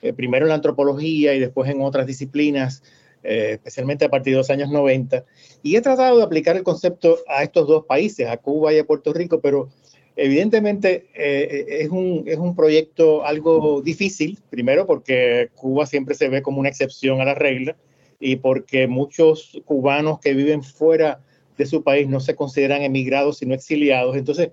eh, 0.02 0.14
primero 0.14 0.46
en 0.46 0.50
la 0.50 0.56
antropología 0.56 1.34
y 1.36 1.40
después 1.40 1.70
en 1.70 1.82
otras 1.82 2.08
disciplinas, 2.08 2.82
eh, 3.24 3.52
especialmente 3.54 4.06
a 4.06 4.10
partir 4.10 4.34
de 4.34 4.38
los 4.38 4.50
años 4.50 4.70
90. 4.72 5.26
Y 5.62 5.76
he 5.76 5.82
tratado 5.82 6.18
de 6.18 6.24
aplicar 6.24 6.58
el 6.58 6.64
concepto 6.64 7.20
a 7.28 7.44
estos 7.44 7.68
dos 7.68 7.86
países, 7.86 8.28
a 8.28 8.38
Cuba 8.38 8.74
y 8.74 8.80
a 8.80 8.84
Puerto 8.84 9.14
Rico, 9.14 9.42
pero 9.42 9.70
evidentemente 10.16 11.06
eh, 11.14 11.82
es, 11.82 11.90
un, 11.90 12.24
es 12.26 12.40
un 12.40 12.56
proyecto 12.56 13.24
algo 13.24 13.82
difícil, 13.82 14.40
primero 14.50 14.88
porque 14.88 15.50
Cuba 15.56 15.86
siempre 15.86 16.16
se 16.16 16.30
ve 16.30 16.42
como 16.42 16.60
una 16.60 16.70
excepción 16.70 17.22
a 17.22 17.26
la 17.26 17.36
regla 17.36 17.76
y 18.20 18.38
porque 18.38 18.88
muchos 18.88 19.62
cubanos 19.66 20.20
que 20.20 20.34
viven 20.34 20.64
fuera 20.64 21.22
de 21.58 21.66
su 21.68 21.84
país 21.84 22.08
no 22.08 22.20
se 22.20 22.36
consideran 22.36 22.82
emigrados 22.82 23.38
sino 23.38 23.54
exiliados. 23.54 24.18
Entonces, 24.18 24.50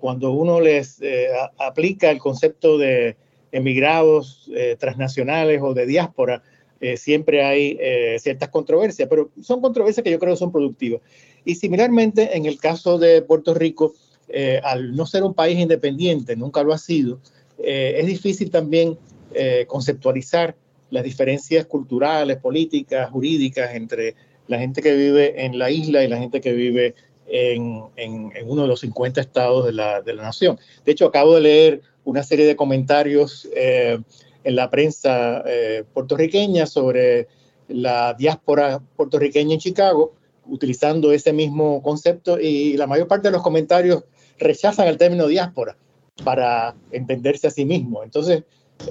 cuando 0.00 0.30
uno 0.30 0.60
les 0.60 1.00
aplica 1.58 2.10
el 2.10 2.18
concepto 2.18 2.78
de 2.78 3.16
emigrados 3.56 4.50
eh, 4.54 4.76
transnacionales 4.78 5.60
o 5.62 5.72
de 5.72 5.86
diáspora, 5.86 6.42
eh, 6.80 6.98
siempre 6.98 7.42
hay 7.42 7.78
eh, 7.80 8.16
ciertas 8.20 8.50
controversias, 8.50 9.08
pero 9.08 9.30
son 9.40 9.62
controversias 9.62 10.04
que 10.04 10.10
yo 10.10 10.18
creo 10.18 10.36
son 10.36 10.52
productivas. 10.52 11.00
Y 11.44 11.54
similarmente, 11.54 12.36
en 12.36 12.44
el 12.44 12.58
caso 12.58 12.98
de 12.98 13.22
Puerto 13.22 13.54
Rico, 13.54 13.94
al 14.64 14.96
no 14.96 15.06
ser 15.06 15.22
un 15.22 15.34
país 15.34 15.56
independiente, 15.56 16.34
nunca 16.34 16.64
lo 16.64 16.72
ha 16.72 16.78
sido, 16.78 17.20
es 17.58 18.04
difícil 18.04 18.50
también 18.50 18.98
conceptualizar 19.68 20.56
las 20.90 21.04
diferencias 21.04 21.64
culturales, 21.66 22.38
políticas, 22.38 23.08
jurídicas 23.10 23.76
entre 23.76 24.16
la 24.48 24.58
gente 24.58 24.82
que 24.82 24.96
vive 24.96 25.44
en 25.44 25.60
la 25.60 25.70
isla 25.70 26.02
y 26.02 26.08
la 26.08 26.18
gente 26.18 26.40
que 26.40 26.52
vive 26.54 26.96
en, 27.28 27.84
en, 27.94 28.32
uno 28.46 28.62
de 28.62 28.68
los 28.68 28.80
50 28.80 29.20
estados 29.20 29.66
de 29.66 29.72
la, 29.72 30.02
de 30.02 30.14
la 30.14 30.24
nación. 30.24 30.58
De 30.84 30.90
hecho, 30.90 31.06
acabo 31.06 31.36
de 31.36 31.40
leer 31.40 31.82
una 32.06 32.22
serie 32.22 32.46
de 32.46 32.56
comentarios 32.56 33.48
eh, 33.54 33.98
en 34.44 34.56
la 34.56 34.70
prensa 34.70 35.42
eh, 35.44 35.84
puertorriqueña 35.92 36.66
sobre 36.66 37.26
la 37.68 38.14
diáspora 38.14 38.80
puertorriqueña 38.96 39.54
en 39.54 39.60
Chicago, 39.60 40.14
utilizando 40.46 41.10
ese 41.10 41.32
mismo 41.32 41.82
concepto 41.82 42.38
y 42.38 42.76
la 42.76 42.86
mayor 42.86 43.08
parte 43.08 43.28
de 43.28 43.32
los 43.32 43.42
comentarios 43.42 44.04
rechazan 44.38 44.86
el 44.86 44.98
término 44.98 45.26
diáspora 45.26 45.76
para 46.22 46.76
entenderse 46.92 47.48
a 47.48 47.50
sí 47.50 47.64
mismo. 47.64 48.04
Entonces, 48.04 48.44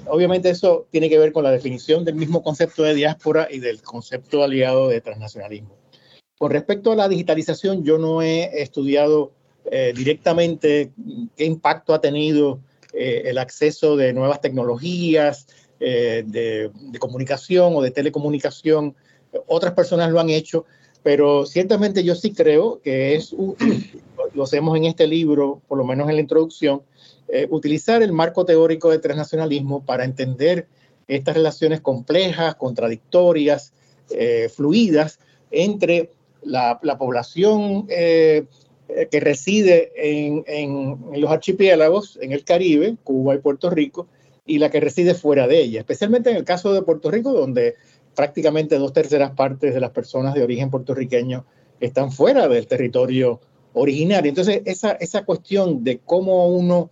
obviamente 0.07 0.49
eso 0.49 0.85
tiene 0.91 1.09
que 1.09 1.17
ver 1.17 1.31
con 1.31 1.45
la 1.45 1.51
definición 1.51 2.03
del 2.03 2.15
mismo 2.15 2.43
concepto 2.43 2.83
de 2.83 2.95
diáspora 2.95 3.47
y 3.49 3.59
del 3.59 3.81
concepto 3.81 4.43
aliado 4.43 4.89
de 4.89 4.99
transnacionalismo. 4.99 5.77
Con 6.37 6.51
respecto 6.51 6.91
a 6.91 6.97
la 6.97 7.07
digitalización, 7.07 7.85
yo 7.85 7.97
no 7.97 8.21
he 8.21 8.61
estudiado 8.61 9.31
eh, 9.71 9.93
directamente 9.95 10.91
qué 11.37 11.45
impacto 11.45 11.93
ha 11.93 12.01
tenido 12.01 12.59
eh, 12.95 13.23
el 13.25 13.37
acceso 13.37 13.97
de 13.97 14.13
nuevas 14.13 14.39
tecnologías, 14.39 15.47
eh, 15.79 16.23
de, 16.25 16.71
comunicación 16.99 17.75
o 17.75 17.81
de 17.81 17.91
telecomunicación. 17.91 18.95
Otras 19.47 19.73
personas 19.73 20.11
lo 20.11 20.19
han 20.21 20.29
hecho, 20.29 20.65
pero 21.03 21.45
ciertamente 21.45 22.03
yo 22.03 22.15
sí 22.15 22.33
creo 22.33 22.79
que 22.81 23.15
es 23.15 23.35
lo 24.33 24.43
hacemos 24.43 24.77
en 24.77 24.85
este 24.85 25.07
libro, 25.07 25.61
por 25.67 25.77
lo 25.77 25.83
menos 25.83 26.09
en 26.09 26.15
la 26.15 26.21
introducción, 26.21 26.83
eh, 27.27 27.47
utilizar 27.49 28.01
el 28.01 28.13
marco 28.13 28.45
teórico 28.45 28.89
de 28.89 28.99
transnacionalismo 28.99 29.85
para 29.85 30.05
entender 30.05 30.67
estas 31.07 31.35
relaciones 31.35 31.81
complejas, 31.81 32.55
contradictorias, 32.55 33.73
fluidas 34.55 35.19
entre 35.51 36.11
la, 36.43 36.79
la 36.83 36.97
población 36.97 37.87
que 39.09 39.19
reside 39.19 39.91
en, 39.95 40.97
los 41.13 41.31
archipiélagos, 41.31 42.19
en 42.21 42.31
el 42.31 42.43
Caribe, 42.43 42.97
Cuba 43.03 43.35
y 43.35 43.39
Puerto 43.39 43.69
Rico, 43.69 44.07
y 44.45 44.59
la 44.59 44.69
que 44.69 44.79
reside 44.79 45.15
fuera 45.15 45.47
de 45.47 45.59
ella, 45.59 45.79
especialmente 45.79 46.29
en 46.29 46.37
el 46.37 46.43
caso 46.43 46.71
de 46.73 46.83
Puerto 46.83 47.09
Rico, 47.09 47.33
donde 47.33 47.75
prácticamente 48.15 48.77
dos 48.77 48.93
terceras 48.93 49.31
partes 49.31 49.73
de 49.73 49.79
las 49.79 49.91
personas 49.91 50.33
de 50.33 50.43
origen 50.43 50.69
puertorriqueño 50.69 51.45
están 51.79 52.11
fuera 52.11 52.47
del 52.47 52.67
territorio 52.67 53.41
originario. 53.73 54.29
Entonces, 54.29 54.61
esa, 54.65 54.91
esa 54.93 55.25
cuestión 55.25 55.83
de 55.83 55.99
cómo 55.99 56.47
uno 56.47 56.89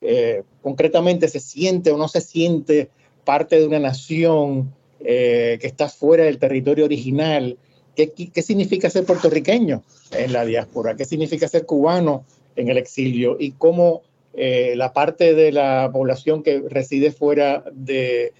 eh, 0.00 0.44
concretamente 0.62 1.28
se 1.28 1.40
siente 1.40 1.90
o 1.90 1.98
no 1.98 2.08
se 2.08 2.20
siente 2.20 2.90
parte 3.24 3.58
de 3.58 3.66
una 3.66 3.78
nación 3.78 4.72
eh, 5.00 5.58
que 5.60 5.66
está 5.66 5.88
fuera 5.88 6.24
del 6.24 6.38
territorio 6.38 6.84
original, 6.84 7.58
¿Qué, 7.96 8.42
significa 8.42 8.88
ser 8.88 9.04
puertorriqueño 9.04 9.82
en 10.12 10.32
la 10.32 10.44
diáspora? 10.44 10.96
¿Qué 10.96 11.04
significa 11.04 11.48
ser 11.48 11.66
cubano 11.66 12.24
en 12.56 12.68
el 12.68 12.78
exilio? 12.78 13.36
Y 13.38 13.52
cómo 13.52 14.02
eh, 14.34 14.74
la 14.76 14.92
parte 14.92 15.34
de 15.34 15.52
la 15.52 15.90
población 15.92 16.42
que 16.42 16.62
reside 16.68 17.12
fuera 17.12 17.64
del 17.72 18.32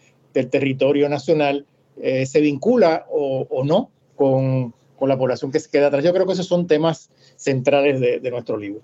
territorio 0.51 1.09
nacional 1.09 1.67
eh, 2.01 2.27
se 2.27 2.41
vincula 2.41 3.07
o, 3.11 3.63
no 3.65 3.91
con, 4.17 4.75
la 5.01 5.19
población 5.19 5.51
que 5.51 5.61
se 5.61 5.71
queda 5.71 5.89
atrás. 5.89 6.05
Yo 6.05 6.13
creo 6.13 6.27
que 6.27 6.35
esos 6.35 6.47
son 6.47 6.67
temas 6.67 7.11
centrales 7.37 8.01
de 8.01 8.31
nuestro 8.31 8.57
libro. 8.57 8.83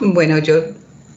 Bueno, 0.00 0.38
yo 0.38 0.54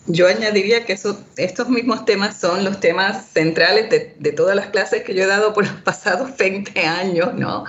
yo 0.07 0.27
añadiría 0.27 0.85
que 0.85 0.97
estos 1.37 1.69
mismos 1.69 2.05
temas 2.05 2.37
son 2.39 2.63
los 2.63 2.79
temas 2.79 3.25
centrales 3.33 3.89
de, 3.89 4.31
todas 4.31 4.55
las 4.55 4.67
clases 4.67 5.03
que 5.03 5.13
yo 5.13 5.23
he 5.23 5.27
dado 5.27 5.53
por 5.53 5.65
los 5.67 5.81
pasados 5.81 6.35
20 6.37 6.79
años, 6.81 7.33
¿no? 7.35 7.65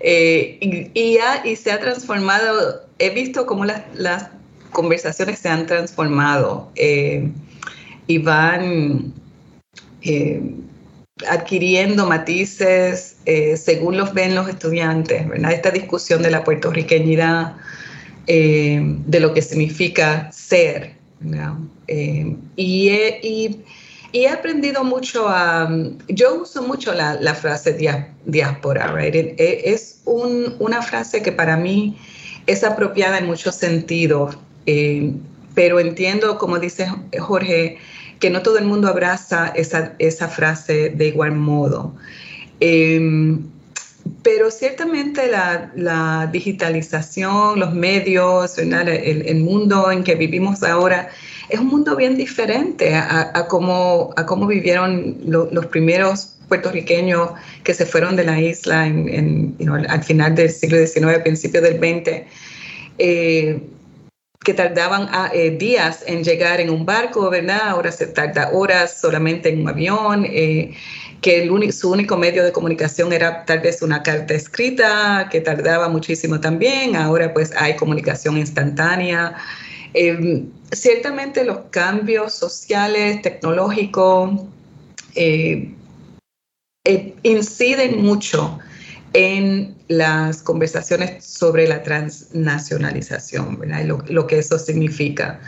Eh, 0.00 0.90
y, 0.94 1.56
se 1.56 1.72
ha 1.72 1.80
transformado, 1.80 2.86
he 2.98 3.10
visto 3.10 3.46
cómo 3.46 3.64
las, 3.64 4.28
conversaciones 4.70 5.40
se 5.40 5.48
han 5.48 5.66
transformado 5.66 6.70
eh, 6.76 7.28
y 8.06 8.18
van 8.18 9.12
eh, 10.02 10.40
adquiriendo 11.28 12.06
matices 12.06 13.16
según 13.56 13.96
los 13.96 14.14
ven 14.14 14.36
los 14.36 14.48
estudiantes, 14.48 15.28
¿verdad? 15.28 15.50
Esta 15.50 15.72
discusión 15.72 16.22
de 16.22 16.30
la 16.30 16.44
puertorriqueñidad, 16.44 17.56
de 18.26 19.18
lo 19.20 19.34
que 19.34 19.42
significa 19.42 20.30
ser, 20.30 20.99
eh, 21.88 22.36
y, 22.56 22.88
he, 22.88 23.64
he, 24.12 24.28
aprendido 24.28 24.84
mucho 24.84 25.28
a, 25.28 25.70
yo 26.08 26.42
uso 26.42 26.62
mucho 26.62 26.94
la, 26.94 27.34
frase 27.34 27.76
diáspora, 28.24 28.92
right? 28.94 29.34
Es 29.36 30.00
una 30.04 30.82
frase 30.82 31.22
que 31.22 31.32
para 31.32 31.56
mí 31.56 31.96
es 32.46 32.64
apropiada 32.64 33.18
en 33.18 33.26
muchos 33.26 33.54
sentidos, 33.54 34.36
eh, 34.66 35.12
pero 35.54 35.78
entiendo, 35.78 36.38
como 36.38 36.58
dice 36.58 36.86
Jorge, 37.18 37.78
que 38.18 38.30
no 38.30 38.42
todo 38.42 38.58
el 38.58 38.64
mundo 38.64 38.88
abraza 38.88 39.48
esa, 39.48 39.94
esa 39.98 40.28
frase 40.28 40.90
de 40.90 41.08
igual 41.08 41.32
modo. 41.32 41.94
Em, 42.60 43.46
pero 44.22 44.50
ciertamente 44.50 45.28
la, 45.28 46.28
digitalización, 46.30 47.58
los 47.58 47.74
medios, 47.74 48.58
el, 48.58 49.36
mundo 49.40 49.90
en 49.90 50.04
que 50.04 50.14
vivimos 50.14 50.62
ahora 50.62 51.08
es 51.48 51.58
un 51.58 51.68
mundo 51.68 51.96
bien 51.96 52.16
diferente 52.16 52.94
a, 52.94 53.46
cómo, 53.48 54.12
a 54.16 54.26
cómo 54.26 54.46
vivieron 54.46 55.16
los 55.24 55.66
primeros 55.66 56.36
puertorriqueños 56.48 57.30
que 57.64 57.74
se 57.74 57.86
fueron 57.86 58.16
de 58.16 58.24
la 58.24 58.38
isla 58.40 58.86
en, 58.86 59.56
al 59.88 60.02
final 60.02 60.34
del 60.34 60.50
siglo 60.50 60.78
XIX, 60.78 61.20
principios 61.22 61.62
del 61.62 61.78
XX, 61.78 62.26
eh, 62.98 63.60
que 64.44 64.54
tardaban 64.54 65.08
ah, 65.12 65.30
eh, 65.32 65.50
días 65.50 66.02
en 66.06 66.24
llegar 66.24 66.60
en 66.60 66.70
un 66.70 66.84
barco, 66.86 67.30
¿verdad? 67.30 67.68
Ahora 67.68 67.92
se 67.92 68.06
tarda 68.06 68.50
horas 68.52 69.00
solamente 69.00 69.50
en 69.50 69.60
un 69.62 69.68
avión. 69.68 70.26
Eh, 70.26 70.74
que 71.20 71.72
su 71.72 71.90
único 71.90 72.16
medio 72.16 72.44
de 72.44 72.52
comunicación 72.52 73.12
era 73.12 73.44
tal 73.44 73.60
vez 73.60 73.82
una 73.82 74.02
carta 74.02 74.34
escrita, 74.34 75.28
que 75.30 75.40
tardaba 75.40 75.88
muchísimo 75.88 76.40
también, 76.40 76.96
ahora 76.96 77.32
pues 77.32 77.52
hay 77.56 77.76
comunicación 77.76 78.38
instantánea. 78.38 79.36
Em, 79.92 80.48
ciertamente 80.72 81.44
los 81.44 81.58
cambios 81.70 82.32
sociales, 82.34 83.22
tecnológicos, 83.22 84.40
eh, 85.14 85.74
eh, 86.86 87.14
inciden 87.22 88.02
mucho 88.02 88.58
en 89.12 89.74
las 89.88 90.42
conversaciones 90.42 91.24
sobre 91.24 91.66
la 91.66 91.82
transnacionalización, 91.82 93.58
Lo, 94.08 94.26
que 94.26 94.38
eso 94.38 94.58
significa. 94.58 95.40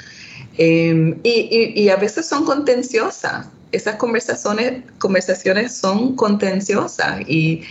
Em, 0.58 1.18
y, 1.22 1.88
a 1.88 1.96
veces 1.96 2.26
son 2.26 2.44
contenciosas. 2.44 3.46
Esas 3.72 3.96
conversaciones, 3.96 4.82
conversaciones 4.98 5.74
son 5.74 6.14
contenciosas 6.16 7.20
y, 7.28 7.62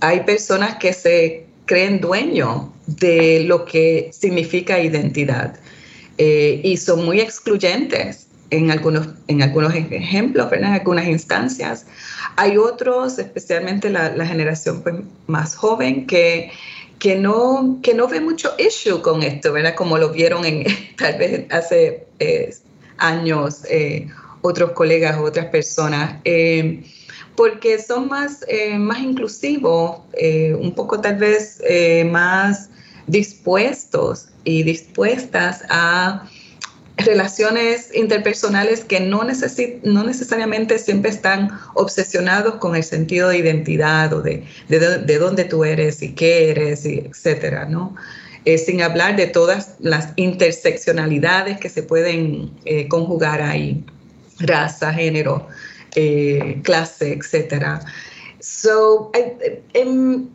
hay 0.00 0.20
personas 0.24 0.76
que 0.76 0.92
se 0.92 1.46
creen 1.66 2.00
dueños 2.00 2.66
de 2.86 3.44
lo 3.46 3.64
que 3.64 4.10
significa 4.12 4.78
identidad 4.78 5.56
eh, 6.18 6.60
y 6.62 6.76
son 6.76 7.04
muy 7.04 7.20
excluyentes 7.20 8.26
en 8.50 8.70
algunos, 8.70 9.08
en 9.28 9.42
algunos 9.42 9.74
ejemplos, 9.74 10.52
en 10.52 10.64
algunas 10.64 11.06
instancias. 11.06 11.86
Hay 12.36 12.56
otros, 12.56 13.18
especialmente 13.18 13.90
la, 13.90 14.26
generación 14.26 14.82
pues, 14.82 14.96
más 15.26 15.54
joven, 15.56 16.06
que, 16.06 16.50
que, 16.98 17.16
no, 17.16 17.78
que 17.82 17.94
no 17.94 18.08
ve 18.08 18.20
mucho 18.20 18.54
issue 18.58 19.02
con 19.02 19.22
esto, 19.22 19.52
¿verdad? 19.52 19.74
Como 19.74 19.98
lo 19.98 20.10
vieron 20.10 20.44
en, 20.44 20.64
tal 20.96 21.18
vez 21.18 21.46
hace 21.50 22.06
eh, 22.18 22.54
años 22.98 23.64
eh, 23.68 24.08
otros 24.46 24.72
colegas, 24.72 25.18
otras 25.18 25.46
personas. 25.46 26.20
Eh, 26.24 26.84
porque 27.36 27.78
son 27.78 28.08
más, 28.08 28.46
más 28.78 28.98
inclusivos, 29.00 30.00
un 30.58 30.74
poco 30.74 31.02
tal 31.02 31.16
vez 31.16 31.60
más 32.06 32.70
dispuestos 33.06 34.28
y 34.44 34.62
dispuestas 34.62 35.62
a 35.68 36.26
relaciones 36.96 37.90
interpersonales 37.94 38.84
que 38.84 39.00
no, 39.00 39.22
no 39.82 40.04
necesariamente 40.04 40.78
siempre 40.78 41.10
están 41.10 41.50
obsesionados 41.74 42.56
con 42.56 42.74
el 42.74 42.84
sentido 42.84 43.28
de 43.28 43.38
identidad 43.38 44.12
o 44.12 44.22
de, 44.22 44.44
de, 44.68 45.18
dónde 45.18 45.44
tú 45.44 45.64
eres 45.64 46.02
y 46.02 46.14
qué 46.14 46.50
eres, 46.50 46.86
y 46.86 47.00
etcétera, 47.00 47.66
¿no? 47.66 47.94
Eh, 48.44 48.58
sin 48.58 48.80
hablar 48.80 49.16
de 49.16 49.26
todas 49.26 49.74
las 49.80 50.10
interseccionalidades 50.16 51.58
que 51.58 51.68
se 51.68 51.82
pueden 51.82 52.52
eh, 52.64 52.86
conjugar 52.88 53.42
ahí, 53.42 53.84
raza, 54.38 54.92
género, 54.92 55.46
eh, 55.94 56.60
clase, 56.62 57.12
etcétera. 57.12 57.80
So, 58.40 59.10
en, 59.14 60.30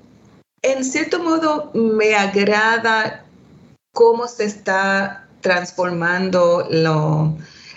en 0.63 0.83
cierto 0.83 1.19
modo 1.19 1.71
me 1.73 2.15
agrada 2.15 3.25
cómo 3.93 4.27
se 4.27 4.45
está 4.45 5.27
transformando 5.41 6.67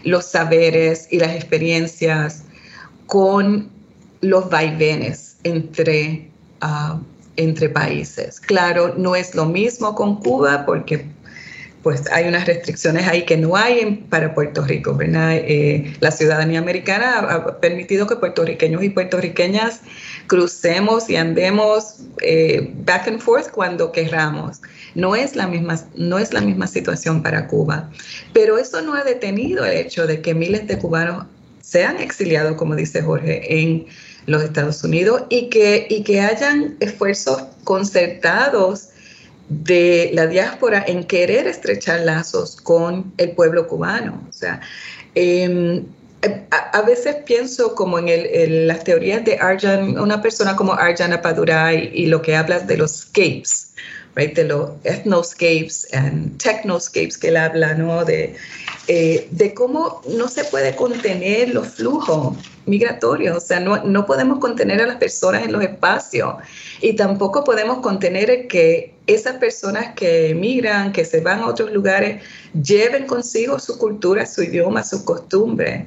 los 0.04 0.24
saberes 0.24 1.08
y 1.10 1.18
las 1.18 1.34
experiencias 1.34 2.44
con 3.06 3.70
los 4.20 4.48
vaivenes 4.48 5.36
ah, 6.60 7.00
entre 7.36 7.68
países. 7.68 8.40
Claro, 8.40 8.94
no 8.96 9.16
es 9.16 9.34
lo 9.34 9.46
mismo 9.46 9.94
con 9.94 10.16
Cuba 10.20 10.64
porque 10.66 11.06
pues 11.84 12.10
hay 12.10 12.26
unas 12.26 12.46
restricciones 12.46 13.06
ahí 13.06 13.26
que 13.26 13.36
no 13.36 13.56
hay 13.56 14.06
para 14.08 14.34
Puerto 14.34 14.64
Rico, 14.64 14.94
¿verdad? 14.94 15.34
Eh, 15.34 15.94
la 16.00 16.10
ciudadanía 16.10 16.58
americana 16.58 17.18
ha 17.18 17.60
permitido 17.60 18.06
que 18.06 18.16
puertorriqueños 18.16 18.82
y 18.82 18.88
puertorriqueñas 18.88 19.82
crucemos 20.26 21.10
y 21.10 21.16
andemos 21.16 21.98
eh, 22.22 22.72
back 22.86 23.06
and 23.08 23.20
forth 23.20 23.50
cuando 23.50 23.92
querramos. 23.92 24.62
No 24.94 25.14
es, 25.14 25.36
la 25.36 25.46
misma, 25.46 25.78
no 25.94 26.18
es 26.18 26.32
la 26.32 26.40
misma 26.40 26.66
situación 26.66 27.22
para 27.22 27.48
Cuba, 27.48 27.90
pero 28.32 28.56
eso 28.56 28.80
no 28.80 28.94
ha 28.94 29.04
detenido 29.04 29.66
el 29.66 29.76
hecho 29.76 30.06
de 30.06 30.22
que 30.22 30.32
miles 30.32 30.66
de 30.66 30.78
cubanos 30.78 31.26
sean 31.60 31.98
exiliados, 31.98 32.56
como 32.56 32.76
dice 32.76 33.02
Jorge, 33.02 33.60
en 33.60 33.86
los 34.24 34.42
Estados 34.42 34.82
Unidos 34.82 35.24
y 35.28 35.50
que, 35.50 35.86
y 35.90 36.02
que 36.02 36.22
hayan 36.22 36.76
esfuerzos 36.80 37.42
concertados 37.64 38.88
de 39.48 40.10
la 40.14 40.26
diáspora 40.26 40.84
en 40.86 41.04
querer 41.04 41.46
estrechar 41.46 42.00
lazos 42.00 42.56
con 42.56 43.12
el 43.18 43.32
pueblo 43.32 43.66
cubano. 43.68 44.22
O 44.28 44.32
sea, 44.32 44.60
em, 45.14 45.84
a, 46.50 46.82
veces 46.82 47.16
pienso 47.26 47.74
como 47.74 47.98
en, 47.98 48.66
las 48.66 48.84
teorías 48.84 49.24
de 49.24 49.36
Arjan, 49.36 49.98
una 49.98 50.22
persona 50.22 50.56
como 50.56 50.72
Arjan 50.72 51.12
Apadurai 51.12 51.90
y 51.92 52.06
lo 52.06 52.22
que 52.22 52.34
hablas 52.34 52.66
de 52.66 52.78
los 52.78 52.92
scapes, 52.92 53.74
de 54.16 54.44
los 54.44 54.70
ethnoscapes 54.84 55.88
and 55.92 56.40
technoscapes 56.40 57.18
que 57.18 57.28
él 57.28 57.36
habla, 57.36 57.74
¿no? 57.74 58.04
De, 58.04 58.34
eh, 58.86 59.26
de 59.30 59.54
cómo 59.54 60.02
no 60.08 60.28
se 60.28 60.44
puede 60.44 60.74
contener 60.76 61.52
los 61.52 61.68
flujos 61.68 62.36
migratorios, 62.66 63.36
o 63.36 63.40
sea, 63.40 63.60
no, 63.60 63.84
no 63.84 64.06
podemos 64.06 64.38
contener 64.38 64.80
a 64.80 64.86
las 64.86 64.96
personas 64.96 65.44
en 65.44 65.52
los 65.52 65.62
espacios 65.62 66.36
y 66.80 66.94
tampoco 66.94 67.44
podemos 67.44 67.78
contener 67.78 68.46
que 68.46 68.93
esas 69.06 69.36
personas 69.36 69.94
que 69.94 70.30
emigran, 70.30 70.92
que 70.92 71.04
se 71.04 71.20
van 71.20 71.40
a 71.40 71.46
otros 71.46 71.72
lugares, 71.72 72.22
lleven 72.54 73.06
consigo 73.06 73.58
su 73.58 73.78
cultura, 73.78 74.26
su 74.26 74.42
idioma, 74.42 74.82
sus 74.82 75.02
costumbres. 75.02 75.84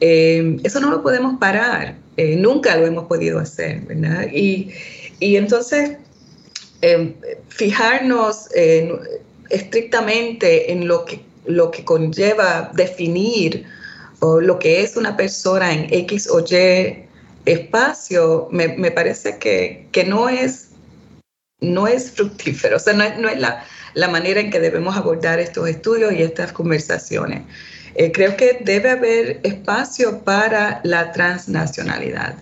Eh, 0.00 0.58
eso 0.62 0.80
no 0.80 0.90
lo 0.90 1.02
podemos 1.02 1.38
parar, 1.38 1.96
eh, 2.16 2.36
nunca 2.36 2.76
lo 2.76 2.86
hemos 2.86 3.06
podido 3.06 3.38
hacer, 3.38 3.80
¿verdad? 3.80 4.26
Y, 4.32 4.70
y 5.20 5.36
entonces 5.36 5.96
Em, 6.82 7.14
fijarnos 7.48 8.48
estrictamente 9.48 10.70
en 10.70 10.86
lo 10.86 11.04
que, 11.04 11.20
lo 11.46 11.70
que 11.70 11.84
conlleva 11.84 12.70
definir 12.74 13.64
o 14.20 14.40
lo 14.40 14.58
que 14.58 14.82
es 14.82 14.96
una 14.96 15.16
persona 15.16 15.72
en 15.72 15.86
X 15.90 16.28
o 16.30 16.40
Y 16.40 17.06
espacio, 17.46 18.48
me, 18.50 18.90
parece 18.90 19.38
que, 19.38 20.04
no, 20.06 20.28
es, 20.28 20.65
no 21.66 21.86
es 21.86 22.12
fructífero, 22.12 22.76
o 22.76 22.80
sea, 22.80 22.94
no 22.94 23.28
es, 23.28 23.38
la, 23.38 24.08
manera 24.08 24.40
en 24.40 24.50
que 24.50 24.60
debemos 24.60 24.96
abordar 24.96 25.40
estos 25.40 25.68
estudios 25.68 26.12
y 26.12 26.22
estas 26.22 26.52
conversaciones. 26.52 27.42
Eh, 27.94 28.12
creo 28.12 28.36
que 28.36 28.58
debe 28.62 28.90
haber 28.90 29.40
espacio 29.42 30.20
para 30.22 30.80
la 30.84 31.12
transnacionalidad 31.12 32.34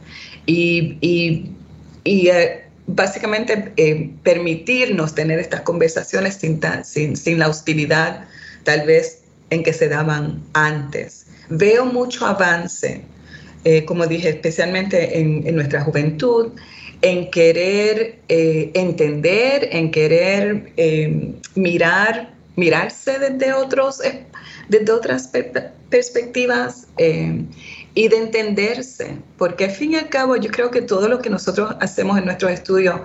y, 0.46 0.98
y, 1.00 2.28
eh, 2.28 2.64
básicamente 2.86 3.72
eh, 3.76 4.10
permitirnos 4.22 5.14
tener 5.14 5.38
estas 5.38 5.62
conversaciones 5.62 6.34
sin, 6.34 6.60
sin, 6.84 7.16
sin, 7.16 7.38
la 7.38 7.48
hostilidad 7.48 8.24
tal 8.64 8.86
vez 8.86 9.20
en 9.50 9.62
que 9.62 9.72
se 9.72 9.88
daban 9.88 10.42
antes. 10.52 11.26
Veo 11.48 11.86
mucho 11.86 12.26
avance, 12.26 13.02
como 13.86 14.06
dije, 14.06 14.30
especialmente 14.30 15.18
en, 15.18 15.54
nuestra 15.54 15.82
juventud, 15.82 16.52
en 17.04 17.30
querer 17.30 18.18
eh, 18.28 18.70
entender, 18.72 19.68
en 19.72 19.90
querer 19.90 20.72
mirar, 21.54 22.32
mirarse 22.56 23.18
desde, 23.18 23.52
otros, 23.52 24.00
desde 24.70 24.90
otras 24.90 25.30
perspectivas 25.90 26.86
y 26.96 28.08
de 28.08 28.16
entenderse, 28.16 29.18
porque 29.36 29.66
al 29.66 29.70
fin 29.70 29.92
y 29.92 29.96
al 29.96 30.08
cabo 30.08 30.36
yo 30.36 30.50
creo 30.50 30.70
que 30.70 30.80
todo 30.80 31.06
lo 31.08 31.20
que 31.20 31.28
nosotros 31.28 31.76
hacemos 31.80 32.16
en 32.16 32.24
nuestros 32.24 32.52
estudios 32.52 33.00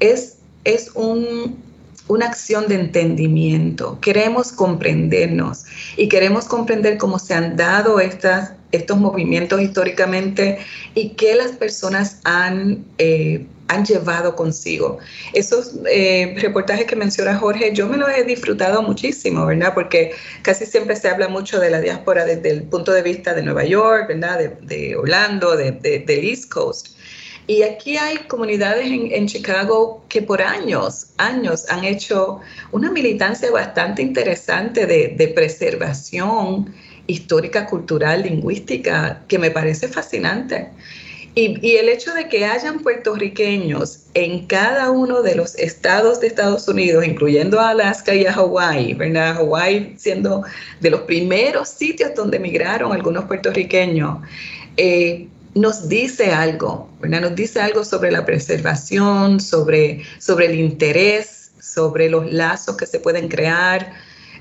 es, 0.00 0.38
es 0.64 0.90
un, 0.94 1.62
una 2.08 2.26
acción 2.26 2.66
de 2.68 2.76
entendimiento. 2.76 3.98
Queremos 4.00 4.50
comprendernos 4.50 5.64
y 5.96 6.08
queremos 6.08 6.46
comprender 6.46 6.96
cómo 6.98 7.18
se 7.18 7.34
han 7.34 7.56
dado 7.56 8.00
estas, 8.00 8.52
estos 8.72 8.98
movimientos 8.98 9.60
históricamente 9.60 10.58
y 10.94 11.10
qué 11.10 11.34
las 11.34 11.52
personas 11.52 12.20
han 12.24 12.84
eh, 12.98 13.46
han 13.72 13.84
llevado 13.84 14.36
consigo. 14.36 14.98
Esos 15.32 15.72
eh, 15.90 16.34
reportajes 16.38 16.86
que 16.86 16.96
menciona 16.96 17.36
Jorge, 17.36 17.72
yo 17.74 17.86
me 17.86 17.96
los 17.96 18.10
he 18.10 18.24
disfrutado 18.24 18.82
muchísimo, 18.82 19.46
¿verdad? 19.46 19.72
Porque 19.74 20.12
casi 20.42 20.66
siempre 20.66 20.94
se 20.96 21.08
habla 21.08 21.28
mucho 21.28 21.58
de 21.58 21.70
la 21.70 21.80
diáspora 21.80 22.24
desde 22.24 22.50
el 22.50 22.64
punto 22.64 22.92
de 22.92 23.02
vista 23.02 23.34
de 23.34 23.42
Nueva 23.42 23.64
York, 23.64 24.08
¿verdad? 24.08 24.38
De, 24.60 24.96
Orlando, 24.96 25.56
de, 25.56 25.72
del 25.72 26.24
East 26.24 26.50
Coast. 26.50 26.88
Y 27.46 27.62
aquí 27.62 27.96
hay 27.96 28.18
comunidades 28.28 28.86
en, 28.86 29.26
Chicago 29.26 30.04
que 30.08 30.22
por 30.22 30.40
años, 30.40 31.06
años 31.16 31.68
han 31.70 31.84
hecho 31.84 32.40
una 32.70 32.90
militancia 32.90 33.50
bastante 33.50 34.00
interesante 34.00 34.86
de, 34.86 35.14
de 35.16 35.28
preservación 35.28 36.72
histórica, 37.06 37.66
cultural, 37.66 38.22
lingüística, 38.22 39.22
que 39.28 39.38
me 39.38 39.50
parece 39.50 39.88
fascinante. 39.88 40.68
Y, 41.34 41.76
el 41.76 41.88
hecho 41.88 42.12
de 42.12 42.28
que 42.28 42.44
hayan 42.44 42.80
puertorriqueños 42.80 44.00
en 44.12 44.46
cada 44.46 44.90
uno 44.90 45.22
de 45.22 45.34
los 45.34 45.54
estados 45.54 46.20
de 46.20 46.26
Estados 46.26 46.68
Unidos, 46.68 47.06
incluyendo 47.06 47.58
a 47.58 47.70
Alaska 47.70 48.14
y 48.14 48.26
a 48.26 48.34
Hawái, 48.34 48.92
¿verdad? 48.94 49.36
Hawái 49.36 49.94
siendo 49.96 50.44
de 50.80 50.90
los 50.90 51.00
primeros 51.02 51.70
sitios 51.70 52.14
donde 52.14 52.36
emigraron 52.36 52.92
algunos 52.92 53.24
puertorriqueños, 53.24 54.18
eh, 54.76 55.26
nos 55.54 55.88
dice 55.88 56.32
algo, 56.32 56.90
¿verdad? 57.00 57.22
Nos 57.22 57.34
dice 57.34 57.62
algo 57.62 57.82
sobre 57.82 58.10
la 58.12 58.26
preservación, 58.26 59.40
sobre, 59.40 60.02
sobre 60.18 60.46
el 60.46 60.60
interés, 60.60 61.52
sobre 61.60 62.10
los 62.10 62.30
lazos 62.30 62.76
que 62.76 62.84
se 62.84 63.00
pueden 63.00 63.28
crear. 63.28 63.94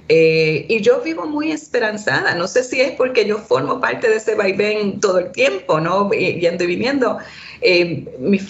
Eh, 0.09 0.65
y 0.67 0.81
yo 0.81 1.01
vivo 1.01 1.25
muy 1.25 1.51
esperanzada. 1.51 2.35
No 2.35 2.47
sé 2.47 2.63
si 2.63 2.81
es 2.81 2.91
porque 2.91 3.25
yo 3.25 3.37
formo 3.37 3.79
parte 3.79 4.09
de 4.09 4.17
ese 4.17 4.35
vaivén 4.35 4.99
todo 4.99 5.19
el 5.19 5.31
tiempo, 5.31 5.79
¿no? 5.79 6.09
Yendo 6.11 6.63
y 6.63 6.67
viniendo. 6.67 7.17
Eh, 7.61 8.05
mis 8.19 8.43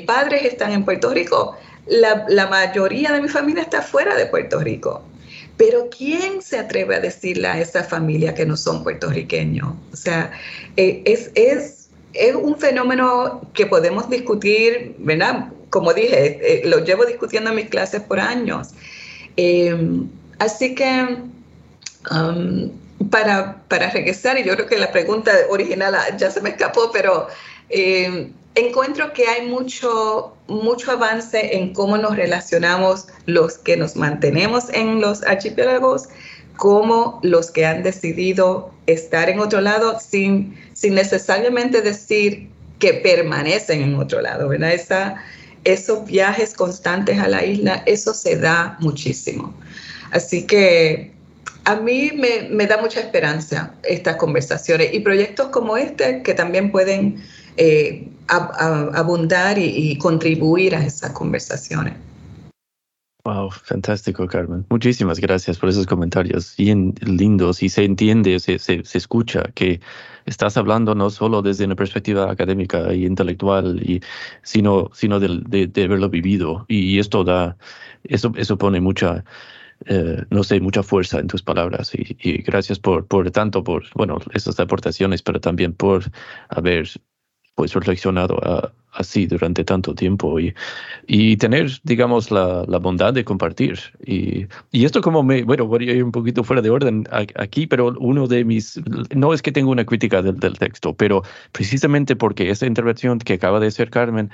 padres 0.00 0.44
están 0.44 0.72
en 0.72 0.84
Puerto 0.84 1.10
Rico. 1.10 1.56
La, 1.86 2.26
la, 2.28 2.46
mayoría 2.48 3.12
de 3.12 3.22
mi 3.22 3.28
familia 3.28 3.62
está 3.62 3.80
fuera 3.80 4.14
de 4.16 4.26
Puerto 4.26 4.60
Rico. 4.60 5.02
Pero 5.56 5.88
¿quién 5.88 6.42
se 6.42 6.58
atreve 6.58 6.96
a 6.96 7.00
decirle 7.00 7.48
a 7.48 7.58
esa 7.58 7.82
familia 7.82 8.34
que 8.34 8.44
no 8.44 8.56
son 8.56 8.84
puertorriqueños? 8.84 9.72
O 9.92 9.96
sea, 9.96 10.30
eh, 10.76 11.02
es, 11.06 11.30
es, 11.34 11.88
es, 12.12 12.34
un 12.34 12.58
fenómeno 12.58 13.40
que 13.54 13.64
podemos 13.64 14.10
discutir, 14.10 14.94
¿verdad? 14.98 15.48
Como 15.70 15.94
dije, 15.94 16.62
lo 16.64 16.84
llevo 16.84 17.06
discutiendo 17.06 17.50
en 17.50 17.56
mis 17.56 17.68
clases 17.70 18.02
por 18.02 18.20
años. 18.20 18.68
Así 20.38 20.74
que 20.74 21.18
um, 22.10 22.70
para, 23.10 23.62
regresar, 23.68 24.38
y 24.38 24.44
yo 24.44 24.54
creo 24.54 24.66
que 24.66 24.78
la 24.78 24.90
pregunta 24.92 25.32
original 25.48 25.94
ya 26.16 26.30
se 26.30 26.40
me 26.40 26.50
escapó, 26.50 26.90
pero 26.92 27.28
eh, 27.70 28.30
encuentro 28.54 29.12
que 29.12 29.26
hay 29.26 29.46
mucho, 29.46 30.34
mucho 30.46 30.92
avance 30.92 31.56
en 31.56 31.72
cómo 31.72 31.96
nos 31.96 32.16
relacionamos 32.16 33.06
los 33.26 33.58
que 33.58 33.76
nos 33.76 33.96
mantenemos 33.96 34.68
en 34.72 35.00
los 35.00 35.22
archipiélagos 35.22 36.08
como 36.56 37.20
los 37.22 37.52
que 37.52 37.64
han 37.64 37.84
decidido 37.84 38.72
estar 38.86 39.28
en 39.28 39.38
otro 39.38 39.60
lado 39.60 39.98
sin, 40.00 40.58
sin 40.72 40.94
necesariamente 40.94 41.82
decir 41.82 42.48
que 42.80 42.94
permanecen 42.94 43.82
en 43.82 43.94
otro 43.94 44.20
lado, 44.20 44.48
¿verdad? 44.48 44.72
Esos 45.64 46.04
viajes 46.06 46.54
constantes 46.54 47.18
a 47.18 47.28
la 47.28 47.44
isla, 47.44 47.82
eso 47.86 48.12
se 48.12 48.36
da 48.36 48.76
muchísimo. 48.80 49.54
Así 50.10 50.46
que 50.46 51.12
a 51.64 51.76
mí 51.76 52.12
me, 52.14 52.66
da 52.66 52.80
mucha 52.80 53.00
esperanza 53.00 53.74
estas 53.82 54.16
conversaciones 54.16 54.94
y 54.94 55.00
proyectos 55.00 55.48
como 55.48 55.76
este 55.76 56.22
que 56.22 56.32
también 56.32 56.72
pueden 56.72 57.22
eh, 57.58 58.08
abundar 58.28 59.58
y, 59.58 59.96
contribuir 59.98 60.74
a 60.74 60.84
esas 60.84 61.12
conversaciones. 61.12 61.94
Wow, 63.24 63.50
fantástico, 63.50 64.26
Carmen. 64.26 64.64
Muchísimas 64.70 65.20
gracias 65.20 65.58
por 65.58 65.68
esos 65.68 65.86
comentarios 65.86 66.54
bien 66.56 66.94
lindos 67.02 67.62
y 67.62 67.68
se 67.68 67.84
entiende, 67.84 68.40
se, 68.40 68.58
se, 68.58 68.80
escucha 68.94 69.42
que 69.54 69.80
estás 70.24 70.56
hablando 70.56 70.94
no 70.94 71.10
solo 71.10 71.42
desde 71.42 71.66
una 71.66 71.74
perspectiva 71.74 72.30
académica 72.30 72.94
y 72.94 73.04
intelectual, 73.04 73.82
y, 73.82 74.00
sino, 74.42 74.90
sino 74.94 75.20
de, 75.20 75.66
de, 75.66 75.84
haberlo 75.84 76.08
vivido. 76.08 76.64
Y 76.68 76.98
esto 76.98 77.24
da, 77.24 77.58
eso, 78.04 78.32
eso 78.36 78.56
pone 78.56 78.80
mucha, 78.80 79.24
eh, 79.86 80.24
no 80.30 80.42
sé, 80.44 80.60
mucha 80.60 80.82
fuerza 80.82 81.20
en 81.20 81.28
tus 81.28 81.42
palabras 81.42 81.92
y, 81.94 82.42
gracias 82.42 82.78
por, 82.78 83.06
por 83.06 83.30
tanto 83.30 83.62
por, 83.62 83.84
bueno, 83.94 84.18
esas 84.34 84.58
aportaciones, 84.60 85.22
pero 85.22 85.40
también 85.40 85.72
por 85.72 86.04
haber 86.48 86.88
pues 87.54 87.74
reflexionado 87.74 88.38
ah, 88.42 88.72
así 88.92 89.26
durante 89.26 89.64
tanto 89.64 89.94
tiempo 89.94 90.38
y, 90.40 90.54
y 91.06 91.36
tener, 91.36 91.70
digamos, 91.82 92.30
la, 92.30 92.64
bondad 92.80 93.12
de 93.12 93.24
compartir. 93.24 93.78
Y, 94.04 94.46
y, 94.70 94.84
esto 94.84 95.00
como 95.00 95.22
me, 95.22 95.42
bueno, 95.42 95.66
voy 95.66 95.88
a 95.88 95.92
ir 95.92 96.04
un 96.04 96.12
poquito 96.12 96.44
fuera 96.44 96.62
de 96.62 96.70
orden 96.70 97.04
aquí, 97.10 97.66
pero 97.66 97.94
uno 97.98 98.26
de 98.26 98.44
mis, 98.44 98.80
no 99.14 99.32
es 99.32 99.42
que 99.42 99.52
tenga 99.52 99.70
una 99.70 99.84
crítica 99.84 100.22
del 100.22 100.58
texto, 100.58 100.94
pero 100.94 101.22
precisamente 101.52 102.16
porque 102.16 102.50
esa 102.50 102.66
intervención 102.66 103.18
que 103.18 103.34
acaba 103.34 103.60
de 103.60 103.68
hacer 103.68 103.90
Carmen 103.90 104.30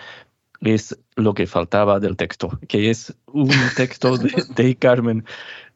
es 0.64 0.98
lo 1.16 1.34
que 1.34 1.46
faltaba 1.46 2.00
del 2.00 2.16
texto, 2.16 2.58
que 2.68 2.90
es 2.90 3.14
un 3.26 3.50
texto 3.76 4.16
de, 4.18 4.76
Carmen 4.76 5.24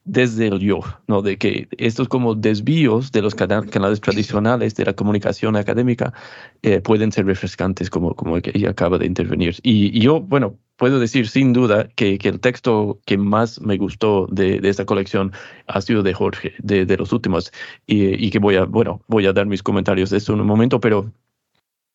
desde 0.05 0.47
el 0.47 0.59
yo, 0.61 0.81
¿no? 1.07 1.21
De 1.21 1.37
que 1.37 1.69
estos 1.77 2.09
como 2.09 2.35
desvíos 2.35 3.13
de 3.13 3.21
los 3.21 3.35
canales 3.35 4.01
tradicionales 4.01 4.75
de 4.75 4.87
la 4.87 4.95
comunicación 4.95 5.55
académica 5.57 6.15
eh, 6.63 6.81
pueden 6.81 7.13
ser 7.13 7.27
refrescantes, 7.27 7.91
como, 7.91 8.15
como 8.15 8.39
ella 8.39 8.71
acaba 8.71 8.97
de 8.97 9.05
intervenir. 9.05 9.57
Y, 9.63 10.01
yo, 10.01 10.21
bueno, 10.21 10.57
puedo 10.77 10.99
decir 10.99 11.29
sin 11.29 11.53
duda 11.53 11.89
que, 11.95 12.17
que, 12.17 12.31
el 12.31 12.41
texto 12.41 13.01
que 13.05 13.19
más 13.19 13.61
me 13.61 13.77
gustó 13.77 14.27
de, 14.31 14.61
de 14.61 14.69
esta 14.71 14.87
colección 14.87 15.33
ha 15.67 15.83
sido 15.83 16.03
de 16.03 16.15
Jorge, 16.15 16.55
de, 16.61 16.87
de 16.87 16.97
los 16.97 17.13
últimos, 17.13 17.53
y, 17.87 18.25
y, 18.25 18.31
que 18.31 18.39
voy 18.39 18.57
a, 18.57 18.65
bueno, 18.65 19.03
voy 19.09 19.27
a 19.27 19.35
dar 19.35 19.45
mis 19.45 19.63
comentarios 19.63 20.09
de 20.09 20.17
eso 20.17 20.33
en 20.33 20.41
un 20.41 20.47
momento, 20.47 20.81
pero 20.81 21.13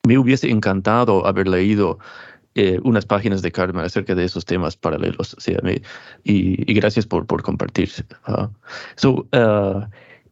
me 0.06 0.18
hubiese 0.18 0.50
encantado 0.50 1.26
haber 1.26 1.48
leído 1.48 1.98
eh, 2.56 2.80
unas 2.84 3.06
páginas 3.06 3.42
de 3.42 3.52
Carmen 3.52 3.84
acerca 3.84 4.16
de 4.16 4.26
esos 4.26 4.46
temas 4.46 4.76
paralelos. 4.78 5.36
y, 6.24 6.72
y, 6.72 6.74
gracias 6.74 7.06
por, 7.06 7.26
por 7.26 7.42
compartir. 7.42 7.90
Uh, 8.28 8.48
so, 8.96 9.28
uh, 9.34 9.86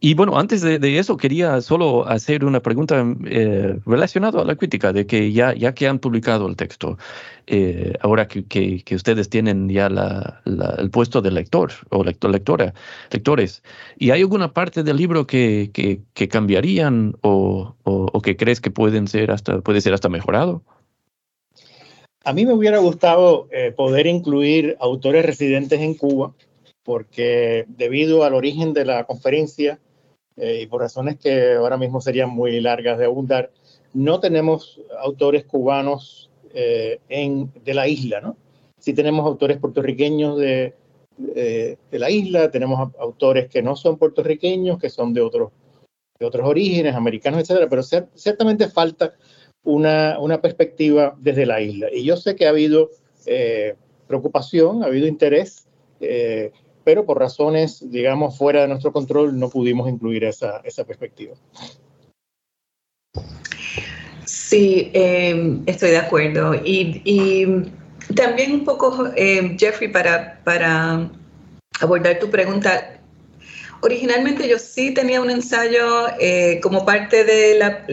y 0.04 0.14
bueno, 0.14 0.36
antes 0.36 0.62
de, 0.62 0.98
eso 0.98 1.16
quería 1.16 1.60
solo 1.60 2.08
hacer 2.08 2.44
una 2.44 2.58
pregunta 2.58 3.04
eh, 3.24 3.78
relacionada 3.86 4.42
a 4.42 4.44
la 4.44 4.56
crítica, 4.56 4.92
de 4.92 5.06
que 5.06 5.30
ya, 5.30 5.54
ya 5.54 5.74
que 5.74 5.86
han 5.86 6.00
publicado 6.00 6.48
el 6.48 6.56
texto, 6.56 6.98
eh, 7.46 7.92
ahora 8.00 8.26
que, 8.26 8.44
que, 8.44 8.94
ustedes 8.96 9.30
tienen 9.30 9.68
ya 9.68 9.88
la, 9.88 10.42
el 10.44 10.90
puesto 10.90 11.22
de 11.22 11.30
lector 11.30 11.70
o 11.90 12.02
lector, 12.02 12.32
lectora, 12.32 12.74
lectores, 13.12 13.62
¿y 13.96 14.10
hay 14.10 14.22
alguna 14.22 14.52
parte 14.52 14.82
del 14.82 14.96
libro 14.96 15.28
que, 15.28 15.70
que 15.72 16.28
cambiarían 16.28 17.14
o, 17.20 17.76
o, 17.84 18.10
o, 18.12 18.22
que 18.22 18.36
crees 18.36 18.60
que 18.60 18.72
pueden 18.72 19.06
ser 19.06 19.30
hasta, 19.30 19.60
puede 19.60 19.80
ser 19.80 19.94
hasta 19.94 20.08
mejorado? 20.08 20.64
A 22.24 22.32
mí 22.32 22.46
me 22.46 22.52
hubiera 22.52 22.78
gustado 22.78 23.48
eh, 23.50 23.72
poder 23.72 24.06
incluir 24.06 24.76
autores 24.78 25.26
residentes 25.26 25.80
en 25.80 25.94
Cuba, 25.94 26.34
porque 26.84 27.64
debido 27.68 28.22
al 28.22 28.34
origen 28.34 28.72
de 28.72 28.84
la 28.84 29.04
conferencia 29.04 29.80
eh, 30.36 30.60
y 30.62 30.66
por 30.66 30.82
razones 30.82 31.18
que 31.18 31.54
ahora 31.54 31.76
mismo 31.76 32.00
serían 32.00 32.30
muy 32.30 32.60
largas 32.60 32.98
de 32.98 33.06
abundar, 33.06 33.50
no 33.92 34.20
tenemos 34.20 34.80
autores 35.00 35.44
cubanos 35.44 36.30
eh, 36.54 37.00
en, 37.08 37.52
de 37.64 37.74
la 37.74 37.88
isla, 37.88 38.20
¿no? 38.20 38.36
Sí 38.78 38.94
tenemos 38.94 39.26
autores 39.26 39.58
puertorriqueños 39.58 40.38
de, 40.38 40.74
de 41.16 41.98
la 41.98 42.10
isla, 42.10 42.50
tenemos 42.50 42.92
autores 42.98 43.48
que 43.48 43.62
no 43.62 43.76
son 43.76 43.96
puertorriqueños, 43.96 44.78
que 44.78 44.90
son 44.90 45.12
de 45.12 45.20
de 46.18 46.26
otros 46.26 46.48
orígenes, 46.48 46.94
americanos, 46.94 47.40
etcétera, 47.40 47.68
pero 47.68 47.82
ciertamente 47.82 48.68
falta 48.68 49.12
una, 49.64 50.18
una 50.18 50.40
perspectiva 50.40 51.16
desde 51.18 51.46
la 51.46 51.60
isla. 51.60 51.88
Y 51.92 52.04
yo 52.04 52.16
sé 52.16 52.36
que 52.36 52.46
ha 52.46 52.50
habido 52.50 52.90
eh, 53.26 53.76
preocupación, 54.06 54.82
ha 54.82 54.86
habido 54.86 55.06
interés, 55.06 55.66
eh, 56.00 56.50
pero 56.84 57.06
por 57.06 57.18
razones, 57.18 57.90
digamos, 57.90 58.36
fuera 58.36 58.62
de 58.62 58.68
nuestro 58.68 58.92
control 58.92 59.38
no 59.38 59.48
pudimos 59.48 59.88
incluir 59.88 60.24
esa, 60.24 60.60
esa 60.64 60.84
perspectiva. 60.84 61.34
Sí, 64.24 64.90
em, 64.92 65.62
estoy 65.66 65.90
de 65.90 65.98
acuerdo. 65.98 66.54
Y, 66.54 67.00
y 67.04 67.46
también 68.14 68.52
un 68.52 68.64
poco, 68.64 69.10
em, 69.16 69.56
Jeffrey, 69.58 69.90
para, 69.90 70.40
para 70.44 71.10
abordar 71.80 72.18
tu 72.18 72.28
pregunta, 72.30 73.01
Originalmente 73.84 74.48
yo 74.48 74.60
sí 74.60 74.94
tenía 74.94 75.20
un 75.20 75.28
ensayo 75.28 76.06
eh, 76.20 76.60
como 76.62 76.86
parte 76.86 77.24
de 77.24 77.58
la, 77.58 77.84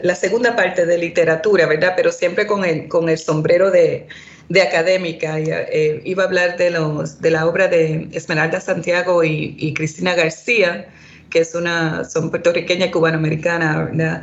la, 0.00 0.14
segunda 0.14 0.54
parte 0.54 0.86
de 0.86 0.96
literatura, 0.96 1.66
¿verdad? 1.66 1.94
Pero 1.96 2.12
siempre 2.12 2.46
con 2.46 2.64
el, 2.64 2.86
con 2.86 3.08
el 3.08 3.18
sombrero 3.18 3.72
de, 3.72 4.06
de 4.48 4.62
académica. 4.62 5.40
Eh, 5.40 6.00
iba 6.04 6.22
a 6.22 6.26
hablar 6.26 6.56
de, 6.56 6.70
los, 6.70 7.20
de 7.20 7.32
la 7.32 7.48
obra 7.48 7.66
de 7.66 8.08
Esmeralda 8.12 8.60
Santiago 8.60 9.24
y, 9.24 9.74
Cristina 9.74 10.14
García, 10.14 10.88
que 11.30 11.40
es 11.40 11.52
una, 11.52 12.04
son 12.04 12.30
puertorriqueña 12.30 12.92
cubanoamericana, 12.92 13.86
¿verdad? 13.86 14.22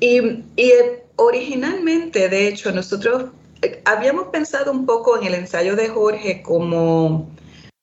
Y, 0.00 0.20
y 0.56 0.70
eh, 0.70 1.02
originalmente, 1.16 2.30
de 2.30 2.48
hecho, 2.48 2.72
nosotros 2.72 3.26
habíamos 3.84 4.28
pensado 4.28 4.72
un 4.72 4.86
poco 4.86 5.18
en 5.18 5.26
el 5.26 5.34
ensayo 5.34 5.76
de 5.76 5.88
Jorge 5.88 6.40
como 6.40 7.28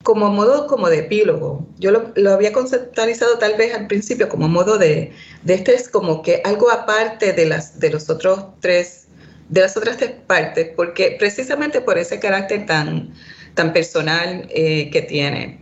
como 0.08 0.30
modo 0.30 0.68
como 0.68 0.88
de 0.90 1.00
epílogo. 1.00 1.68
Yo 1.80 1.92
lo, 1.92 2.32
había 2.32 2.54
conceptualizado 2.54 3.40
tal 3.40 3.58
vez 3.58 3.76
al 3.76 3.88
principio 3.88 4.30
como 4.30 4.48
modo 4.48 4.78
de, 4.78 5.12
de 5.44 5.54
este 5.54 5.76
es 5.76 5.90
como 5.90 6.22
que 6.22 6.42
algo 6.46 6.72
aparte 6.72 7.34
de 7.34 7.46
las 7.46 7.78
de 7.78 7.90
los 7.90 8.10
otros 8.10 8.46
tres, 8.62 9.10
de 9.50 9.60
las 9.60 9.76
otras 9.76 9.98
tres 9.98 10.12
partes, 10.26 10.70
porque 10.78 11.18
precisamente 11.20 11.82
por 11.82 11.98
ese 11.98 12.22
carácter 12.22 12.66
tan, 12.66 13.14
tan 13.54 13.74
personal 13.74 14.48
eh, 14.50 14.90
que 14.92 15.02
tiene. 15.02 15.60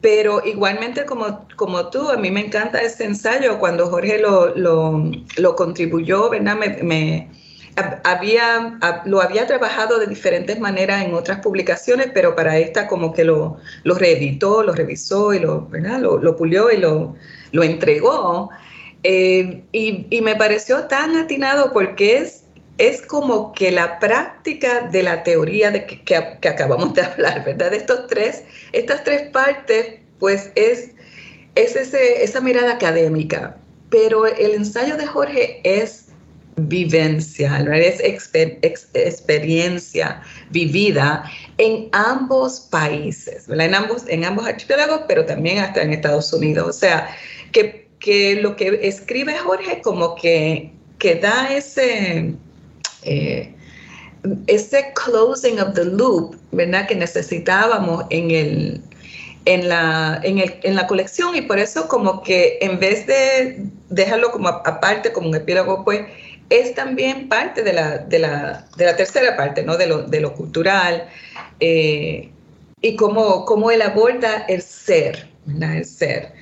Pero 0.00 0.44
igualmente 0.44 1.04
como, 1.04 1.46
como 1.54 1.88
tú, 1.90 2.10
a 2.10 2.16
mí 2.16 2.32
me 2.32 2.46
encanta 2.46 2.82
este 2.82 3.04
ensayo, 3.04 3.60
cuando 3.60 3.86
Jorge 3.86 4.18
lo, 4.18 4.56
lo, 4.56 5.08
lo 5.36 5.54
contribuyó, 5.54 6.30
¿verdad? 6.30 6.56
me 6.56 7.30
había, 8.04 8.78
lo 9.04 9.20
había 9.20 9.46
trabajado 9.46 9.98
de 9.98 10.06
diferentes 10.06 10.58
maneras 10.58 11.04
en 11.04 11.14
otras 11.14 11.40
publicaciones, 11.40 12.10
pero 12.14 12.34
para 12.34 12.58
esta 12.58 12.86
como 12.86 13.12
que 13.12 13.24
lo, 13.24 13.58
lo 13.82 13.94
reeditó, 13.94 14.62
lo 14.62 14.72
revisó 14.72 15.34
y 15.34 15.40
lo, 15.40 15.68
lo, 15.72 16.18
lo 16.18 16.36
pulió 16.36 16.70
y 16.70 16.76
lo, 16.76 17.16
lo 17.52 17.62
entregó. 17.62 18.50
Eh, 19.02 19.64
y, 19.72 20.06
y, 20.08 20.20
me 20.22 20.34
pareció 20.34 20.84
tan 20.84 21.14
atinado 21.16 21.72
porque 21.72 22.18
es, 22.18 22.44
es 22.78 23.02
como 23.02 23.52
que 23.52 23.70
la 23.70 23.98
práctica 23.98 24.88
de 24.88 25.02
la 25.02 25.22
teoría 25.22 25.70
de 25.70 25.84
que, 25.84 26.02
que, 26.02 26.16
acabamos 26.48 26.94
de 26.94 27.02
hablar, 27.02 27.44
¿verdad? 27.44 27.70
De 27.70 27.76
estos 27.76 28.06
tres, 28.06 28.44
estas 28.72 29.04
tres 29.04 29.28
partes, 29.30 30.00
pues 30.18 30.50
es 30.54 30.94
es 31.54 31.76
ese, 31.76 32.24
esa 32.24 32.40
mirada 32.40 32.72
académica, 32.72 33.56
pero 33.90 34.26
el 34.26 34.54
ensayo 34.54 34.96
de 34.96 35.06
Jorge 35.06 35.60
es 35.62 36.03
vivencia, 36.56 37.58
es 37.74 38.00
experiencia 38.94 40.22
vivida 40.50 41.24
en 41.58 41.88
ambos 41.92 42.60
países, 42.60 43.48
en 43.48 43.74
ambos, 43.74 44.04
en 44.08 44.24
ambos 44.24 44.46
archipiélagos, 44.46 45.02
pero 45.08 45.24
también 45.24 45.58
hasta 45.58 45.82
en 45.82 45.92
Estados 45.92 46.32
Unidos. 46.32 46.68
O 46.68 46.72
sea, 46.72 47.08
que, 47.52 47.88
que 47.98 48.36
lo 48.36 48.56
que 48.56 48.80
escribe 48.82 49.36
Jorge 49.36 49.80
como 49.82 50.14
que, 50.14 50.72
que 50.98 51.16
da 51.16 51.54
ese... 51.54 52.34
Eh, 53.02 53.50
ese 54.46 54.92
closing 54.94 55.60
of 55.60 55.74
the 55.74 55.84
loop, 55.84 56.36
¿verdad? 56.52 56.86
Que 56.86 56.94
necesitábamos 56.94 58.04
en 58.10 58.30
el, 58.30 58.82
en 59.44 59.68
la, 59.68 60.20
en, 60.22 60.38
el, 60.38 60.54
en 60.62 60.74
la 60.74 60.86
colección 60.86 61.36
y 61.36 61.42
por 61.42 61.58
eso 61.58 61.88
como 61.88 62.22
que 62.22 62.58
en 62.60 62.78
vez 62.78 63.06
de 63.06 63.66
dejarlo 63.90 64.30
como 64.30 64.48
aparte, 64.48 65.12
como 65.12 65.28
un 65.28 65.34
epílogo, 65.34 65.84
pues 65.84 66.06
es 66.60 66.74
también 66.74 67.28
parte 67.28 67.62
de 67.62 67.72
la, 67.72 67.98
de 67.98 68.18
la, 68.18 68.66
de 68.76 68.84
la 68.84 68.96
tercera 68.96 69.36
parte, 69.36 69.62
¿no? 69.62 69.76
De 69.76 69.86
lo, 69.86 70.02
de 70.02 70.20
lo 70.20 70.34
cultural 70.34 71.08
eh, 71.60 72.30
y 72.80 72.96
cómo, 72.96 73.44
cómo 73.44 73.70
él 73.70 73.82
aborda 73.82 74.44
el 74.48 74.62
ser, 74.62 75.28
¿verdad? 75.46 75.76
El 75.76 75.84
ser. 75.84 76.32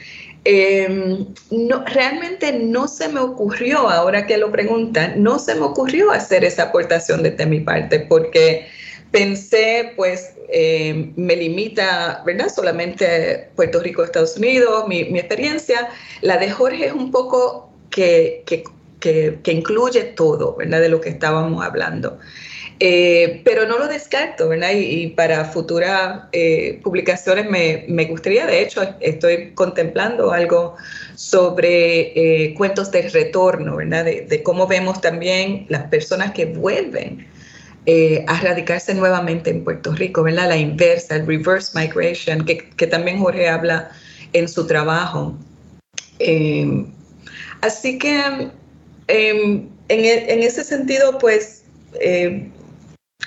Em, 0.45 1.27
no, 1.51 1.85
realmente 1.87 2.53
no 2.53 2.89
se 2.89 3.09
me 3.09 3.21
ocurrió, 3.21 3.89
ahora 3.89 4.27
que 4.27 4.37
lo 4.37 4.51
preguntan, 4.51 5.23
no 5.23 5.39
se 5.39 5.55
me 5.55 5.63
ocurrió 5.63 6.11
hacer 6.11 6.45
esa 6.45 6.65
aportación 6.65 7.23
desde 7.23 7.47
mi 7.47 7.61
parte, 7.61 8.01
porque 8.01 8.67
pensé, 9.13 9.93
pues, 9.97 10.35
em, 10.49 11.13
me 11.17 11.37
limita, 11.37 12.23
¿verdad? 12.27 12.49
Solamente 12.55 13.51
Puerto 13.55 13.81
Rico, 13.81 14.03
Estados 14.03 14.37
Unidos, 14.37 14.89
mi, 14.89 15.05
mi 15.05 15.21
experiencia. 15.21 15.89
La 16.23 16.39
de 16.39 16.51
Jorge 16.51 16.87
es 16.87 16.93
un 16.93 17.13
poco 17.13 17.71
que, 17.91 18.43
que, 18.47 18.65
que, 19.03 19.53
incluye 19.53 20.05
todo, 20.05 20.57
¿verdad? 20.57 20.81
De 20.81 20.89
lo 20.89 21.01
que 21.01 21.11
estábamos 21.11 21.65
hablando. 21.65 22.19
Eh, 22.81 23.43
pero 23.45 23.67
no 23.67 23.79
lo 23.79 23.87
descarto, 23.87 24.49
¿verdad? 24.49 24.71
Y, 24.75 25.09
para 25.09 25.45
futuras 25.45 26.23
eh, 26.33 26.81
publicaciones 26.83 27.49
me, 27.49 27.85
me, 27.89 28.07
gustaría, 28.07 28.47
de 28.47 28.63
hecho, 28.63 28.83
estoy 29.01 29.53
contemplando 29.55 30.33
algo 30.33 30.77
sobre 31.15 32.47
eh, 32.47 32.55
cuentos 32.55 32.91
de 32.91 33.09
retorno, 33.09 33.77
¿verdad? 33.77 34.05
De, 34.05 34.23
de, 34.23 34.43
cómo 34.43 34.67
vemos 34.67 35.01
también 35.01 35.67
las 35.69 35.85
personas 35.85 36.33
que 36.33 36.47
vuelven 36.47 37.27
a 38.29 38.41
radicarse 38.41 38.95
nuevamente 38.95 39.51
en 39.51 39.65
Puerto 39.65 39.93
Rico, 39.93 40.23
¿verdad? 40.23 40.49
La 40.49 40.57
inversa, 40.57 41.17
el 41.17 41.27
reverse 41.27 41.77
migration, 41.77 42.45
que, 42.45 42.71
que 42.71 42.87
también 42.87 43.19
Jorge 43.19 43.49
habla 43.49 43.91
en 44.33 44.49
su 44.49 44.69
trabajo. 44.69 45.37
así 47.61 47.99
que 47.99 48.53
em, 49.13 49.69
en, 49.89 50.31
en, 50.31 50.43
ese 50.43 50.65
sentido, 50.65 51.19
pues 51.19 51.63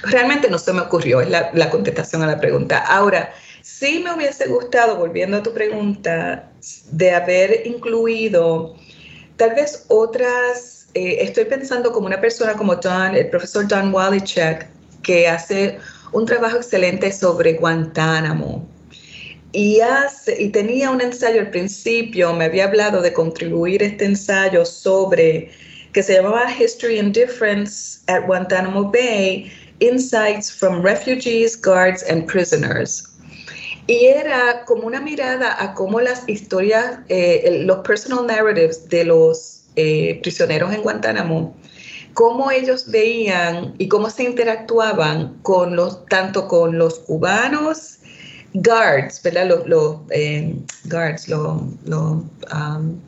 realmente 0.03 0.49
no 0.49 0.57
se 0.57 0.73
me 0.73 0.81
ocurrió, 0.81 1.21
es 1.21 1.29
la, 1.29 1.69
contestación 1.69 2.23
a 2.23 2.27
la 2.27 2.39
pregunta. 2.39 2.79
Ahora, 2.79 3.33
sí 3.61 4.01
me 4.03 4.13
hubiese 4.13 4.47
gustado, 4.47 4.97
volviendo 4.97 5.38
a 5.38 5.43
tu 5.43 5.53
pregunta, 5.53 6.51
de 6.91 7.11
haber 7.11 7.65
incluido 7.65 8.75
tal 9.38 9.53
vez 9.55 9.86
otras, 9.89 10.88
eh, 10.93 11.17
estoy 11.21 11.45
pensando 11.45 11.91
como 11.91 12.07
una 12.07 12.21
persona 12.21 12.53
como 12.53 12.79
John, 12.81 13.15
el 13.15 13.29
profesor 13.29 13.65
John 13.69 13.93
Walichek, 13.93 14.67
que 15.03 15.27
hace 15.27 15.77
un 16.13 16.25
trabajo 16.25 16.57
excelente 16.57 17.11
sobre 17.11 17.53
Guantánamo. 17.53 18.67
Y, 19.51 19.79
hace, 19.79 20.41
y 20.41 20.49
tenía 20.49 20.91
un 20.91 20.99
ensayo 20.99 21.39
al 21.39 21.49
principio, 21.49 22.33
me 22.33 22.45
había 22.45 22.65
hablado 22.65 23.01
de 23.01 23.13
contribuir 23.13 23.83
este 23.83 24.03
ensayo 24.03 24.65
sobre, 24.65 25.49
que 25.96 26.04
se 26.04 26.16
llamaba 26.16 26.52
History 26.52 27.00
and 27.00 27.14
Difference 27.14 28.02
at 28.10 28.28
Guantánamo 28.28 28.91
Bay, 28.91 29.50
Insights 29.80 30.52
from 30.52 30.82
Refugees, 30.82 31.56
Guards 31.56 32.04
and 32.04 32.28
Prisoners. 32.28 33.08
Y 33.88 34.08
era 34.08 34.66
como 34.66 34.88
una 34.88 35.00
mirada 35.00 35.56
a 35.58 35.74
cómo 35.74 36.02
las 36.02 36.28
historias, 36.28 37.00
eh, 37.08 37.62
los 37.64 37.78
personal 37.88 38.28
narratives 38.28 38.89
de 38.89 39.06
los 39.06 39.64
eh, 39.78 40.20
prisioneros 40.22 40.74
en 40.74 40.82
Guantánamo, 40.82 41.56
cómo 42.14 42.52
ellos 42.52 42.91
veían 42.91 43.74
y 43.78 43.88
cómo 43.88 44.10
se 44.10 44.24
interactuaban 44.24 45.38
con 45.43 45.78
los, 45.78 46.06
tanto 46.08 46.50
con 46.50 46.78
los 46.78 47.00
cubanos, 47.00 48.00
guards, 48.54 49.22
¿verdad? 49.24 49.48
Los, 49.48 49.66
los 49.66 49.98
eh, 50.10 50.56
guards, 50.89 51.30
los, 51.30 51.62
los 51.86 52.24
um, 52.52 53.00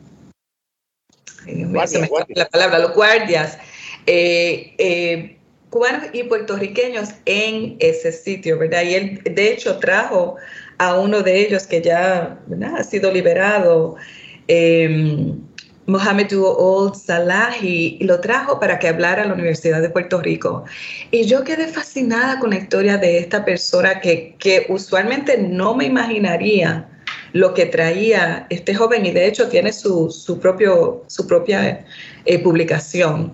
la 1.46 2.48
palabra, 2.48 2.78
los 2.78 2.94
guardias, 2.94 3.58
cubanos 5.70 6.04
y 6.12 6.22
puertorriqueños 6.24 7.10
en 7.26 7.76
ese 7.80 8.12
sitio, 8.12 8.58
¿verdad? 8.58 8.82
Y 8.82 8.94
él, 8.94 9.20
de 9.24 9.52
hecho, 9.52 9.78
trajo 9.78 10.36
a 10.78 10.98
uno 10.98 11.22
de 11.22 11.40
ellos 11.40 11.66
que 11.66 11.82
ya 11.82 12.38
ha 12.76 12.84
sido 12.84 13.12
liberado, 13.12 13.96
eh, 14.46 15.34
Mohamed 15.86 16.32
Old 16.36 16.94
Salahi, 16.94 17.96
y 17.98 18.04
lo 18.04 18.20
trajo 18.20 18.60
para 18.60 18.78
que 18.78 18.88
hablara 18.88 19.22
a 19.22 19.26
la 19.26 19.34
Universidad 19.34 19.80
de 19.80 19.88
Puerto 19.88 20.20
Rico. 20.20 20.64
Y 21.10 21.24
yo 21.24 21.44
quedé 21.44 21.66
fascinada 21.68 22.38
con 22.38 22.50
la 22.50 22.56
historia 22.56 22.98
de 22.98 23.18
esta 23.18 23.44
persona 23.44 24.00
que, 24.00 24.34
que 24.38 24.66
usualmente 24.68 25.38
no 25.38 25.74
me 25.74 25.86
imaginaría 25.86 26.87
lo 27.32 27.54
que 27.54 27.66
traía 27.66 28.46
este 28.50 28.74
joven 28.74 29.06
y 29.06 29.12
de 29.12 29.26
hecho 29.26 29.48
tiene 29.48 29.72
su, 29.72 30.10
su 30.10 30.38
propio, 30.38 31.04
su 31.06 31.26
propia 31.26 31.84
eh, 32.24 32.38
publicación. 32.38 33.32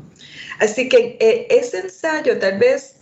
Así 0.60 0.88
que 0.88 1.16
eh, 1.20 1.46
ese 1.50 1.80
ensayo 1.80 2.38
tal 2.38 2.58
vez 2.58 2.96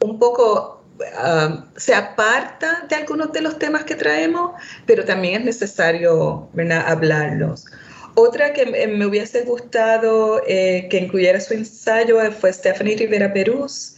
un 0.00 0.18
poco 0.18 0.84
um, 0.98 1.64
se 1.76 1.94
aparta 1.94 2.86
de 2.88 2.96
algunos 2.96 3.32
de 3.32 3.40
los 3.40 3.58
temas 3.58 3.84
que 3.84 3.94
traemos, 3.94 4.52
pero 4.86 5.04
también 5.04 5.40
es 5.40 5.44
necesario 5.44 6.48
hablarlos. 6.86 7.66
Otra 8.14 8.52
que 8.52 8.66
me 8.66 9.06
hubiese 9.06 9.42
gustado 9.42 10.42
eh, 10.46 10.88
que 10.90 10.98
incluyera 10.98 11.40
su 11.40 11.54
ensayo 11.54 12.18
fue 12.32 12.52
Stephanie 12.52 12.96
Rivera 12.96 13.32
Perús, 13.32 13.97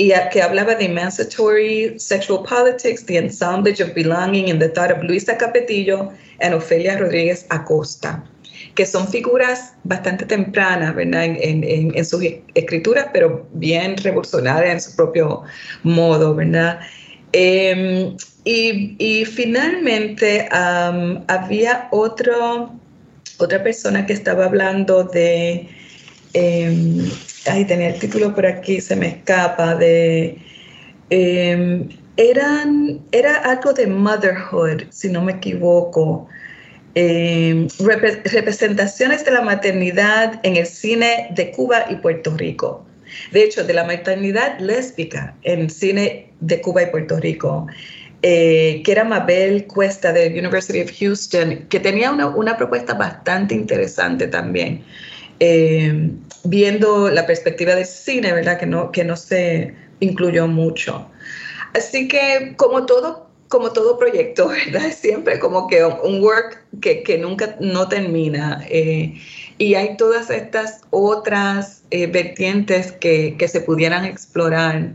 y 0.00 0.12
que 0.32 0.40
hablaba 0.40 0.74
de 0.74 0.86
Emancipatory 0.86 1.98
Sexual 1.98 2.42
Politics, 2.44 3.04
The 3.04 3.18
Ensemblage 3.18 3.82
of 3.82 3.92
Belonging 3.92 4.48
in 4.48 4.58
the 4.58 4.70
Thought 4.70 4.92
of 4.92 5.02
Luisa 5.02 5.36
Capetillo 5.36 6.10
and 6.40 6.54
Ofelia 6.54 6.98
Rodríguez 6.98 7.44
Acosta 7.50 8.24
que 8.74 8.86
son 8.86 9.08
figuras 9.08 9.74
bastante 9.84 10.24
tempranas, 10.24 10.94
¿verdad? 10.94 11.24
En, 11.24 12.04
sus 12.04 12.22
escrituras, 12.54 13.08
pero 13.12 13.46
bien 13.52 13.96
revolucionarias 13.96 14.72
en 14.72 14.80
su 14.80 14.96
propio 14.96 15.42
modo, 15.82 16.34
¿verdad? 16.34 16.80
Em, 17.32 18.16
y, 18.44 19.24
finalmente 19.26 20.48
había 20.50 21.88
otro, 21.90 22.70
otra 23.38 23.62
persona 23.62 24.06
que 24.06 24.12
estaba 24.12 24.46
hablando 24.46 25.04
de, 25.04 25.68
eh, 26.34 27.10
ay, 27.46 27.64
tenía 27.64 27.88
el 27.88 27.98
título 27.98 28.34
por 28.34 28.46
aquí, 28.46 28.80
se 28.80 28.96
me 28.96 29.08
escapa, 29.08 29.74
de, 29.74 30.38
em, 31.10 31.88
eran, 32.16 33.00
era 33.12 33.36
algo 33.36 33.72
de 33.72 33.86
motherhood, 33.86 34.82
si 34.90 35.08
no 35.08 35.22
me 35.22 35.32
equivoco. 35.32 36.28
Eh, 36.96 37.68
representaciones 37.78 39.24
de 39.24 39.30
la 39.30 39.42
maternidad 39.42 40.40
en 40.42 40.56
el 40.56 40.66
cine 40.66 41.28
de 41.30 41.52
Cuba 41.52 41.86
y 41.88 41.94
Puerto 41.96 42.36
Rico. 42.36 42.84
De 43.32 43.44
hecho, 43.44 43.64
de 43.64 43.74
la 43.74 43.84
maternidad 43.84 44.58
lésbica 44.58 45.34
en 45.42 45.70
cine 45.70 46.32
de 46.40 46.60
Cuba 46.60 46.82
y 46.82 46.86
Puerto 46.86 47.18
Rico, 47.18 47.66
eh, 48.22 48.82
que 48.84 48.92
era 48.92 49.04
Mabel 49.04 49.66
Cuesta 49.66 50.12
de 50.12 50.28
University 50.28 50.80
of 50.80 50.90
Houston, 50.98 51.66
que 51.68 51.80
tenía 51.80 52.10
una, 52.10 52.56
propuesta 52.56 52.94
bastante 52.94 53.54
interesante 53.54 54.26
también, 54.26 54.84
eh, 55.40 56.10
viendo 56.44 57.10
la 57.10 57.26
perspectiva 57.26 57.74
de 57.74 57.84
cine, 57.84 58.32
¿verdad? 58.32 58.58
Que 58.58 58.66
no, 58.66 58.92
que 58.92 59.04
no 59.04 59.16
se 59.16 59.74
incluyó 60.00 60.46
mucho. 60.46 61.10
Así 61.74 62.08
que, 62.08 62.54
como 62.56 62.86
todo 62.86 63.30
como 63.50 63.72
todo 63.72 63.98
proyecto, 63.98 64.48
¿verdad? 64.66 64.92
Siempre 64.92 65.38
como 65.38 65.66
que 65.66 65.84
un 65.84 66.22
work 66.22 66.64
que, 66.80 67.02
que 67.02 67.18
nunca 67.18 67.56
no 67.60 67.88
termina. 67.88 68.64
Eh, 68.70 69.20
y 69.58 69.74
hay 69.74 69.96
todas 69.98 70.30
estas 70.30 70.80
otras 70.90 71.82
eh, 71.90 72.06
vertientes 72.06 72.92
que, 72.92 73.34
que, 73.36 73.48
se 73.48 73.60
pudieran 73.60 74.06
explorar. 74.06 74.92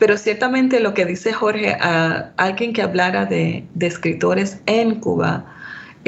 Pero 0.00 0.16
ciertamente 0.16 0.80
lo 0.80 0.94
que 0.94 1.04
dice 1.04 1.32
Jorge, 1.32 1.76
a 1.78 2.32
alguien 2.38 2.72
que 2.72 2.82
hablara 2.82 3.26
de, 3.26 3.64
de 3.74 3.86
escritores 3.86 4.58
en 4.66 4.96
Cuba, 4.96 5.46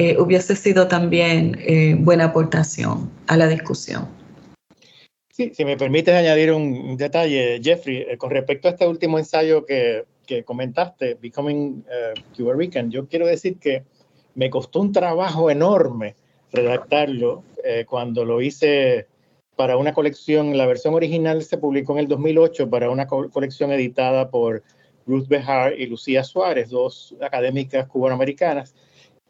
eh, 0.09 0.17
hubiese 0.19 0.55
sido 0.55 0.87
también 0.87 1.57
buena 2.03 2.25
aportación 2.25 3.09
a 3.27 3.37
la 3.37 3.47
discusión. 3.47 4.07
Sí, 5.31 5.51
si 5.53 5.65
me 5.65 5.77
permites 5.77 6.13
añadir 6.13 6.51
un 6.51 6.97
detalle, 6.97 7.59
Jeffrey, 7.63 8.05
con 8.17 8.29
respecto 8.29 8.67
a 8.67 8.71
este 8.71 8.87
último 8.87 9.17
ensayo 9.17 9.65
que 9.65 10.05
que 10.31 10.45
comentaste, 10.45 11.17
Becoming 11.21 11.83
uh, 12.39 12.53
Rican, 12.53 12.89
yo 12.89 13.05
quiero 13.07 13.27
decir 13.27 13.57
que 13.59 13.83
me 14.35 14.49
costó 14.49 14.79
un 14.79 14.93
trabajo 14.93 15.51
enorme 15.51 16.15
redactarlo 16.53 17.43
eh, 17.65 17.85
cuando 17.85 18.23
lo 18.23 18.41
hice 18.41 19.07
para 19.57 19.75
una 19.75 19.93
colección, 19.93 20.57
la 20.57 20.65
versión 20.65 20.93
original 20.93 21.43
se 21.43 21.57
publicó 21.57 21.93
en 21.93 21.99
el 21.99 22.07
2008 22.07 22.69
para 22.69 22.89
una 22.89 23.07
colección 23.07 23.73
editada 23.73 24.29
por 24.29 24.63
Ruth 25.05 25.27
Behar 25.27 25.77
y 25.77 25.87
Lucía 25.87 26.23
Suárez, 26.23 26.69
dos 26.69 27.13
académicas 27.19 27.87
cubanoamericanas, 27.87 28.73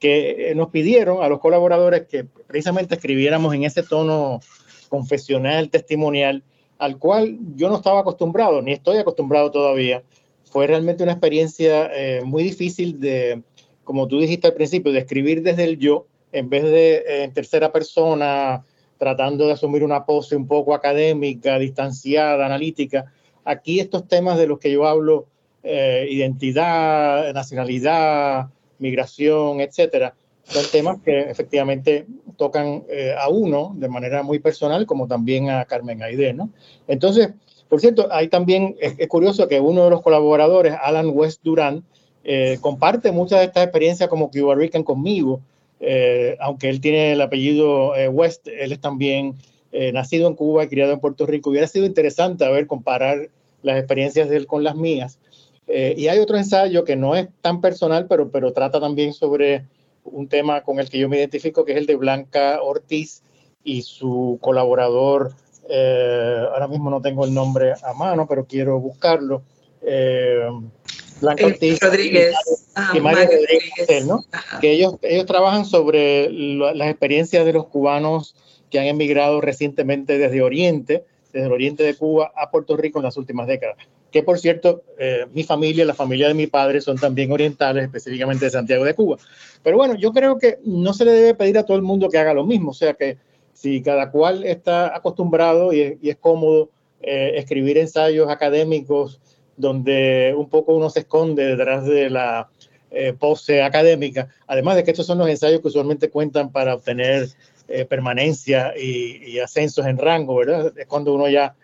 que 0.01 0.49
eh, 0.49 0.55
nos 0.55 0.69
pidieron 0.69 1.23
a 1.23 1.29
los 1.29 1.39
colaboradores 1.39 2.07
que 2.07 2.25
precisamente 2.25 2.95
escribiéramos 2.95 3.53
en 3.53 3.63
ese 3.63 3.83
tono 3.83 4.41
confesional, 4.89 5.69
testimonial, 5.69 6.43
al 6.79 6.97
cual 6.97 7.37
yo 7.55 7.69
no 7.69 7.75
estaba 7.75 7.99
acostumbrado, 7.99 8.63
ni 8.63 8.73
estoy 8.73 8.97
acostumbrado 8.97 9.51
todavía. 9.51 10.01
Fue 10.43 10.65
realmente 10.65 11.03
una 11.03 11.11
experiencia 11.13 11.89
eh, 11.93 12.23
muy 12.25 12.41
difícil 12.41 12.99
de, 12.99 13.43
como 13.83 14.07
tú 14.07 14.19
dijiste 14.19 14.47
al 14.47 14.55
principio, 14.55 14.91
de 14.91 14.99
escribir 14.99 15.43
desde 15.43 15.65
el 15.65 15.77
yo, 15.77 16.07
en 16.31 16.49
vez 16.49 16.63
de 16.63 16.95
eh, 16.95 17.23
en 17.23 17.33
tercera 17.33 17.71
persona, 17.71 18.65
tratando 18.97 19.45
de 19.45 19.53
asumir 19.53 19.83
una 19.83 20.05
pose 20.05 20.35
un 20.35 20.47
poco 20.47 20.73
académica, 20.73 21.59
distanciada, 21.59 22.43
analítica. 22.43 23.05
Aquí 23.45 23.79
estos 23.79 24.07
temas 24.07 24.39
de 24.39 24.47
los 24.47 24.57
que 24.57 24.71
yo 24.71 24.87
hablo, 24.87 25.27
eh, 25.61 26.07
identidad, 26.09 27.31
nacionalidad, 27.33 28.47
migración, 28.81 29.61
etcétera, 29.61 30.13
son 30.43 30.63
temas 30.71 30.99
que 31.03 31.21
efectivamente 31.21 32.05
tocan 32.37 32.83
eh, 32.89 33.15
a 33.17 33.29
uno 33.29 33.73
de 33.77 33.87
manera 33.87 34.23
muy 34.23 34.39
personal, 34.39 34.85
como 34.85 35.07
también 35.07 35.49
a 35.49 35.63
Carmen 35.65 36.03
Aide, 36.03 36.33
¿no? 36.33 36.49
Entonces, 36.87 37.29
por 37.69 37.79
cierto, 37.79 38.09
hay 38.11 38.27
también, 38.27 38.75
es, 38.81 39.07
curioso 39.07 39.47
que 39.47 39.61
uno 39.61 39.85
de 39.85 39.91
los 39.91 40.01
colaboradores, 40.01 40.75
Alan 40.81 41.11
West 41.13 41.41
Durán, 41.43 41.85
comparte 42.59 43.11
muchas 43.11 43.39
de 43.39 43.45
estas 43.45 43.63
experiencias 43.63 44.09
como 44.09 44.29
Cuba 44.29 44.55
Rican 44.55 44.83
conmigo, 44.83 45.41
eh, 45.83 46.37
aunque 46.39 46.69
él 46.69 46.79
tiene 46.79 47.13
el 47.13 47.21
apellido 47.21 47.95
eh, 47.95 48.07
West, 48.07 48.47
él 48.47 48.71
es 48.71 48.79
también 48.79 49.35
eh, 49.71 49.91
nacido 49.91 50.27
en 50.27 50.35
Cuba 50.35 50.63
y 50.63 50.67
criado 50.67 50.93
en 50.93 50.99
Puerto 50.99 51.25
Rico. 51.25 51.49
Hubiera 51.49 51.67
sido 51.67 51.87
interesante 51.87 52.45
a 52.45 52.49
ver 52.49 52.67
comparar 52.67 53.29
las 53.63 53.79
experiencias 53.79 54.29
de 54.29 54.37
él 54.37 54.45
con 54.45 54.63
las 54.63 54.75
mías. 54.75 55.17
Y 55.97 56.07
hay 56.07 56.19
otro 56.19 56.37
ensayo 56.37 56.83
que 56.83 56.95
no 56.95 57.15
es 57.15 57.27
tan 57.41 57.61
personal, 57.61 58.07
pero, 58.07 58.29
pero 58.29 58.53
trata 58.53 58.79
también 58.79 59.13
sobre 59.13 59.65
un 60.03 60.27
tema 60.27 60.61
con 60.61 60.79
el 60.79 60.89
que 60.89 60.99
yo 60.99 61.07
me 61.09 61.17
identifico, 61.17 61.63
que 61.65 61.73
es 61.73 61.77
el 61.77 61.85
de 61.85 61.95
Blanca 61.95 62.61
Ortiz 62.61 63.23
y 63.63 63.83
su 63.83 64.39
colaborador, 64.41 65.33
ahora 65.69 66.67
mismo 66.67 66.89
no 66.89 67.01
tengo 67.01 67.25
el 67.25 67.33
nombre 67.33 67.73
a 67.83 67.93
mano, 67.93 68.27
pero 68.27 68.45
quiero 68.45 68.79
buscarlo. 68.79 69.43
Blanca 71.21 71.45
Ortiz 71.45 71.79
Rodríguez. 71.79 72.35
y 72.93 72.99
Mario, 72.99 73.25
Rodríguez, 73.25 74.05
¿no? 74.05 74.23
Que 74.59 74.71
ellos, 74.71 74.95
ellos 75.03 75.25
trabajan 75.25 75.65
sobre 75.65 76.29
las 76.31 76.89
experiencias 76.89 77.45
de 77.45 77.53
los 77.53 77.67
cubanos 77.67 78.35
que 78.69 78.79
han 78.79 78.85
emigrado 78.85 79.41
recientemente 79.41 80.17
desde 80.17 80.41
Oriente, 80.41 81.05
desde 81.31 81.47
el 81.47 81.53
Oriente 81.53 81.83
de 81.83 81.95
Cuba 81.95 82.31
a 82.35 82.49
Puerto 82.49 82.75
Rico 82.75 82.99
en 82.99 83.05
las 83.05 83.17
últimas 83.17 83.47
décadas. 83.47 83.77
Que 84.11 84.23
por 84.23 84.39
cierto, 84.39 84.83
eh, 84.99 85.25
mi 85.33 85.43
familia, 85.43 85.85
la 85.85 85.93
familia 85.93 86.27
de 86.27 86.33
mi 86.33 86.47
padre 86.47 86.81
son 86.81 86.97
también 86.97 87.31
orientales, 87.31 87.85
específicamente 87.85 88.45
de 88.45 88.51
Santiago 88.51 88.83
de 88.83 88.93
Cuba. 88.93 89.17
Pero 89.63 89.77
bueno, 89.77 89.95
yo 89.95 90.11
creo 90.11 90.37
que 90.37 90.59
no 90.65 90.93
se 90.93 91.05
le 91.05 91.11
debe 91.11 91.33
pedir 91.35 91.57
a 91.57 91.65
todo 91.65 91.77
el 91.77 91.83
mundo 91.83 92.09
que 92.09 92.17
haga 92.17 92.33
lo 92.33 92.45
mismo, 92.45 92.71
o 92.71 92.73
sea 92.73 92.93
que 92.93 93.17
si 93.53 93.81
cada 93.81 94.11
cual 94.11 94.43
está 94.43 94.95
acostumbrado 94.95 95.71
y 95.71 95.99
es, 96.01 96.17
cómodo 96.17 96.69
eh, 97.01 97.33
escribir 97.35 97.77
ensayos 97.77 98.29
académicos 98.29 99.19
donde 99.55 100.33
un 100.35 100.49
poco 100.49 100.73
uno 100.73 100.89
se 100.89 101.01
esconde 101.01 101.45
detrás 101.45 101.85
de 101.85 102.09
la 102.09 102.49
eh, 102.89 103.13
pose 103.17 103.61
académica, 103.61 104.27
además 104.47 104.75
de 104.75 104.83
que 104.83 104.91
estos 104.91 105.05
son 105.05 105.17
los 105.19 105.29
ensayos 105.29 105.61
que 105.61 105.67
usualmente 105.67 106.09
cuentan 106.09 106.51
para 106.51 106.75
obtener 106.75 107.29
eh, 107.67 107.85
permanencia 107.85 108.73
y, 108.77 109.39
ascensos 109.39 109.85
en 109.85 109.97
rango, 109.97 110.35
¿verdad? 110.35 110.73
Es 110.75 110.87
cuando 110.87 111.13
uno 111.13 111.29
ya 111.29 111.55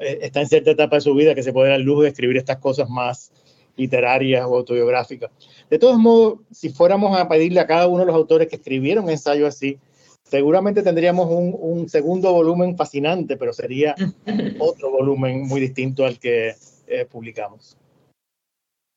está 0.00 0.40
en 0.40 0.48
cierta 0.48 0.70
etapa 0.70 0.96
de 0.96 1.02
su 1.02 1.14
vida 1.14 1.34
que 1.34 1.42
se 1.42 1.52
puede 1.52 1.70
dar 1.70 1.80
el 1.80 1.86
lujo 1.86 2.02
de 2.02 2.08
escribir 2.08 2.36
estas 2.36 2.58
cosas 2.58 2.88
más 2.88 3.32
literarias 3.76 4.44
o 4.46 4.56
autobiográficas. 4.56 5.30
De 5.70 5.78
todos 5.78 5.98
modos, 5.98 6.40
si 6.50 6.70
fuéramos 6.70 7.18
a 7.18 7.28
pedirle 7.28 7.60
a 7.60 7.66
cada 7.66 7.88
uno 7.88 8.00
de 8.00 8.06
los 8.06 8.14
autores 8.14 8.48
que 8.48 8.56
escribieron 8.56 9.08
ensayos 9.08 9.48
así, 9.48 9.78
seguramente 10.22 10.82
tendríamos 10.82 11.28
un, 11.30 11.56
un 11.58 11.88
segundo 11.88 12.32
volumen 12.32 12.76
fascinante, 12.76 13.36
pero 13.36 13.52
sería 13.52 13.94
otro 14.58 14.90
volumen 14.90 15.42
muy 15.42 15.60
distinto 15.60 16.04
al 16.04 16.18
que 16.18 16.54
eh, 16.86 17.06
publicamos. 17.10 17.76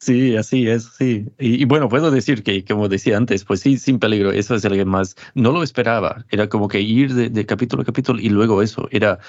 Sí, 0.02 0.38
así 0.38 0.66
es, 0.66 0.86
sí. 0.98 1.26
Y, 1.38 1.66
bueno, 1.66 1.90
puedo 1.90 2.10
decir 2.10 2.42
que, 2.42 2.64
como 2.64 2.88
decía 2.88 3.18
antes, 3.18 3.44
pues 3.44 3.60
sí, 3.60 3.78
sin 3.78 4.00
peligro, 4.00 4.32
eso 4.32 4.56
es 4.56 4.64
el 4.64 4.72
que 4.72 4.86
más, 4.86 5.18
no 5.36 5.52
lo 5.52 5.62
esperaba, 5.62 6.24
era 6.32 6.48
como 6.48 6.70
que 6.70 6.80
ir 6.80 7.14
de, 7.14 7.46
capítulo 7.46 7.82
a 7.82 7.86
capítulo 7.86 8.18
y 8.22 8.30
luego 8.30 8.62
eso, 8.62 8.88
era, 8.92 9.20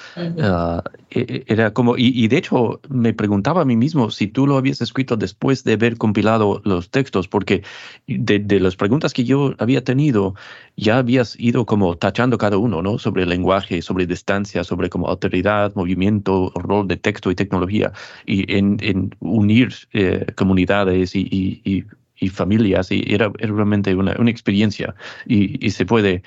e, 1.11 1.43
era 1.49 1.73
como, 1.73 1.97
y, 1.99 2.29
de 2.29 2.37
hecho 2.37 2.81
me 2.89 3.13
preguntaba 3.13 3.63
a 3.63 3.65
mí 3.65 3.77
mismo 3.77 4.13
si 4.13 4.29
tú 4.29 4.47
lo 4.47 4.59
habías 4.59 4.81
escrito 4.81 5.17
después 5.17 5.65
de 5.65 5.73
haber 5.73 5.97
compilado 5.97 6.63
los 6.65 6.89
textos, 6.89 7.27
porque 7.27 7.65
de, 8.07 8.39
de 8.39 8.61
las 8.61 8.77
preguntas 8.77 9.13
que 9.13 9.25
yo 9.25 9.55
había 9.59 9.83
tenido, 9.83 10.37
ya 10.77 10.99
habías 10.99 11.35
ido 11.41 11.67
como 11.67 11.97
tachando 11.97 12.39
cada 12.39 12.59
uno, 12.59 12.81
¿no? 12.81 13.01
Sobre 13.01 13.25
el 13.25 13.31
lenguaje, 13.31 13.83
sobre 13.83 14.07
distancia, 14.07 14.63
sobre 14.63 14.89
como 14.89 15.09
autoridad, 15.09 15.75
movimiento, 15.75 16.53
rol 16.55 16.87
de 16.87 16.97
texto 16.97 17.29
y 17.33 17.35
tecnología, 17.35 17.93
y 18.25 18.57
en, 18.57 18.77
en 18.81 19.11
unir 19.19 19.75
eh, 19.93 20.27
comunidades 20.37 20.60
y, 21.15 21.61
y, 21.65 21.85
y, 22.21 22.29
familias, 22.29 22.93
y 22.93 23.03
era, 23.09 23.33
realmente 23.39 23.95
una, 23.95 24.15
una 24.19 24.31
experiencia, 24.31 24.95
y, 25.27 25.65
y 25.65 25.71
se 25.71 25.87
puede, 25.87 26.23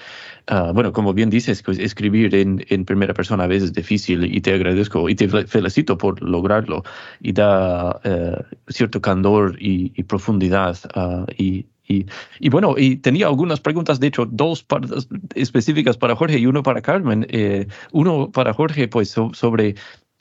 ah, 0.48 0.72
bueno, 0.74 0.92
como 0.92 1.14
bien 1.14 1.30
dices, 1.30 1.62
pues, 1.62 1.78
escribir 1.80 2.34
en, 2.34 2.66
en, 2.70 2.86
primera 2.86 3.14
persona 3.14 3.44
a 3.44 3.48
veces 3.48 3.70
es 3.70 3.74
difícil, 3.74 4.24
y 4.36 4.42
te 4.42 4.54
agradezco, 4.54 5.08
y 5.10 5.16
te 5.16 5.28
felicito 5.28 5.98
por 5.98 6.22
lograrlo, 6.22 6.84
y 7.22 7.34
da 7.34 8.00
eh, 8.04 8.38
cierto 8.70 9.02
candor 9.02 9.56
y, 9.60 9.90
profundidad, 10.04 10.78
uh, 10.96 11.26
y 11.38 11.66
y, 12.40 12.50
bueno, 12.50 12.76
y 12.78 12.98
tenía 12.98 13.28
algunas 13.28 13.60
preguntas, 13.60 14.00
de 14.00 14.08
hecho, 14.08 14.26
dos 14.26 14.66
específicas 15.36 15.98
para 15.98 16.16
Jorge 16.16 16.40
y 16.40 16.46
uno 16.46 16.64
para 16.64 16.82
Carmen. 16.82 17.26
Eh, 17.30 17.68
uno 17.92 18.32
para 18.32 18.54
Jorge, 18.54 18.88
pues 18.88 19.10
sobre 19.10 19.76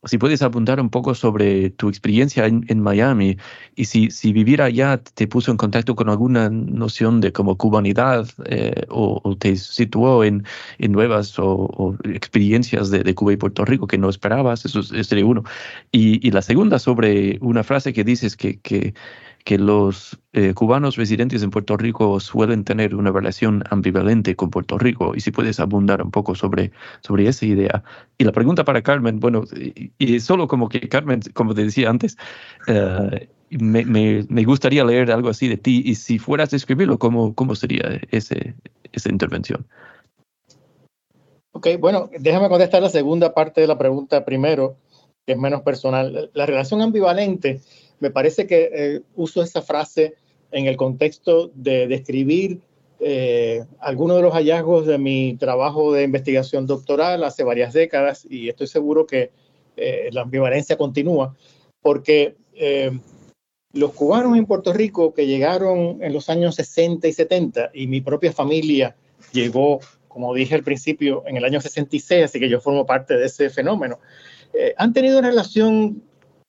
si 0.04 0.18
puedes 0.18 0.42
apuntar 0.42 0.80
un 0.80 0.90
poco 0.90 1.14
sobre 1.14 1.70
tu 1.70 1.88
experiencia 1.88 2.46
en, 2.46 2.80
Miami 2.80 3.36
y 3.76 3.84
si, 3.84 4.10
si 4.10 4.32
vivir 4.32 4.60
allá 4.60 4.98
te 4.98 5.28
puso 5.28 5.52
en 5.52 5.56
contacto 5.56 5.94
con 5.94 6.08
alguna 6.08 6.50
noción 6.50 7.20
de 7.20 7.32
como 7.32 7.56
cubanidad 7.56 8.28
eh, 8.46 8.84
o, 8.88 9.36
te 9.38 9.54
situó 9.56 10.24
en, 10.24 10.44
en 10.78 10.92
nuevas 10.92 11.38
o, 11.38 11.96
experiencias 12.04 12.90
de, 12.90 13.14
Cuba 13.14 13.34
y 13.34 13.36
Puerto 13.36 13.64
Rico 13.64 13.86
que 13.86 13.98
no 13.98 14.08
esperabas, 14.08 14.64
eso 14.64 14.82
sería 14.82 15.26
uno. 15.26 15.44
Y, 15.92 16.26
y, 16.26 16.30
la 16.32 16.42
segunda 16.42 16.78
sobre 16.78 17.38
una 17.40 17.62
frase 17.62 17.92
que 17.92 18.04
dices 18.04 18.36
que, 18.36 18.58
que 18.60 18.94
que 19.44 19.58
los 19.58 20.18
eh, 20.32 20.54
cubanos 20.54 20.96
residentes 20.96 21.42
en 21.42 21.50
Puerto 21.50 21.76
Rico 21.76 22.20
suelen 22.20 22.64
tener 22.64 22.94
una 22.94 23.10
relación 23.10 23.64
ambivalente 23.70 24.36
con 24.36 24.50
Puerto 24.50 24.78
Rico 24.78 25.14
y 25.16 25.20
si 25.20 25.30
puedes 25.30 25.58
abundar 25.60 26.02
un 26.02 26.10
poco 26.10 26.34
sobre, 26.34 26.70
sobre 27.00 27.26
esa 27.26 27.46
idea. 27.46 27.82
Y 28.18 28.24
la 28.24 28.32
pregunta 28.32 28.64
para 28.64 28.82
Carmen, 28.82 29.20
bueno, 29.20 29.44
y, 29.98 30.20
solo 30.20 30.46
como 30.46 30.68
que 30.68 30.88
Carmen, 30.88 31.20
como 31.34 31.54
te 31.54 31.64
decía 31.64 31.90
antes, 31.90 32.16
eh, 32.68 33.28
me, 33.50 33.84
me, 33.84 34.44
gustaría 34.44 34.84
leer 34.84 35.10
algo 35.10 35.28
así 35.28 35.48
de 35.48 35.56
ti 35.56 35.82
y 35.84 35.96
si 35.96 36.18
fueras 36.18 36.52
a 36.52 36.56
escribirlo, 36.56 36.98
¿cómo, 36.98 37.34
cómo 37.34 37.54
sería 37.54 38.00
ese, 38.10 38.54
esa 38.92 39.10
intervención? 39.10 39.66
Ok, 41.52 41.68
bueno, 41.78 42.08
déjame 42.18 42.48
contestar 42.48 42.82
la 42.82 42.88
segunda 42.88 43.34
parte 43.34 43.60
de 43.60 43.66
la 43.66 43.76
pregunta 43.76 44.24
primero, 44.24 44.76
que 45.26 45.32
es 45.32 45.38
menos 45.38 45.62
personal. 45.62 46.30
La 46.34 46.46
relación 46.46 46.82
ambivalente 46.82 47.60
me 48.00 48.10
parece 48.10 48.46
que 48.46 48.70
eh, 48.72 49.00
uso 49.14 49.42
esa 49.42 49.62
frase 49.62 50.14
en 50.50 50.66
el 50.66 50.76
contexto 50.76 51.50
de 51.54 51.86
describir 51.86 52.60
eh, 53.00 53.64
algunos 53.80 54.16
de 54.16 54.22
los 54.22 54.34
hallazgos 54.34 54.86
de 54.86 54.98
mi 54.98 55.36
trabajo 55.38 55.92
de 55.92 56.04
investigación 56.04 56.66
doctoral 56.66 57.24
hace 57.24 57.42
varias 57.42 57.72
décadas 57.72 58.26
y 58.28 58.48
estoy 58.48 58.66
seguro 58.66 59.06
que 59.06 59.30
eh, 59.76 60.10
la 60.12 60.22
ambivalencia 60.22 60.76
continúa 60.76 61.34
porque 61.80 62.36
los 63.72 63.92
cubanos 63.92 64.36
en 64.36 64.46
Puerto 64.46 64.72
Rico 64.72 65.14
que 65.14 65.26
llegaron 65.26 65.98
en 66.02 66.12
los 66.12 66.28
años 66.28 66.54
60 66.56 67.08
y 67.08 67.12
70 67.12 67.70
y 67.72 67.86
mi 67.86 68.00
propia 68.00 68.30
familia 68.30 68.94
llegó, 69.32 69.80
como 70.06 70.34
dije 70.34 70.54
al 70.54 70.62
principio, 70.62 71.24
en 71.26 71.38
el 71.38 71.44
año 71.44 71.60
66, 71.60 72.24
así 72.24 72.38
que 72.38 72.48
yo 72.48 72.60
formo 72.60 72.86
parte 72.86 73.16
de 73.16 73.26
ese 73.26 73.50
fenómeno, 73.50 73.98
han 74.76 74.92
tenido 74.92 75.18
una 75.18 75.28
relación 75.28 76.02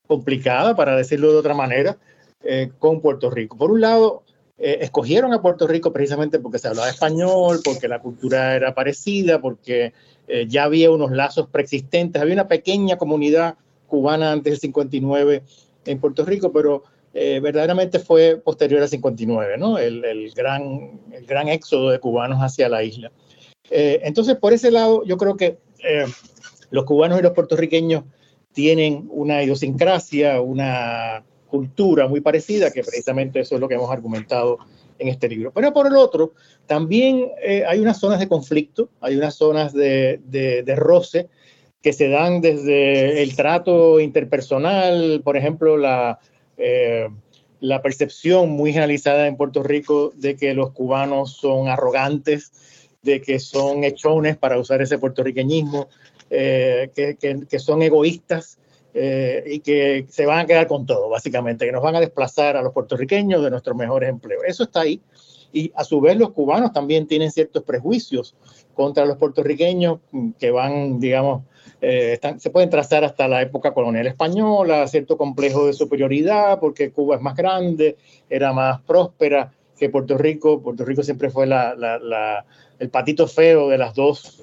complicada, 0.06 0.76
para 0.76 0.96
decirlo 0.96 1.32
de 1.32 1.38
otra 1.38 1.54
manera, 1.54 1.96
eh, 2.42 2.70
con 2.78 3.00
Puerto 3.00 3.30
Rico. 3.30 3.56
Por 3.56 3.70
un 3.70 3.80
lado, 3.80 4.22
eh, 4.58 4.78
escogieron 4.82 5.32
a 5.32 5.40
Puerto 5.40 5.66
Rico 5.66 5.92
precisamente 5.92 6.38
porque 6.38 6.58
se 6.58 6.68
hablaba 6.68 6.90
español, 6.90 7.60
porque 7.64 7.88
la 7.88 8.00
cultura 8.00 8.54
era 8.54 8.74
parecida, 8.74 9.40
porque 9.40 9.94
eh, 10.28 10.46
ya 10.46 10.64
había 10.64 10.90
unos 10.90 11.10
lazos 11.10 11.48
preexistentes, 11.48 12.20
había 12.20 12.34
una 12.34 12.48
pequeña 12.48 12.96
comunidad 12.98 13.56
cubana 13.86 14.32
antes 14.32 14.52
del 14.52 14.60
59 14.60 15.42
en 15.86 16.00
Puerto 16.00 16.24
Rico, 16.24 16.52
pero 16.52 16.84
verdaderamente 17.14 18.00
fue 18.00 18.42
posterior 18.44 18.82
al 18.82 18.88
59, 18.88 19.56
¿no? 19.56 19.78
El, 19.78 20.04
el, 20.04 20.32
gran, 20.32 20.98
el 21.12 21.24
gran 21.26 21.46
éxodo 21.46 21.90
de 21.90 22.00
cubanos 22.00 22.40
hacia 22.40 22.68
la 22.68 22.82
isla. 22.82 23.12
entonces, 23.70 24.34
por 24.36 24.52
ese 24.52 24.72
lado, 24.72 25.04
yo 25.04 25.16
creo 25.16 25.36
que 25.36 25.56
los 26.74 26.84
cubanos 26.84 27.20
y 27.20 27.22
los 27.22 27.32
puertorriqueños 27.32 28.02
tienen 28.52 29.06
una 29.10 29.44
idiosincrasia, 29.44 30.40
una 30.40 31.24
cultura 31.46 32.08
muy 32.08 32.20
parecida, 32.20 32.72
que 32.72 32.82
precisamente 32.82 33.38
eso 33.38 33.54
es 33.54 33.60
lo 33.60 33.68
que 33.68 33.76
hemos 33.76 33.92
argumentado 33.92 34.58
en 34.98 35.06
este 35.06 35.28
libro. 35.28 35.52
Pero 35.52 35.72
por 35.72 35.86
el 35.86 35.94
otro, 35.94 36.32
también 36.66 37.28
eh, 37.44 37.62
hay 37.64 37.78
unas 37.78 38.00
zonas 38.00 38.18
de 38.18 38.26
conflicto, 38.26 38.88
hay 39.00 39.14
unas 39.16 39.36
zonas 39.36 39.72
de, 39.72 40.20
roce 40.76 41.28
que 41.80 41.92
se 41.92 42.08
dan 42.08 42.40
desde 42.40 43.22
el 43.22 43.36
trato 43.36 44.00
interpersonal, 44.00 45.20
por 45.22 45.36
ejemplo, 45.36 45.76
la, 45.76 46.18
eh, 46.56 47.06
la 47.60 47.82
percepción 47.82 48.50
muy 48.50 48.72
generalizada 48.72 49.28
en 49.28 49.36
Puerto 49.36 49.62
Rico 49.62 50.12
de 50.16 50.34
que 50.34 50.54
los 50.54 50.72
cubanos 50.72 51.36
son 51.36 51.68
arrogantes, 51.68 52.50
de 53.04 53.20
que 53.20 53.38
son 53.38 53.84
hechones, 53.84 54.36
para 54.36 54.58
usar 54.58 54.82
ese 54.82 54.98
puertorriqueñismo, 54.98 55.88
eh, 56.36 56.90
que, 56.96 57.16
que, 57.48 57.58
son 57.60 57.80
egoístas 57.82 58.58
eh, 58.92 59.44
y 59.46 59.60
que 59.60 60.04
se 60.08 60.26
van 60.26 60.40
a 60.40 60.46
quedar 60.46 60.66
con 60.66 60.84
todo, 60.84 61.08
básicamente, 61.08 61.64
que 61.64 61.70
nos 61.70 61.80
van 61.82 61.94
a 61.94 62.00
desplazar 62.00 62.56
a 62.56 62.62
los 62.62 62.72
puertorriqueños 62.72 63.40
de 63.44 63.50
nuestros 63.50 63.76
mejores 63.76 64.10
empleos. 64.10 64.42
Eso 64.44 64.64
está 64.64 64.80
ahí. 64.80 65.00
Y 65.52 65.70
a 65.76 65.84
su 65.84 66.00
vez 66.00 66.16
los 66.16 66.32
cubanos 66.32 66.72
también 66.72 67.06
tienen 67.06 67.30
ciertos 67.30 67.62
prejuicios 67.62 68.34
contra 68.74 69.04
los 69.04 69.16
puertorriqueños 69.16 70.00
que 70.40 70.50
van, 70.50 70.98
digamos, 70.98 71.44
eh, 71.80 72.18
se 72.38 72.50
pueden 72.50 72.68
trazar 72.68 73.04
hasta 73.04 73.28
la 73.28 73.40
época 73.40 73.72
colonial 73.72 74.08
española, 74.08 74.88
cierto 74.88 75.16
complejo 75.16 75.68
de 75.68 75.72
superioridad, 75.72 76.58
porque 76.58 76.90
Cuba 76.90 77.14
es 77.14 77.22
más 77.22 77.36
grande, 77.36 77.96
era 78.28 78.52
más 78.52 78.80
próspera 78.80 79.52
que 79.78 79.88
Puerto 79.88 80.18
Rico. 80.18 80.60
Puerto 80.60 80.84
Rico 80.84 81.04
siempre 81.04 81.30
fue 81.30 81.46
la, 81.46 81.76
la, 81.76 82.44
el 82.80 82.90
patito 82.90 83.28
feo 83.28 83.68
de 83.68 83.78
las 83.78 83.94
dos 83.94 84.42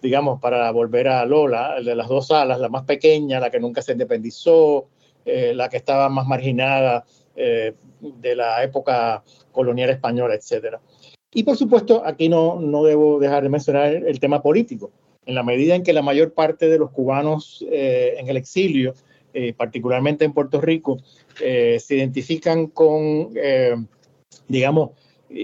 digamos, 0.00 0.40
para 0.40 0.70
volver 0.70 1.08
a 1.08 1.24
Lola, 1.24 1.76
el 1.78 1.84
de 1.84 1.94
las 1.94 2.08
dos 2.08 2.30
alas, 2.30 2.58
la 2.58 2.68
más 2.68 2.84
pequeña, 2.84 3.40
la 3.40 3.50
que 3.50 3.60
nunca 3.60 3.82
se 3.82 3.92
independizó, 3.92 4.88
eh, 5.24 5.52
la 5.54 5.68
que 5.68 5.76
estaba 5.76 6.08
más 6.08 6.26
marginada 6.26 7.04
eh, 7.36 7.74
de 8.00 8.36
la 8.36 8.62
época 8.62 9.22
colonial 9.52 9.90
española, 9.90 10.34
etc. 10.34 10.76
Y 11.32 11.44
por 11.44 11.56
supuesto, 11.56 12.02
aquí 12.04 12.28
no, 12.28 12.58
no 12.58 12.84
debo 12.84 13.18
dejar 13.18 13.42
de 13.42 13.50
mencionar 13.50 13.92
el 13.92 14.18
tema 14.18 14.42
político. 14.42 14.90
En 15.26 15.34
la 15.34 15.42
medida 15.42 15.74
en 15.74 15.82
que 15.82 15.92
la 15.92 16.02
mayor 16.02 16.32
parte 16.32 16.68
de 16.68 16.78
los 16.78 16.90
cubanos 16.90 17.64
eh, 17.70 18.14
en 18.18 18.28
el 18.28 18.36
exilio, 18.36 18.94
particularmente 19.56 20.24
en 20.24 20.32
Puerto 20.32 20.60
Rico, 20.60 20.98
se 21.38 21.94
identifican 21.94 22.66
con, 22.66 23.32
digamos, 24.48 24.90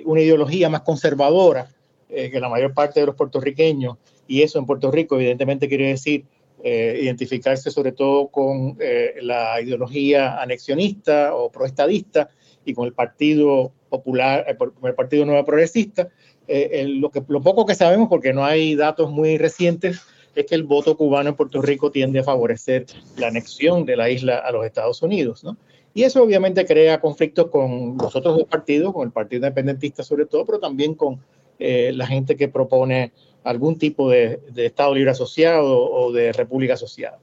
una 0.04 0.20
ideología 0.20 0.68
más 0.68 0.80
conservadora 0.80 1.68
que 2.08 2.40
la 2.40 2.48
mayor 2.48 2.74
parte 2.74 2.98
de 2.98 3.06
los 3.06 3.14
puertorriqueños, 3.14 3.96
y 4.28 4.42
eso 4.42 4.58
en 4.58 4.66
Puerto 4.66 4.90
Rico 4.90 5.16
evidentemente 5.16 5.68
quiere 5.68 5.88
decir 5.88 6.24
eh, 6.64 7.00
identificarse 7.02 7.70
sobre 7.70 7.92
todo 7.92 8.28
con 8.28 8.76
eh, 8.80 9.14
la 9.20 9.60
ideología 9.60 10.40
anexionista 10.40 11.34
o 11.34 11.48
proestadista 11.52 12.30
y 12.64 12.72
con 12.72 12.86
el 12.86 12.92
Partido 12.94 13.72
Popular, 13.90 14.44
eh, 14.48 14.56
el 14.82 14.94
Partido 14.94 15.26
Nuevo 15.26 15.44
Progresista. 15.44 16.08
lo, 16.48 17.10
que, 17.10 17.22
lo 17.28 17.42
poco 17.42 17.66
que 17.66 17.74
sabemos, 17.74 18.08
porque 18.08 18.32
no 18.32 18.44
hay 18.44 18.74
datos 18.74 19.10
muy 19.10 19.36
recientes, 19.36 20.00
es 20.34 20.46
que 20.46 20.54
el 20.54 20.64
voto 20.64 20.96
cubano 20.96 21.28
en 21.28 21.36
Puerto 21.36 21.60
Rico 21.60 21.90
tiende 21.90 22.20
a 22.20 22.24
favorecer 22.24 22.86
la 23.16 23.28
anexión 23.28 23.84
de 23.84 23.96
la 23.96 24.08
isla 24.10 24.38
a 24.38 24.50
los 24.50 24.64
Estados 24.64 25.02
Unidos, 25.02 25.44
¿no? 25.44 25.56
Y 25.94 26.02
eso 26.02 26.22
obviamente 26.22 26.66
crea 26.66 27.00
conflictos 27.00 27.48
con 27.48 27.96
los 27.96 28.16
otros 28.16 28.38
dos 28.38 28.48
partidos, 28.48 28.92
con 28.92 29.06
el 29.06 29.12
Partido 29.12 29.46
Independentista 29.46 30.02
sobre 30.02 30.26
todo, 30.26 30.44
pero 30.44 30.58
también 30.58 30.94
con 30.94 31.20
la 31.58 32.06
gente 32.06 32.36
que 32.36 32.48
propone 32.48 33.12
algún 33.46 33.78
tipo 33.78 34.10
de, 34.10 34.40
Estado 34.56 34.94
libre 34.94 35.12
asociado 35.12 35.88
o 35.88 36.12
de 36.12 36.32
república 36.32 36.74
asociada. 36.74 37.18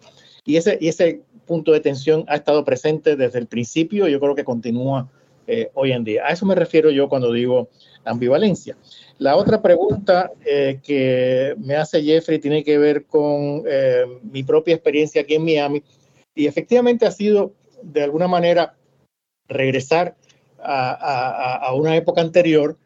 Y 0.46 0.56
ese, 0.56 0.78
y 0.80 0.88
ese 0.88 1.22
punto 1.46 1.74
de 1.74 1.82
tensión 1.82 2.24
ha 2.28 2.36
estado 2.36 2.64
presente 2.64 3.16
desde 3.16 3.40
el 3.40 3.48
principio 3.48 4.08
y 4.08 4.14
yo 4.14 4.20
creo 4.20 4.34
que 4.34 4.46
continúa 4.46 5.10
eh, 5.48 5.70
hoy 5.74 5.92
en 5.92 6.06
día. 6.06 6.26
A 6.26 6.32
eso 6.32 6.46
me 6.46 6.56
refiero 6.56 6.90
yo 6.92 7.10
cuando 7.10 7.32
digo 7.34 7.70
ambivalencia. 8.06 8.78
La 9.18 9.36
otra 9.36 9.62
pregunta 9.62 10.32
eh, 10.46 10.80
que 10.82 11.56
me 11.58 11.76
hace 11.76 12.02
Jeffrey 12.02 12.40
tiene 12.40 12.64
que 12.64 12.78
ver 12.78 13.06
con 13.06 13.64
eh, 13.68 14.06
mi 14.24 14.44
propia 14.44 14.76
experiencia 14.76 15.22
aquí 15.22 15.36
en 15.36 15.44
Miami 15.44 15.84
y 16.36 16.48
efectivamente 16.48 17.06
ha 17.06 17.12
sido 17.12 17.54
de 17.82 18.04
alguna 18.04 18.30
manera 18.30 18.76
regresar 19.50 20.16
a, 20.58 21.58
a 21.58 21.74
una 21.74 21.98
época 21.98 22.22
anterior 22.22 22.78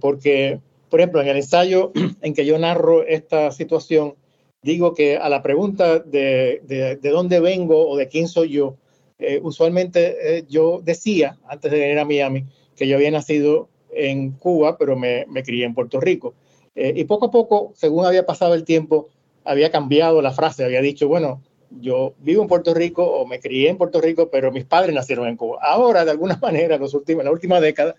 porque 0.00 0.60
por 0.88 1.00
ejemplo, 1.00 1.20
en 1.20 1.28
el 1.28 1.36
ensayo 1.36 1.92
en 2.22 2.34
que 2.34 2.46
yo 2.46 2.58
narro 2.58 3.02
esta 3.02 3.50
situación, 3.52 4.14
digo 4.62 4.94
que 4.94 5.16
a 5.16 5.28
la 5.28 5.42
pregunta 5.42 5.98
de, 5.98 6.60
de, 6.64 7.10
dónde 7.10 7.40
vengo 7.40 7.88
o 7.88 7.96
de 7.96 8.08
quién 8.08 8.28
soy 8.28 8.50
yo, 8.50 8.76
eh, 9.18 9.40
usualmente 9.42 10.38
eh, 10.38 10.44
yo 10.48 10.80
decía, 10.82 11.38
antes 11.48 11.70
de 11.70 11.78
venir 11.80 11.98
a 11.98 12.04
Miami, 12.04 12.44
que 12.76 12.86
yo 12.86 12.96
había 12.96 13.10
nacido 13.10 13.68
en 13.90 14.32
Cuba, 14.32 14.76
pero 14.76 14.96
me, 14.96 15.24
me 15.28 15.42
crié 15.42 15.64
en 15.64 15.74
Puerto 15.74 16.00
Rico. 16.00 16.34
Eh, 16.74 16.92
y 16.94 17.04
poco 17.04 17.26
a 17.26 17.30
poco, 17.30 17.72
según 17.74 18.04
había 18.04 18.26
pasado 18.26 18.54
el 18.54 18.64
tiempo, 18.64 19.08
había 19.44 19.70
cambiado 19.70 20.20
la 20.20 20.32
frase, 20.32 20.64
había 20.64 20.82
dicho, 20.82 21.08
bueno, 21.08 21.40
yo 21.70 22.14
vivo 22.18 22.42
en 22.42 22.48
Puerto 22.48 22.74
Rico 22.74 23.04
o 23.04 23.26
me 23.26 23.40
crié 23.40 23.70
en 23.70 23.78
Puerto 23.78 24.00
Rico, 24.00 24.28
pero 24.30 24.52
mis 24.52 24.64
padres 24.64 24.94
nacieron 24.94 25.26
en 25.26 25.36
Cuba. 25.36 25.58
Ahora, 25.62 26.04
de 26.04 26.10
alguna 26.10 26.36
manera, 26.42 26.76
los 26.76 26.94
últimos, 26.94 27.22
en 27.22 27.26
la 27.26 27.32
última 27.32 27.60
década, 27.60 27.94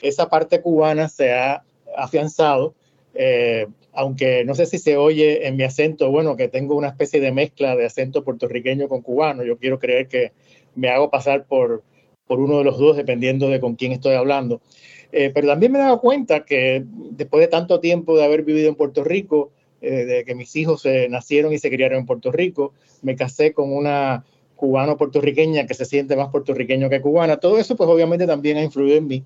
esa 0.00 0.28
parte 0.28 0.60
cubana 0.60 1.08
se 1.08 1.32
ha 1.32 1.64
afianzado, 1.96 2.74
eh, 3.14 3.66
aunque 3.92 4.44
no 4.44 4.54
sé 4.54 4.66
si 4.66 4.78
se 4.78 4.96
oye 4.96 5.46
en 5.46 5.56
mi 5.56 5.64
acento, 5.64 6.10
bueno, 6.10 6.36
que 6.36 6.48
tengo 6.48 6.76
una 6.76 6.88
especie 6.88 7.20
de 7.20 7.32
mezcla 7.32 7.76
de 7.76 7.84
acento 7.84 8.24
puertorriqueño 8.24 8.88
con 8.88 9.02
cubano, 9.02 9.44
yo 9.44 9.58
quiero 9.58 9.78
creer 9.78 10.08
que 10.08 10.32
me 10.74 10.88
hago 10.88 11.10
pasar 11.10 11.44
por, 11.44 11.82
por 12.26 12.40
uno 12.40 12.58
de 12.58 12.64
los 12.64 12.78
dos, 12.78 12.96
dependiendo 12.96 13.48
de 13.48 13.60
con 13.60 13.74
quién 13.74 13.92
estoy 13.92 14.14
hablando. 14.14 14.62
Eh, 15.12 15.30
pero 15.34 15.48
también 15.48 15.72
me 15.72 15.78
he 15.78 15.82
dado 15.82 16.00
cuenta 16.00 16.46
que 16.46 16.84
después 16.86 17.42
de 17.42 17.48
tanto 17.48 17.80
tiempo 17.80 18.16
de 18.16 18.24
haber 18.24 18.44
vivido 18.44 18.70
en 18.70 18.76
Puerto 18.76 19.04
Rico, 19.04 19.50
eh, 19.82 20.04
de 20.06 20.24
que 20.24 20.34
mis 20.34 20.56
hijos 20.56 20.86
nacieron 21.10 21.52
y 21.52 21.58
se 21.58 21.68
criaron 21.68 21.98
en 21.98 22.06
Puerto 22.06 22.32
Rico, 22.32 22.72
me 23.02 23.14
casé 23.14 23.52
con 23.52 23.72
una 23.72 24.24
cubano-puertorriqueña 24.56 25.66
que 25.66 25.74
se 25.74 25.84
siente 25.84 26.16
más 26.16 26.30
puertorriqueño 26.30 26.88
que 26.88 27.00
cubana, 27.00 27.38
todo 27.38 27.58
eso 27.58 27.76
pues 27.76 27.90
obviamente 27.90 28.28
también 28.28 28.56
ha 28.58 28.62
influido 28.62 28.96
en 28.96 29.08
mí 29.08 29.24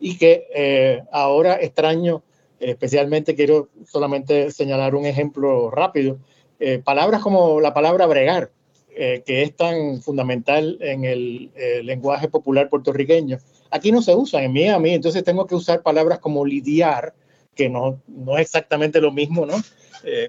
y 0.00 0.18
que 0.18 0.46
eh, 0.54 1.02
ahora 1.12 1.54
extraño, 1.60 2.22
especialmente 2.60 3.34
quiero 3.34 3.68
solamente 3.86 4.50
señalar 4.50 4.94
un 4.94 5.06
ejemplo 5.06 5.70
rápido, 5.70 6.18
eh, 6.60 6.80
palabras 6.84 7.22
como 7.22 7.60
la 7.60 7.74
palabra 7.74 8.06
bregar, 8.06 8.50
eh, 8.96 9.22
que 9.26 9.42
es 9.42 9.56
tan 9.56 10.00
fundamental 10.02 10.78
en 10.80 11.04
el 11.04 11.50
lenguaje 11.82 12.28
popular 12.28 12.68
puertorriqueño, 12.68 13.38
aquí 13.70 13.90
no 13.90 14.02
se 14.02 14.14
usan 14.14 14.44
en 14.44 14.52
Miami, 14.52 14.94
entonces 14.94 15.24
tengo 15.24 15.46
que 15.46 15.54
usar 15.54 15.82
palabras 15.82 16.20
como 16.20 16.44
lidiar, 16.44 17.14
que 17.54 17.68
no, 17.68 18.00
no 18.06 18.36
es 18.36 18.42
exactamente 18.42 19.00
lo 19.00 19.12
mismo, 19.12 19.46
¿no? 19.46 19.54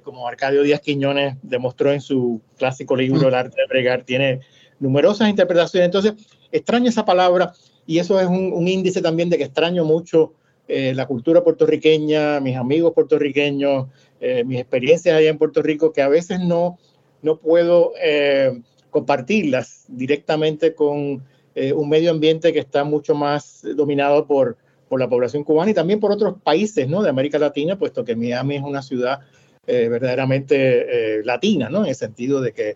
como 0.03 0.25
Arcadio 0.25 0.63
Díaz 0.63 0.79
Quiñones 0.79 1.35
demostró 1.41 1.91
en 1.91 1.99
su 1.99 2.39
clásico 2.57 2.95
libro 2.95 3.27
El 3.27 3.33
arte 3.33 3.59
de 3.59 3.67
bregar, 3.67 4.03
tiene 4.03 4.39
numerosas 4.79 5.27
interpretaciones, 5.27 5.87
entonces 5.87 6.13
extraño 6.49 6.87
esa 6.87 7.03
palabra 7.03 7.51
y 7.87 7.99
eso 7.99 8.19
es 8.19 8.27
un, 8.27 8.67
índice 8.67 9.01
también 9.01 9.29
de 9.29 9.37
que 9.37 9.43
extraño 9.43 9.85
mucho 9.85 10.33
eh, 10.67 10.93
la 10.95 11.05
cultura 11.05 11.43
puertorriqueña, 11.43 12.39
mis 12.39 12.57
amigos 12.57 12.93
puertorriqueños, 12.93 13.87
eh, 14.19 14.43
mis 14.43 14.59
experiencias 14.59 15.15
allá 15.15 15.29
en 15.29 15.37
Puerto 15.37 15.61
Rico, 15.61 15.93
que 15.93 16.01
a 16.01 16.07
veces 16.07 16.39
no, 16.39 16.79
no 17.21 17.37
puedo 17.37 17.93
eh, 18.01 18.59
compartirlas 18.89 19.85
directamente 19.87 20.73
con 20.73 21.23
un 21.57 21.87
medio 21.87 22.11
ambiente 22.11 22.51
que 22.51 22.59
está 22.59 22.83
mucho 22.83 23.15
más 23.15 23.65
dominado 23.77 24.27
por, 24.27 24.57
por 24.89 24.99
la 24.99 25.07
población 25.07 25.45
cubana 25.45 25.71
y 25.71 25.73
también 25.73 26.01
por 26.01 26.11
otros 26.11 26.35
países 26.43 26.89
¿no? 26.89 27.01
de 27.01 27.09
América 27.09 27.39
Latina, 27.39 27.79
puesto 27.79 28.03
que 28.03 28.13
Miami 28.13 28.57
es 28.57 28.61
una 28.61 28.81
ciudad 28.81 29.21
verdaderamente 29.65 31.23
latina, 31.23 31.69
¿no? 31.69 31.83
en 31.83 31.91
el 31.91 31.95
sentido 31.95 32.41
de 32.41 32.51
que 32.51 32.75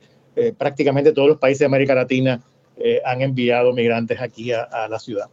prácticamente 0.58 1.12
todos 1.12 1.28
los 1.28 1.40
países 1.40 1.60
de 1.60 1.66
América 1.66 1.94
Latina 1.94 2.42
eh, 2.80 3.02
han 3.06 3.22
enviado 3.22 3.74
migrantes 3.74 4.22
aquí 4.22 4.52
a, 4.54 4.88
la 4.90 5.00
ciudad. 5.00 5.30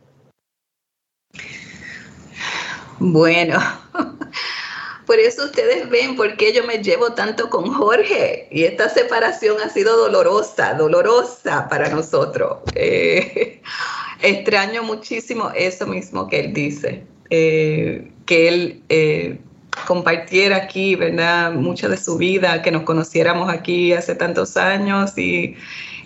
Bueno, 2.99 3.59
por 5.07 5.19
eso 5.19 5.45
ustedes 5.45 5.89
ven 5.89 6.17
por 6.17 6.37
qué 6.37 6.53
yo 6.53 6.65
me 6.67 6.79
llevo 6.79 7.13
tanto 7.13 7.49
con 7.49 7.73
Jorge 7.73 8.49
y 8.51 8.65
esta 8.65 8.89
separación 8.89 9.57
ha 9.65 9.69
sido 9.69 9.97
dolorosa, 9.97 10.75
dolorosa 10.75 11.69
para 11.69 11.89
nosotros. 11.89 12.59
Eh, 12.75 13.63
extraño 14.23 14.83
muchísimo 14.83 15.51
eso 15.55 15.87
mismo 15.87 16.27
que 16.27 16.41
él 16.41 16.53
dice, 16.53 17.05
eh, 17.31 18.11
que 18.25 18.49
él 18.49 19.41
compartiera 19.87 20.57
aquí, 20.57 20.97
¿verdad? 20.97 21.53
Mucha 21.53 21.89
de 21.89 21.97
su 21.97 22.17
vida, 22.17 22.63
que 22.63 22.71
nos 22.71 22.83
conociéramos 22.83 23.53
aquí 23.53 23.93
hace 23.93 24.15
tantos 24.15 24.57
años 24.57 25.17
y, 25.19 25.57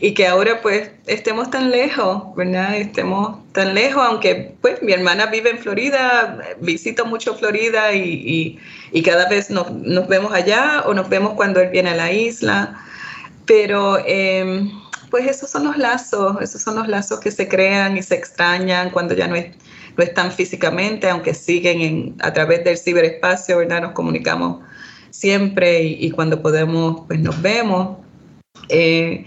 y 0.01 0.15
que 0.15 0.27
ahora 0.27 0.63
pues 0.63 0.91
estemos 1.07 1.51
tan 1.51 1.71
lejos, 1.71 2.35
¿verdad? 2.35 2.77
Estemos 2.77 3.37
tan 3.53 3.75
lejos, 3.75 4.03
aunque 4.03 4.55
pues 4.63 4.83
mi 4.83 4.93
hermana 4.93 5.27
vive 5.27 5.51
en 5.51 5.59
Florida, 5.59 6.39
visito 6.61 7.05
mucho 7.05 7.35
Florida 7.35 7.93
y, 7.93 8.59
y, 8.93 9.03
cada 9.03 9.29
vez 9.29 9.51
nos, 9.51 9.71
nos, 9.71 10.09
vemos 10.09 10.33
allá 10.33 10.85
o 10.87 10.95
nos 10.95 11.09
vemos 11.11 11.35
cuando 11.35 11.61
él 11.61 11.69
viene 11.69 11.91
a 11.91 11.97
la 11.97 12.13
isla, 12.13 12.81
pero 13.45 13.99
em, 14.07 14.71
pues 15.11 15.27
esos 15.27 15.51
son 15.51 15.65
los 15.65 15.77
lazos, 15.77 16.41
esos 16.41 16.63
son 16.63 16.77
los 16.77 16.89
lazos 16.89 17.21
que 17.21 17.31
se 17.31 17.47
crean 17.47 17.99
y 17.99 18.03
se 18.03 18.15
extrañan 18.15 18.89
cuando 18.91 19.15
ya 19.15 19.29
no, 19.29 19.35
es, 19.35 19.55
no 19.99 20.05
están 20.05 20.33
físicamente, 20.33 21.11
aunque 21.11 21.35
siguen 21.35 21.81
en, 21.83 22.17
a 22.21 22.33
través 22.33 22.65
del 22.65 22.79
ciberespacio, 22.79 23.59
¿verdad? 23.59 23.83
Nos 23.83 23.93
comunicamos 23.93 24.63
siempre 25.11 25.83
y, 25.83 26.07
y 26.07 26.11
cuando 26.11 26.41
podemos 26.41 27.03
pues 27.07 27.21
nos 27.21 27.41
vemos. 27.43 27.99
Eh, 28.69 29.27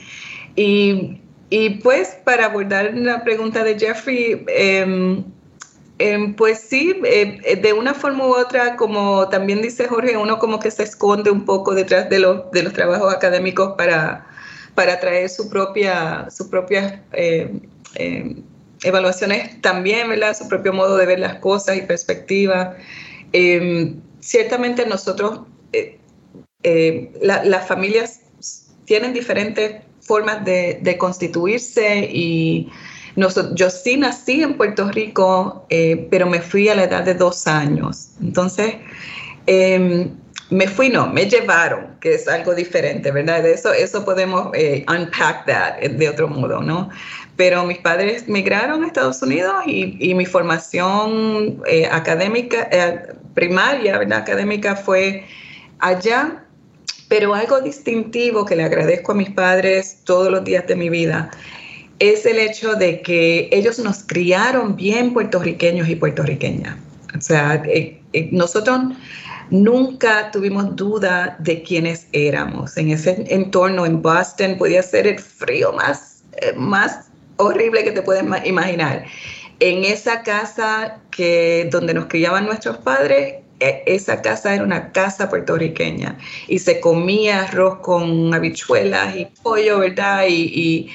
y, 0.55 1.21
y 1.49 1.69
pues 1.81 2.17
para 2.23 2.45
abordar 2.45 2.93
la 2.95 3.23
pregunta 3.23 3.63
de 3.63 3.77
Jeffrey, 3.77 4.43
em, 4.47 5.23
em, 5.99 6.35
pues 6.35 6.59
sí, 6.59 6.99
eh, 7.05 7.59
de 7.61 7.73
una 7.73 7.93
forma 7.93 8.27
u 8.27 8.35
otra, 8.35 8.75
como 8.75 9.29
también 9.29 9.61
dice 9.61 9.87
Jorge, 9.87 10.17
uno 10.17 10.39
como 10.39 10.59
que 10.59 10.71
se 10.71 10.83
esconde 10.83 11.31
un 11.31 11.45
poco 11.45 11.73
detrás 11.73 12.09
de 12.09 12.19
los, 12.19 12.51
de 12.51 12.63
los 12.63 12.73
trabajos 12.73 13.13
académicos 13.13 13.73
para, 13.77 14.27
para 14.75 14.99
traer 14.99 15.29
su 15.29 15.49
propia, 15.49 16.27
sus 16.29 16.47
propias 16.47 16.99
em, 17.13 17.61
evaluaciones 18.83 19.61
también, 19.61 20.09
¿verdad? 20.09 20.35
Su 20.35 20.47
propio 20.47 20.73
modo 20.73 20.97
de 20.97 21.05
ver 21.05 21.19
las 21.19 21.35
cosas 21.35 21.77
y 21.77 21.81
perspectiva. 21.81 22.75
ciertamente 24.19 24.85
nosotros, 24.85 25.41
eh, 25.73 25.99
eh, 26.63 27.11
las 27.21 27.67
familias 27.67 28.21
tienen 28.85 29.13
diferentes 29.13 29.81
formas 30.05 30.43
de, 30.45 30.95
constituirse 30.99 32.09
y 32.11 32.69
yo 33.15 33.69
sí 33.69 33.97
nací 33.97 34.41
en 34.41 34.57
Puerto 34.57 34.89
Rico, 34.89 35.65
eh, 35.69 36.07
pero 36.09 36.27
me 36.27 36.41
fui 36.41 36.69
a 36.69 36.75
la 36.75 36.83
edad 36.83 37.03
de 37.03 37.13
dos 37.13 37.47
años. 37.47 38.09
Entonces, 38.21 38.75
em, 39.45 40.09
me 40.49 40.67
fui, 40.67 40.89
no, 40.89 41.07
me 41.07 41.25
llevaron, 41.25 41.95
que 41.99 42.15
es 42.15 42.27
algo 42.27 42.53
diferente, 42.53 43.11
¿verdad? 43.11 43.43
De 43.43 43.53
eso, 43.53 43.73
eso 43.73 44.03
podemos 44.03 44.49
eh, 44.53 44.85
unpack 44.87 45.45
that 45.45 45.79
de 45.79 46.09
otro 46.09 46.27
modo, 46.27 46.61
¿no? 46.61 46.89
Pero 47.35 47.63
mis 47.65 47.79
padres 47.79 48.27
migraron 48.27 48.83
a 48.83 48.87
Estados 48.87 49.21
Unidos 49.21 49.55
y, 49.65 50.13
mi 50.13 50.25
formación 50.25 51.61
eh, 51.67 51.87
académica, 51.91 52.69
primaria, 53.33 53.97
¿verdad? 53.97 54.19
Académica 54.19 54.75
fue 54.75 55.25
allá 55.79 56.42
pero 57.13 57.35
algo 57.35 57.61
distintivo 57.61 58.43
que 58.43 58.55
le 58.55 58.63
agradezco 58.63 59.11
a 59.11 59.15
mis 59.15 59.29
padres 59.29 59.99
todos 60.03 60.31
los 60.31 60.43
días 60.43 60.65
de 60.65 60.75
mi 60.75 60.89
vida 60.89 61.29
es 61.99 62.25
el 62.25 62.39
hecho 62.39 62.73
de 62.73 63.03
que 63.03 63.49
ellos 63.51 63.77
nos 63.77 64.03
criaron 64.03 64.75
bien 64.75 65.13
puertorriqueños 65.13 65.87
y 65.87 65.95
puertorriqueñas. 65.95 66.75
O 67.15 67.21
sea, 67.21 67.61
eh, 67.67 68.01
eh, 68.13 68.29
nosotros 68.31 68.79
nunca 69.51 70.31
tuvimos 70.31 70.75
duda 70.75 71.37
de 71.37 71.61
quiénes 71.61 72.07
éramos. 72.13 72.77
En 72.77 72.89
ese 72.89 73.23
entorno 73.29 73.85
en 73.85 74.01
Boston 74.01 74.57
podía 74.57 74.81
ser 74.81 75.05
el 75.05 75.19
frío 75.19 75.71
más, 75.71 76.23
eh, 76.41 76.53
más 76.55 77.11
horrible 77.37 77.83
que 77.83 77.91
te 77.91 78.01
puedes 78.01 78.23
imaginar. 78.43 79.05
En 79.59 79.83
esa 79.83 80.23
casa 80.23 80.97
que, 81.11 81.69
donde 81.71 81.93
nos 81.93 82.07
criaban 82.07 82.47
nuestros 82.47 82.77
padres, 82.77 83.42
esa 83.59 84.21
casa 84.21 84.55
era 84.55 84.63
una 84.63 84.91
casa 84.91 85.29
puertorriqueña 85.29 86.17
y 86.47 86.59
se 86.59 86.79
comía 86.79 87.43
arroz 87.43 87.79
con 87.79 88.33
habichuelas 88.33 89.15
y 89.15 89.27
pollo, 89.41 89.79
¿verdad? 89.79 90.25
Y, 90.27 90.89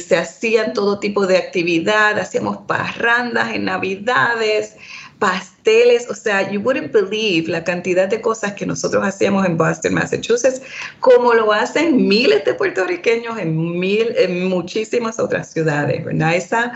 se 0.00 0.18
hacían 0.18 0.74
todo 0.74 0.98
tipo 0.98 1.26
de 1.26 1.38
actividad, 1.38 2.18
hacíamos 2.18 2.58
parrandas 2.66 3.54
en 3.54 3.64
navidades, 3.64 4.76
pasteles, 5.18 6.10
o 6.10 6.14
sea, 6.14 6.50
you 6.50 6.60
wouldn't 6.60 6.92
believe 6.92 7.48
la 7.48 7.64
cantidad 7.64 8.08
de 8.08 8.20
cosas 8.20 8.52
que 8.52 8.66
nosotros 8.66 9.02
hacíamos 9.06 9.46
en 9.46 9.56
Boston, 9.56 9.94
Massachusetts, 9.94 10.60
como 11.00 11.32
lo 11.32 11.52
hacen 11.52 12.08
miles 12.08 12.44
de 12.44 12.52
puertorriqueños 12.52 13.38
en, 13.38 13.78
mil, 13.78 14.12
en 14.16 14.48
muchísimas 14.48 15.18
otras 15.18 15.50
ciudades, 15.52 16.04
¿verdad? 16.04 16.34
Esa, 16.34 16.72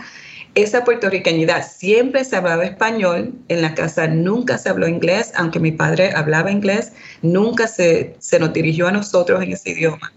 esa 0.57 0.83
puertorriqueñidad. 0.83 1.65
Siempre 1.67 2.23
se 2.23 2.35
hablaba 2.35 2.65
español, 2.65 3.33
en 3.47 3.61
la 3.61 3.75
casa 3.75 4.07
nunca 4.07 4.57
se 4.57 4.69
habló 4.69 4.87
inglés, 4.87 5.31
aunque 5.35 5.59
mi 5.59 5.71
padre 5.71 6.11
hablaba 6.15 6.51
inglés, 6.51 6.93
nunca 7.21 7.67
se, 7.67 8.15
se 8.17 8.39
nos 8.39 8.53
dirigió 8.53 8.87
a 8.87 8.91
nosotros 8.91 9.43
en 9.43 9.53
ese 9.53 9.69
idioma. 9.69 10.11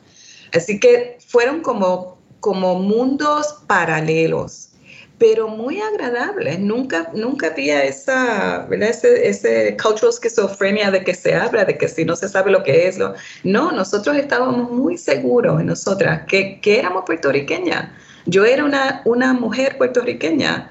Así 0.55 0.81
que 0.81 1.19
fueron 1.27 1.61
como, 1.61 2.19
como 2.41 2.77
mundos 2.77 3.63
paralelos, 3.67 4.71
pero 5.19 5.47
muy 5.49 5.79
agradables. 5.79 6.59
Nunca, 6.59 7.11
nunca 7.15 7.49
había 7.49 7.85
esa, 7.85 8.67
¿verdad? 8.71 8.89
Ese, 8.89 9.77
cultural 9.77 10.09
esquizofrenia 10.09 10.91
de 10.91 11.05
que 11.05 11.15
se 11.15 11.35
habla, 11.35 11.67
de 11.67 11.77
que 11.77 11.87
si 11.87 12.07
no 12.07 12.17
se 12.17 12.31
sabe 12.31 12.51
lo 12.51 12.63
que 12.63 12.89
es. 12.89 12.97
Lo... 12.97 13.13
No, 13.45 13.73
nosotros 13.73 14.17
estábamos 14.17 14.71
muy 14.73 14.97
seguros 14.97 15.61
en 15.61 15.67
nosotras 15.67 16.23
que, 16.27 16.59
que 16.63 16.79
éramos 16.79 17.05
puertorriqueñas 17.05 17.91
yo 18.27 18.45
era 18.45 18.65
una, 18.65 19.03
una 19.05 19.33
mujer 19.33 19.79
puertorriqueña 19.79 20.71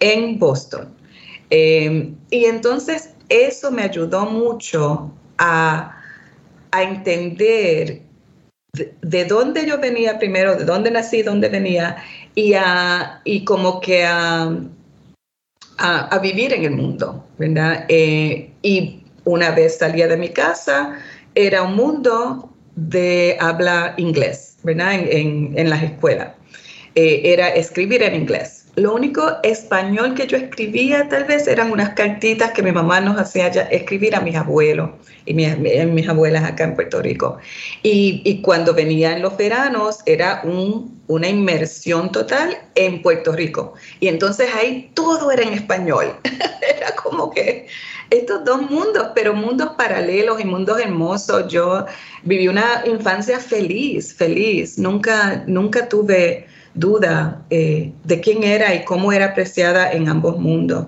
en 0.00 0.38
Boston. 0.38 0.94
Eh, 1.50 2.12
y 2.30 2.44
entonces 2.44 3.10
eso 3.28 3.70
me 3.70 3.82
ayudó 3.82 4.26
mucho 4.26 5.12
a, 5.38 5.92
entender 6.72 8.02
de, 9.00 9.24
dónde 9.24 9.66
yo 9.66 9.78
venía 9.78 10.18
primero, 10.18 10.56
de 10.56 10.66
dónde 10.66 10.90
nací, 10.90 11.22
dónde 11.22 11.48
venía, 11.48 11.96
y, 12.34 12.52
a, 12.52 13.22
y 13.24 13.44
como 13.44 13.80
que 13.80 14.04
a, 14.04 14.54
a, 15.78 16.18
vivir 16.18 16.52
en 16.52 16.64
el 16.64 16.72
mundo, 16.72 17.24
¿verdad? 17.38 17.86
Eh, 17.88 18.50
y 18.60 19.02
una 19.24 19.52
vez 19.52 19.78
salía 19.78 20.06
de 20.06 20.18
mi 20.18 20.28
casa, 20.28 20.98
era 21.34 21.62
un 21.62 21.76
mundo 21.76 22.50
de 22.74 23.38
habla 23.40 23.94
inglés, 23.96 24.58
¿verdad? 24.62 24.94
En, 24.94 25.54
en 25.56 25.70
las 25.70 25.82
escuelas. 25.82 26.35
Eh, 26.98 27.30
era 27.30 27.48
escribir 27.48 28.02
en 28.02 28.14
inglés. 28.14 28.64
Lo 28.76 28.94
único 28.94 29.36
español 29.42 30.14
que 30.14 30.26
yo 30.26 30.38
escribía 30.38 31.06
tal 31.10 31.24
vez 31.24 31.46
eran 31.46 31.70
unas 31.70 31.90
cartitas 31.90 32.52
que 32.52 32.62
mi 32.62 32.72
mamá 32.72 33.02
nos 33.02 33.18
hacía 33.18 33.48
escribir 33.48 34.16
a 34.16 34.22
mis 34.22 34.34
abuelos 34.34 34.92
y 35.26 35.34
mis, 35.34 35.58
mis 35.58 36.08
abuelas 36.08 36.44
acá 36.44 36.64
en 36.64 36.74
Puerto 36.74 37.02
Rico. 37.02 37.36
Y, 37.82 38.40
cuando 38.40 38.72
venía 38.72 39.14
en 39.14 39.20
los 39.20 39.36
veranos 39.36 39.98
era 40.06 40.40
un, 40.44 41.02
una 41.06 41.28
inmersión 41.28 42.10
total 42.10 42.56
en 42.74 43.02
Puerto 43.02 43.32
Rico. 43.32 43.74
Y 44.00 44.08
entonces 44.08 44.48
ahí 44.54 44.90
todo 44.94 45.30
era 45.30 45.42
en 45.42 45.52
español. 45.52 46.16
era 46.76 46.94
como 46.96 47.30
que 47.30 47.66
estos 48.08 48.42
dos 48.46 48.62
mundos, 48.70 49.08
pero 49.14 49.34
mundos 49.34 49.72
paralelos 49.76 50.40
y 50.40 50.46
mundos 50.46 50.80
hermosos. 50.80 51.52
Yo 51.52 51.84
viví 52.22 52.48
una 52.48 52.84
infancia 52.86 53.38
feliz, 53.38 54.14
feliz. 54.14 54.78
Nunca, 54.78 55.44
nunca 55.46 55.88
tuve 55.90 56.45
duda 56.76 57.42
eh, 57.50 57.92
de 58.04 58.20
quién 58.20 58.44
era 58.44 58.74
y 58.74 58.84
cómo 58.84 59.12
era 59.12 59.26
apreciada 59.26 59.90
en 59.90 60.08
ambos 60.08 60.38
mundos. 60.38 60.86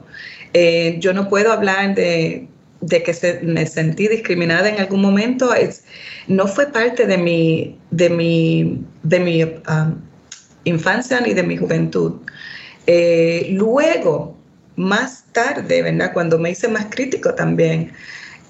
Eh, 0.52 0.96
yo 1.00 1.12
no 1.12 1.28
puedo 1.28 1.50
hablar 1.50 1.94
de, 1.94 2.48
que 2.88 3.40
me 3.42 3.66
sentí 3.66 4.06
discriminada 4.06 4.68
en 4.68 4.78
algún 4.78 5.00
momento. 5.00 5.50
No 6.28 6.46
fue 6.46 6.66
parte 6.66 7.06
de 7.06 7.18
mi, 7.18 7.76
de 7.90 8.10
mi, 8.10 8.84
de 9.02 9.20
mi 9.20 9.42
um, 9.44 10.00
infancia 10.64 11.20
ni 11.20 11.34
de 11.34 11.42
mi 11.42 11.56
juventud. 11.56 12.20
Eh, 12.86 13.48
luego, 13.50 14.36
más 14.76 15.24
tarde, 15.32 15.82
¿verdad? 15.82 16.12
Cuando 16.12 16.38
me 16.38 16.50
hice 16.50 16.68
más 16.68 16.86
crítico 16.90 17.34
también 17.34 17.92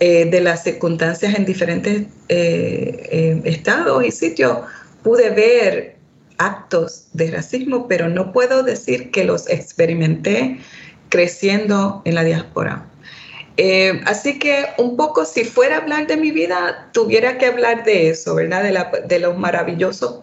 de 0.01 0.41
las 0.41 0.63
circunstancias 0.63 1.35
en 1.35 1.45
diferentes 1.45 2.03
estados 2.29 4.05
y 4.07 4.13
sitios, 4.13 4.59
pude 5.03 5.31
ver 5.31 5.98
actos 6.39 7.09
de 7.13 7.31
racismo, 7.31 7.87
pero 7.89 8.09
no 8.09 8.33
puedo 8.33 8.63
decir 8.63 9.11
que 9.11 9.25
los 9.25 9.49
experimenté 9.49 10.59
creciendo 11.09 12.03
en 12.05 12.15
la 12.15 12.25
diáspora. 12.25 12.87
Eh, 13.57 14.01
así 14.07 14.39
que 14.39 14.67
un 14.79 14.97
poco 14.97 15.25
si 15.25 15.45
fuera 15.45 15.79
hablar 15.79 16.07
de 16.07 16.17
mi 16.17 16.31
vida, 16.31 16.89
tuviera 16.93 17.39
que 17.39 17.47
hablar 17.47 17.85
de 17.85 18.11
eso, 18.11 18.37
¿verdad? 18.37 18.63
De, 18.63 19.09
de 19.09 19.19
los 19.19 19.37
maravillosos, 19.37 20.21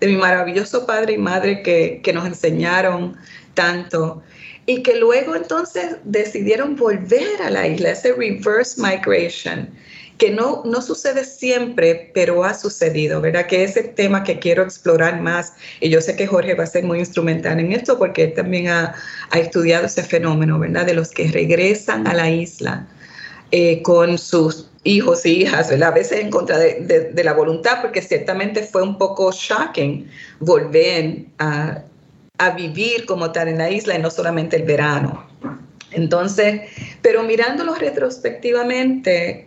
de 0.00 0.06
mi 0.06 0.16
maravilloso 0.16 0.86
padre 0.86 1.14
y 1.14 1.18
madre 1.18 1.62
que, 1.62 2.00
que 2.02 2.12
nos 2.12 2.26
enseñaron 2.26 3.16
tanto 3.54 4.22
y 4.66 4.82
que 4.82 4.96
luego 4.96 5.34
entonces 5.34 5.96
decidieron 6.04 6.76
volver 6.76 7.42
a 7.42 7.50
la 7.50 7.66
isla, 7.66 7.90
ese 7.90 8.12
reverse 8.12 8.80
migration 8.80 9.68
que 10.18 10.30
no, 10.30 10.62
no 10.64 10.80
sucede 10.80 11.24
siempre, 11.24 12.10
pero 12.14 12.44
ha 12.44 12.54
sucedido, 12.54 13.20
¿verdad? 13.20 13.46
Que 13.46 13.64
es 13.64 13.76
el 13.76 13.94
tema 13.94 14.24
que 14.24 14.38
quiero 14.38 14.62
explorar 14.62 15.20
más. 15.20 15.52
Y 15.80 15.90
yo 15.90 16.00
sé 16.00 16.16
que 16.16 16.26
Jorge 16.26 16.54
va 16.54 16.64
a 16.64 16.66
ser 16.66 16.84
muy 16.84 16.98
instrumental 17.00 17.60
en 17.60 17.72
esto 17.72 17.98
porque 17.98 18.24
él 18.24 18.34
también 18.34 18.68
ha, 18.68 18.94
ha 19.30 19.38
estudiado 19.38 19.86
ese 19.86 20.02
fenómeno, 20.02 20.58
¿verdad? 20.58 20.86
De 20.86 20.94
los 20.94 21.10
que 21.10 21.28
regresan 21.30 22.06
a 22.06 22.14
la 22.14 22.30
isla. 22.30 22.86
eh, 23.52 23.80
con 23.82 24.18
sus 24.18 24.68
hijos 24.82 25.24
e 25.24 25.30
hijas, 25.30 25.70
a 25.70 25.90
veces 25.90 26.20
en 26.20 26.30
contra 26.30 26.58
de, 26.58 27.22
la 27.22 27.32
voluntad, 27.32 27.80
porque 27.80 28.02
ciertamente 28.02 28.62
fue 28.62 28.82
un 28.82 28.98
poco 28.98 29.30
shocking 29.32 30.08
volver 30.40 31.26
a, 31.38 31.82
a 32.38 32.50
vivir 32.50 33.06
como 33.06 33.30
tal 33.32 33.48
en 33.48 33.58
la 33.58 33.70
isla 33.70 33.96
y 33.96 34.02
no 34.02 34.10
solamente 34.10 34.56
el 34.56 34.64
verano. 34.64 35.26
Entonces, 35.92 36.62
pero 37.02 37.22
mirándolo 37.22 37.74
retrospectivamente, 37.74 39.46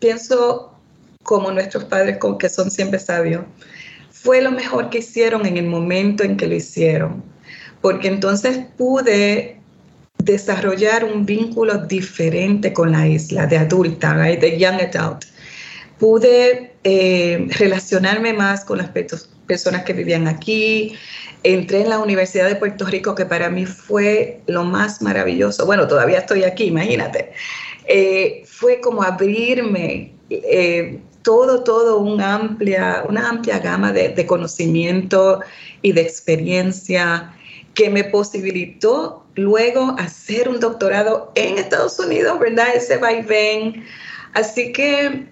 pienso 0.00 0.72
como 1.22 1.50
nuestros 1.50 1.84
padres, 1.84 2.18
que 2.38 2.48
son 2.48 2.70
siempre 2.70 2.98
sabios, 2.98 3.44
fue 4.10 4.40
lo 4.40 4.50
mejor 4.50 4.90
que 4.90 4.98
hicieron 4.98 5.46
en 5.46 5.56
el 5.56 5.66
momento 5.66 6.24
en 6.24 6.36
que 6.36 6.46
lo 6.46 6.54
hicieron, 6.54 7.22
porque 7.80 8.08
entonces 8.08 8.60
pude 8.76 9.58
desarrollar 10.18 11.04
un 11.04 11.24
vínculo 11.24 11.78
diferente 11.78 12.72
con 12.72 12.92
la 12.92 13.06
isla 13.06 13.46
de 13.46 13.58
adulta, 13.58 14.14
de 14.14 14.58
young 14.58 14.80
adult. 14.80 15.24
Pude 15.98 16.74
eh, 16.84 17.46
relacionarme 17.50 18.32
más 18.32 18.64
con 18.64 18.78
las 18.78 18.90
personas 19.46 19.84
que 19.84 19.92
vivían 19.92 20.28
aquí. 20.28 20.94
Entré 21.42 21.82
en 21.82 21.90
la 21.90 21.98
Universidad 21.98 22.48
de 22.48 22.56
Puerto 22.56 22.84
Rico, 22.86 23.14
que 23.14 23.26
para 23.26 23.48
mí 23.48 23.66
fue 23.66 24.40
lo 24.46 24.64
más 24.64 25.02
maravilloso. 25.02 25.66
Bueno, 25.66 25.86
todavía 25.86 26.18
estoy 26.18 26.44
aquí, 26.44 26.64
imagínate. 26.64 27.32
Eh, 27.90 28.42
fue 28.44 28.80
como 28.80 29.02
abrirme 29.02 30.12
eh, 30.28 31.00
todo, 31.22 31.64
todo 31.64 32.00
una 32.00 32.34
amplia, 32.34 33.02
una 33.08 33.30
amplia 33.30 33.58
gama 33.60 33.92
de, 33.92 34.26
conocimiento 34.26 35.40
y 35.80 35.92
de 35.92 36.02
experiencia 36.02 37.34
que 37.72 37.88
me 37.88 38.04
posibilitó 38.04 39.24
luego 39.36 39.96
hacer 39.98 40.50
un 40.50 40.60
doctorado 40.60 41.32
en 41.34 41.56
Estados 41.56 41.98
Unidos, 41.98 42.38
¿verdad? 42.38 42.66
Ese 42.74 42.98
vaivén. 42.98 43.84
Así 44.34 44.70
que 44.72 45.26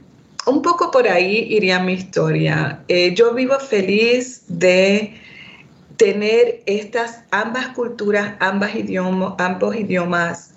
un 0.46 0.62
poco 0.62 0.90
por 0.90 1.06
ahí 1.06 1.46
iría 1.50 1.78
mi 1.80 1.92
historia. 1.92 2.82
Eh, 2.88 3.14
yo 3.14 3.34
vivo 3.34 3.58
feliz 3.58 4.44
de 4.48 5.14
tener 5.98 6.62
estas 6.64 7.20
ambas 7.30 7.68
culturas, 7.68 8.34
ambas 8.40 8.74
idiomas, 8.74 9.34
ambos 9.38 9.76
idiomas, 9.76 10.54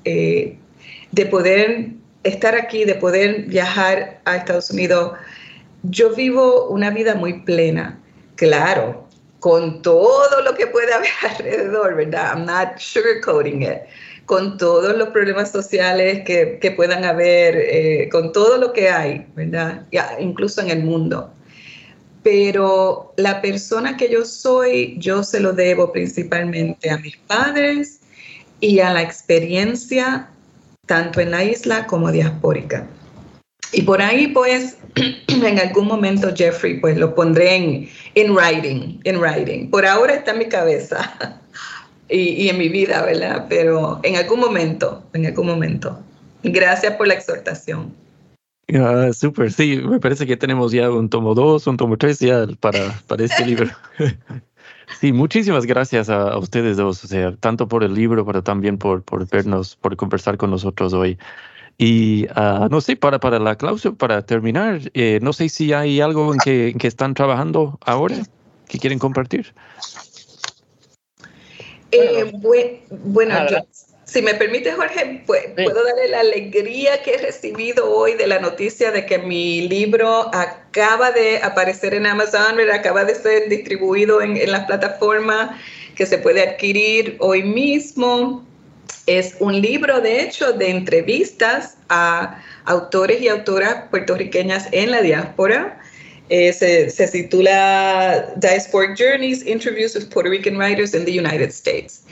de 1.12 1.26
poder 1.26 1.90
estar 2.24 2.56
aquí, 2.56 2.86
de 2.86 2.96
poder 2.96 3.44
viajar 3.44 4.22
a 4.26 4.38
Estados 4.38 4.70
Unidos. 4.72 5.14
Yo 5.84 6.14
vivo 6.16 6.68
una 6.70 6.90
vida 6.90 7.16
muy 7.16 7.42
plena, 7.42 8.00
claro, 8.36 9.08
con 9.40 9.82
todo 9.82 10.42
lo 10.44 10.54
que 10.56 10.68
puede 10.68 10.94
haber 10.94 11.10
alrededor, 11.30 11.96
¿verdad? 11.96 12.34
I'm 12.34 12.46
not 12.46 12.78
sugarcoating 12.78 13.64
it. 13.64 13.80
Con 14.26 14.58
todos 14.58 14.96
los 14.96 15.10
problemas 15.10 15.52
sociales 15.52 16.22
que, 16.24 16.60
que 16.62 16.72
puedan 16.72 17.04
haber, 17.04 17.56
eh, 17.58 18.10
con 18.12 18.32
todo 18.32 18.58
lo 18.58 18.74
que 18.74 18.90
hay, 18.90 19.26
¿verdad? 19.36 19.88
Ya, 19.92 20.18
incluso 20.20 20.62
en 20.62 20.70
el 20.70 20.84
mundo. 20.84 21.34
Pero 22.22 23.14
la 23.18 23.42
persona 23.42 23.98
que 23.98 24.08
yo 24.10 24.26
soy, 24.26 24.98
yo 25.00 25.24
se 25.24 25.40
lo 25.40 25.54
debo 25.54 25.92
principalmente 25.92 26.92
a 26.92 26.98
mis 26.98 27.18
padres 27.18 28.02
y 28.60 28.82
a 28.82 28.92
la 28.94 29.02
experiencia 29.02 30.30
tanto 30.90 31.22
en 31.22 31.30
la 31.30 31.44
isla 31.44 31.86
como 31.86 32.12
diaspórica. 32.12 32.88
Y 33.72 33.84
por 33.84 34.02
ahí, 34.02 34.28
pues, 34.30 34.80
en 35.28 35.60
algún 35.60 35.88
momento, 35.88 36.34
Jeffrey, 36.36 36.80
pues 36.80 36.98
lo 36.98 37.14
pondré 37.14 37.56
en, 37.56 37.90
en 38.16 38.32
writing, 38.32 39.00
en 39.04 39.18
writing. 39.18 39.70
Por 39.70 39.86
ahora 39.86 40.16
está 40.16 40.32
en 40.32 40.40
mi 40.40 40.50
cabeza 40.50 41.40
y, 42.10 42.50
en 42.50 42.58
mi 42.58 42.70
vida, 42.70 43.04
¿verdad? 43.06 43.46
Pero 43.48 44.00
en 44.02 44.16
algún 44.16 44.40
momento, 44.40 45.04
en 45.14 45.28
algún 45.28 45.46
momento. 45.46 46.00
Gracias 46.42 46.96
por 46.96 47.08
la 47.08 47.14
exhortación. 47.14 47.94
Ah, 48.74 49.12
súper, 49.14 49.52
sí, 49.52 49.78
me 49.78 50.00
parece 50.00 50.26
que 50.26 50.38
tenemos 50.38 50.72
ya 50.72 50.90
un 50.90 51.08
tomo 51.08 51.36
2, 51.36 51.68
un 51.68 51.78
tomo 51.78 51.98
3 51.98 52.20
ya 52.20 52.48
para, 52.60 53.00
para 53.06 53.26
este 53.26 53.46
libro. 53.46 53.70
Sí, 55.00 55.14
muchísimas 55.14 55.66
gracias 55.66 56.10
a, 56.10 56.38
ustedes 56.38 56.78
dos, 56.78 57.04
o 57.04 57.08
sea, 57.08 57.36
tanto 57.36 57.68
por 57.68 57.84
el 57.84 57.94
libro, 57.94 58.26
pero 58.26 58.44
también 58.44 58.78
por, 58.78 59.04
por 59.04 59.28
vernos, 59.30 59.76
por 59.76 59.96
conversar 59.96 60.38
con 60.38 60.52
nosotros 60.52 60.94
hoy. 60.94 61.18
Y 61.78 62.26
uh, 62.32 62.68
no 62.70 62.82
sé, 62.82 62.98
para, 62.98 63.20
para 63.20 63.40
la 63.40 63.56
cláusula, 63.56 63.96
para 63.96 64.26
terminar, 64.26 64.82
eh, 64.94 65.20
no 65.22 65.32
sé 65.32 65.48
si 65.48 65.72
hay 65.72 66.02
algo 66.02 66.34
en 66.34 66.40
que, 66.40 66.70
en 66.70 66.78
que, 66.78 66.88
están 66.88 67.14
trabajando 67.14 67.80
ahora 67.86 68.18
que 68.68 68.80
quieren 68.80 69.00
compartir. 69.00 69.54
Eh, 71.92 72.34
bueno, 72.92 73.50
yo, 73.50 73.58
si 74.12 74.22
me 74.22 74.34
permite, 74.34 74.72
Jorge, 74.72 75.22
pues, 75.26 75.44
puedo 75.56 75.84
darle 75.84 76.08
la 76.10 76.22
alegría 76.22 77.02
que 77.04 77.14
he 77.14 77.18
recibido 77.18 77.92
hoy 77.92 78.16
de 78.16 78.26
la 78.26 78.40
noticia 78.40 78.92
de 78.92 79.06
que 79.06 79.20
mi 79.20 79.68
libro 79.68 80.34
acaba 80.34 81.12
de 81.12 81.38
aparecer 81.38 81.94
en 81.94 82.08
Amazon, 82.08 82.58
acaba 82.74 83.06
de 83.06 83.14
ser 83.14 83.50
distribuido 83.50 84.22
en, 84.22 84.36
en 84.36 84.52
las 84.52 84.66
plataformas 84.66 85.52
que 85.96 86.06
se 86.06 86.18
puede 86.18 86.42
adquirir 86.42 87.18
hoy 87.20 87.44
mismo. 87.44 88.46
Es 89.06 89.36
un 89.40 89.62
libro, 89.62 90.02
de 90.02 90.22
hecho, 90.22 90.54
de 90.54 90.70
entrevistas 90.70 91.78
a 91.90 92.42
autores 92.66 93.22
y 93.22 93.28
autoras 93.28 93.90
puertorriqueñas 93.92 94.70
en 94.72 94.92
la 94.92 95.02
diáspora. 95.02 95.80
Eh, 96.30 96.54
se, 96.54 96.90
se, 96.90 97.08
titula 97.08 98.34
Diasporic 98.38 98.96
Journeys, 98.96 99.44
Interviews 99.46 99.96
with 99.96 100.10
Puerto 100.10 100.30
Rican 100.30 100.58
Writers 100.58 100.94
in 100.94 101.06
the 101.06 101.12
United 101.12 101.50
States. 101.50 102.04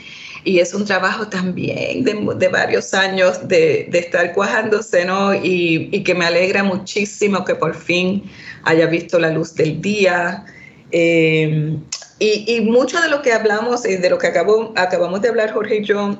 Y 0.44 0.60
es 0.60 0.74
un 0.74 0.84
trabajo 0.84 1.28
también 1.28 2.04
de, 2.04 2.14
de 2.36 2.48
varios 2.48 2.94
años 2.94 3.46
de, 3.46 3.88
de, 3.90 3.98
estar 3.98 4.32
cuajándose, 4.32 5.04
¿no? 5.04 5.34
Y, 5.34 5.88
y, 5.92 6.02
que 6.02 6.14
me 6.14 6.24
alegra 6.26 6.62
muchísimo 6.62 7.44
que 7.44 7.54
por 7.54 7.74
fin 7.74 8.22
haya 8.64 8.86
visto 8.86 9.18
la 9.18 9.30
luz 9.30 9.54
del 9.54 9.80
día. 9.80 10.44
Eh, 10.90 11.76
y, 12.18 12.44
y, 12.46 12.60
mucho 12.62 13.00
de 13.00 13.08
lo 13.08 13.22
que 13.22 13.32
hablamos 13.32 13.84
y 13.86 13.96
de 13.96 14.10
lo 14.10 14.18
que 14.18 14.28
acabo, 14.28 14.72
acabamos 14.76 15.20
de 15.22 15.28
hablar 15.28 15.52
Jorge 15.52 15.76
y 15.76 15.84
yo 15.84 16.16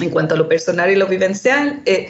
en 0.00 0.10
cuanto 0.10 0.34
a 0.34 0.38
lo 0.38 0.48
personal 0.48 0.90
y 0.90 0.96
lo 0.96 1.06
vivencial, 1.06 1.82
eh, 1.86 2.08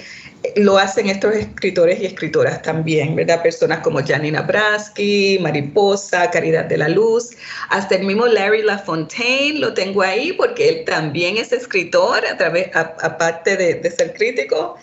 lo 0.56 0.78
hacen 0.78 1.08
estos 1.08 1.34
escritores 1.34 2.00
y 2.00 2.06
escritoras 2.06 2.62
también, 2.62 3.14
¿verdad? 3.14 3.42
Personas 3.42 3.78
como 3.78 4.04
Janina 4.04 4.42
Brasky, 4.42 5.38
Mariposa, 5.40 6.30
Caridad 6.30 6.64
de 6.64 6.76
la 6.76 6.88
Luz, 6.88 7.30
hasta 7.70 7.96
el 7.96 8.04
mismo 8.04 8.26
Larry 8.26 8.62
LaFontaine 8.62 9.60
lo 9.60 9.72
tengo 9.74 10.02
ahí 10.02 10.32
porque 10.32 10.68
él 10.68 10.84
también 10.84 11.36
es 11.36 11.52
escritor, 11.52 12.26
a 12.26 12.36
través, 12.36 12.70
aparte 12.74 13.56
de, 13.56 13.90
ser 13.90 14.14
crítico. 14.14 14.76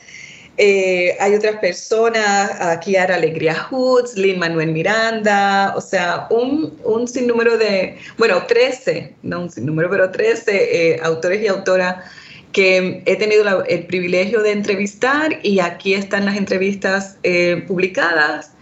Eh, 0.61 1.15
hay 1.21 1.35
otras 1.35 1.55
personas, 1.57 2.51
Kiara 2.79 3.15
Alegría 3.15 3.55
Hoods, 3.55 4.15
Lin 4.15 4.39
Manuel 4.39 4.71
Miranda, 4.71 5.73
o 5.75 5.81
sea, 5.81 6.27
un, 6.29 6.77
un 6.83 7.07
sinnúmero 7.07 7.57
de, 7.57 7.97
bueno, 8.17 8.45
13, 8.45 9.15
no 9.23 9.41
un 9.41 9.49
sinnúmero, 9.49 9.89
pero 9.89 10.11
13 10.11 10.93
eh, 10.93 10.99
autores 11.01 11.41
y 11.41 11.47
autoras 11.47 12.03
que 12.51 13.03
he 13.05 13.15
tenido 13.15 13.63
el 13.65 13.85
privilegio 13.85 14.41
de 14.41 14.51
entrevistar 14.51 15.39
y 15.43 15.59
aquí 15.59 15.93
están 15.93 16.25
las 16.25 16.37
entrevistas 16.37 17.17
eh, 17.23 17.63
publicadas. 17.67 18.53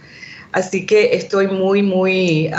Así 0.52 0.86
que 0.86 1.14
estoy 1.14 1.46
muy, 1.46 1.82
muy 1.82 2.50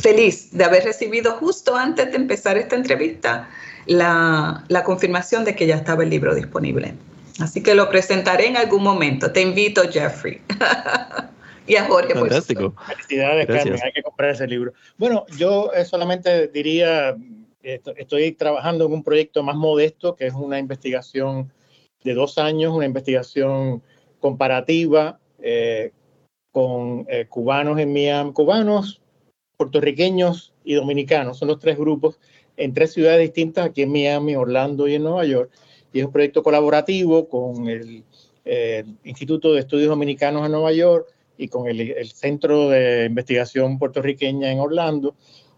feliz 0.00 0.50
de 0.52 0.64
haber 0.64 0.84
recibido 0.84 1.32
justo 1.32 1.74
antes 1.74 2.10
de 2.10 2.16
empezar 2.16 2.58
esta 2.58 2.76
entrevista 2.76 3.48
la, 3.86 4.64
la, 4.68 4.84
confirmación 4.84 5.44
de 5.44 5.54
que 5.54 5.66
ya 5.66 5.76
estaba 5.76 6.02
el 6.02 6.10
libro 6.10 6.34
disponible. 6.34 6.94
Así 7.40 7.62
que 7.62 7.74
lo 7.74 7.88
presentaré 7.88 8.46
en 8.46 8.56
algún 8.56 8.82
momento. 8.82 9.32
Te 9.32 9.40
invito, 9.40 9.82
Jeffrey. 9.90 10.40
y 11.66 11.76
a 11.76 11.84
Jorge. 11.84 12.14
Fantástico. 12.14 12.74
Felicidades, 12.86 13.46
Carmen. 13.46 13.80
Hay 13.82 13.92
que 13.92 14.02
comprar 14.02 14.30
ese 14.30 14.46
libro. 14.46 14.72
Bueno, 14.96 15.26
yo 15.36 15.72
eh, 15.74 15.84
solamente 15.84 16.48
diría 16.48 17.16
estoy 17.64 18.32
trabajando 18.32 18.86
en 18.86 18.92
un 18.92 19.02
proyecto 19.02 19.42
más 19.42 19.56
modesto, 19.56 20.14
que 20.14 20.26
es 20.26 20.34
una 20.34 20.58
investigación 20.58 21.52
de 22.02 22.14
dos 22.14 22.38
años, 22.38 22.74
una 22.74 22.84
investigación 22.84 23.82
comparativa 24.20 25.18
eh, 25.40 25.90
con 26.52 27.06
eh, 27.08 27.26
cubanos 27.28 27.78
en 27.80 27.92
Miami, 27.92 28.32
cubanos, 28.32 29.00
puertorriqueños 29.56 30.52
y 30.64 30.74
dominicanos. 30.74 31.38
Son 31.38 31.48
los 31.48 31.58
tres 31.58 31.78
grupos 31.78 32.18
en 32.56 32.74
tres 32.74 32.92
ciudades 32.92 33.20
distintas, 33.20 33.66
aquí 33.66 33.82
en 33.82 33.92
Miami, 33.92 34.36
Orlando 34.36 34.86
y 34.86 34.94
en 34.94 35.02
Nueva 35.02 35.24
York. 35.24 35.50
Y 35.92 36.00
es 36.00 36.06
un 36.06 36.12
proyecto 36.12 36.42
colaborativo 36.42 37.28
con 37.28 37.68
el 37.68 38.04
eh, 38.44 38.84
Instituto 39.04 39.52
de 39.52 39.60
Estudios 39.60 39.88
Dominicanos 39.88 40.44
en 40.44 40.52
Nueva 40.52 40.72
York 40.72 41.08
y 41.36 41.48
con 41.48 41.66
el, 41.66 41.80
el 41.80 42.08
Centro 42.10 42.68
de 42.68 43.06
Investigación 43.06 43.78
Puertorriqueña 43.78 44.52
en 44.52 44.60
Orlando 44.60 45.14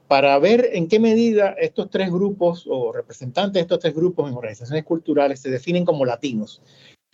para 0.09 0.39
ver 0.39 0.71
en 0.73 0.89
qué 0.89 1.01
medida 1.01 1.55
estos 1.59 1.91
tres 1.91 2.11
grupos 2.11 2.65
o 2.69 2.93
representantes 2.93 3.55
de 3.55 3.61
estos 3.61 3.81
tres 3.81 3.95
grupos 3.95 4.31
en 4.31 4.37
organizaciones 4.37 4.85
culturales 4.85 5.41
se 5.41 5.51
definen 5.51 5.85
como 5.85 6.05
latinos. 6.05 6.63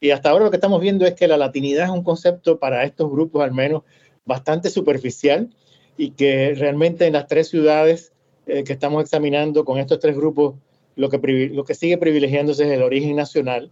Y 0.01 0.11
hasta 0.11 0.31
ahora 0.31 0.45
lo 0.45 0.51
que 0.51 0.57
estamos 0.57 0.81
viendo 0.81 1.07
es 1.07 1.15
que 1.15 1.29
la 1.29 1.37
latinidad 1.37 1.85
es 1.85 1.91
un 1.91 2.03
concepto 2.03 2.59
para 2.59 2.85
estos 2.85 3.11
grupos 3.11 3.43
al 3.43 3.53
menos 3.53 3.83
bastante 4.25 4.69
superficial 4.69 5.51
y 5.97 6.11
que 6.11 6.55
realmente 6.55 7.07
en 7.07 7.13
las 7.13 7.29
tres 7.29 7.49
ciudades 7.49 8.13
eh, 8.47 8.65
que 8.65 8.73
estamos 8.73 9.03
examinando 9.03 9.65
con 9.65 9.79
estos 9.79 10.01
tres 10.01 10.17
grupos 10.17 10.55
lo 10.97 11.09
que, 11.09 11.19
lo 11.53 11.65
que 11.65 11.75
sigue 11.75 11.97
privilegiándose 11.99 12.65
es 12.65 12.73
el 12.73 12.83
origen 12.83 13.17
nacional, 13.17 13.71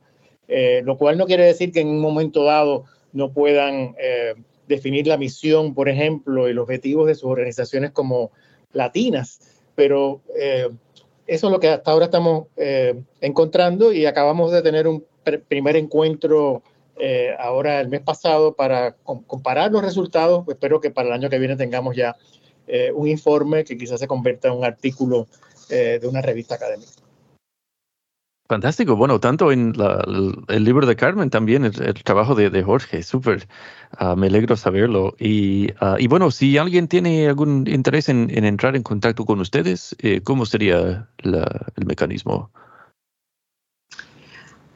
eh, 0.49 0.83
lo 0.85 0.97
cual 0.97 1.19
no 1.19 1.27
quiere 1.27 1.45
decir 1.45 1.73
que 1.73 1.81
en 1.81 1.89
un 1.89 2.01
momento 2.01 2.45
dado 2.45 2.85
no 3.13 3.33
puedan 3.33 3.95
eh, 3.99 4.35
definir 4.69 5.07
la 5.07 5.19
misión, 5.19 5.75
por 5.75 5.89
ejemplo, 5.89 6.49
y 6.49 6.55
los 6.55 6.63
objetivos 6.63 7.09
de 7.09 7.15
sus 7.15 7.25
organizaciones 7.25 7.91
como 7.91 8.31
latinas, 8.73 9.41
pero 9.75 10.21
eh, 10.37 10.69
eso 11.27 11.47
es 11.47 11.53
lo 11.53 11.61
que 11.61 11.69
hasta 11.69 11.91
ahora 11.91 12.07
estamos 12.07 12.49
encontrando 13.21 13.93
y 13.93 14.07
acabamos 14.07 14.51
de 14.51 14.63
tener 14.63 14.89
un 14.89 15.05
primer 15.49 15.77
encuentro 15.77 16.63
ahora 17.39 17.81
el 17.81 17.89
mes 17.89 18.01
pasado 18.01 18.55
para 18.55 18.97
comparar 19.05 19.71
los 19.71 19.83
resultados. 19.83 20.45
Espero 20.49 20.81
que 20.81 20.91
para 20.91 21.09
el 21.09 21.15
año 21.15 21.31
que 21.31 21.39
viene 21.39 21.55
tengamos 21.55 21.95
ya 21.95 22.17
un 22.95 23.07
informe 23.07 23.63
que 23.65 23.79
quizás 23.79 24.01
se 24.01 24.09
convierta 24.09 24.49
en 24.49 24.55
un 24.55 24.65
artículo 24.65 25.29
de 25.69 26.01
una 26.03 26.21
revista 26.21 26.57
académica. 26.57 26.91
Fantástico. 28.51 28.97
Bueno, 28.97 29.21
tanto 29.21 29.53
en 29.53 29.75
el, 30.49 30.65
libro 30.65 30.85
de 30.85 30.97
Carmen 30.97 31.31
también 31.31 31.65
el, 31.65 31.95
trabajo 32.03 32.35
de, 32.35 32.63
Jorge, 32.65 33.05
súper. 33.05 33.47
Ah, 33.93 34.17
me 34.17 34.27
alegro 34.27 34.57
saberlo. 34.57 35.15
Y, 35.21 35.69
y, 35.99 36.09
bueno, 36.09 36.33
si 36.33 36.59
alguien 36.59 36.89
tiene 36.89 37.29
algún 37.29 37.69
interés 37.69 38.09
en, 38.09 38.29
entrar 38.45 38.75
en 38.75 38.83
contacto 38.83 39.25
con 39.25 39.39
ustedes, 39.39 39.95
eh, 40.01 40.21
¿cómo 40.25 40.47
sería 40.47 41.07
el 41.23 41.87
mecanismo? 41.87 42.51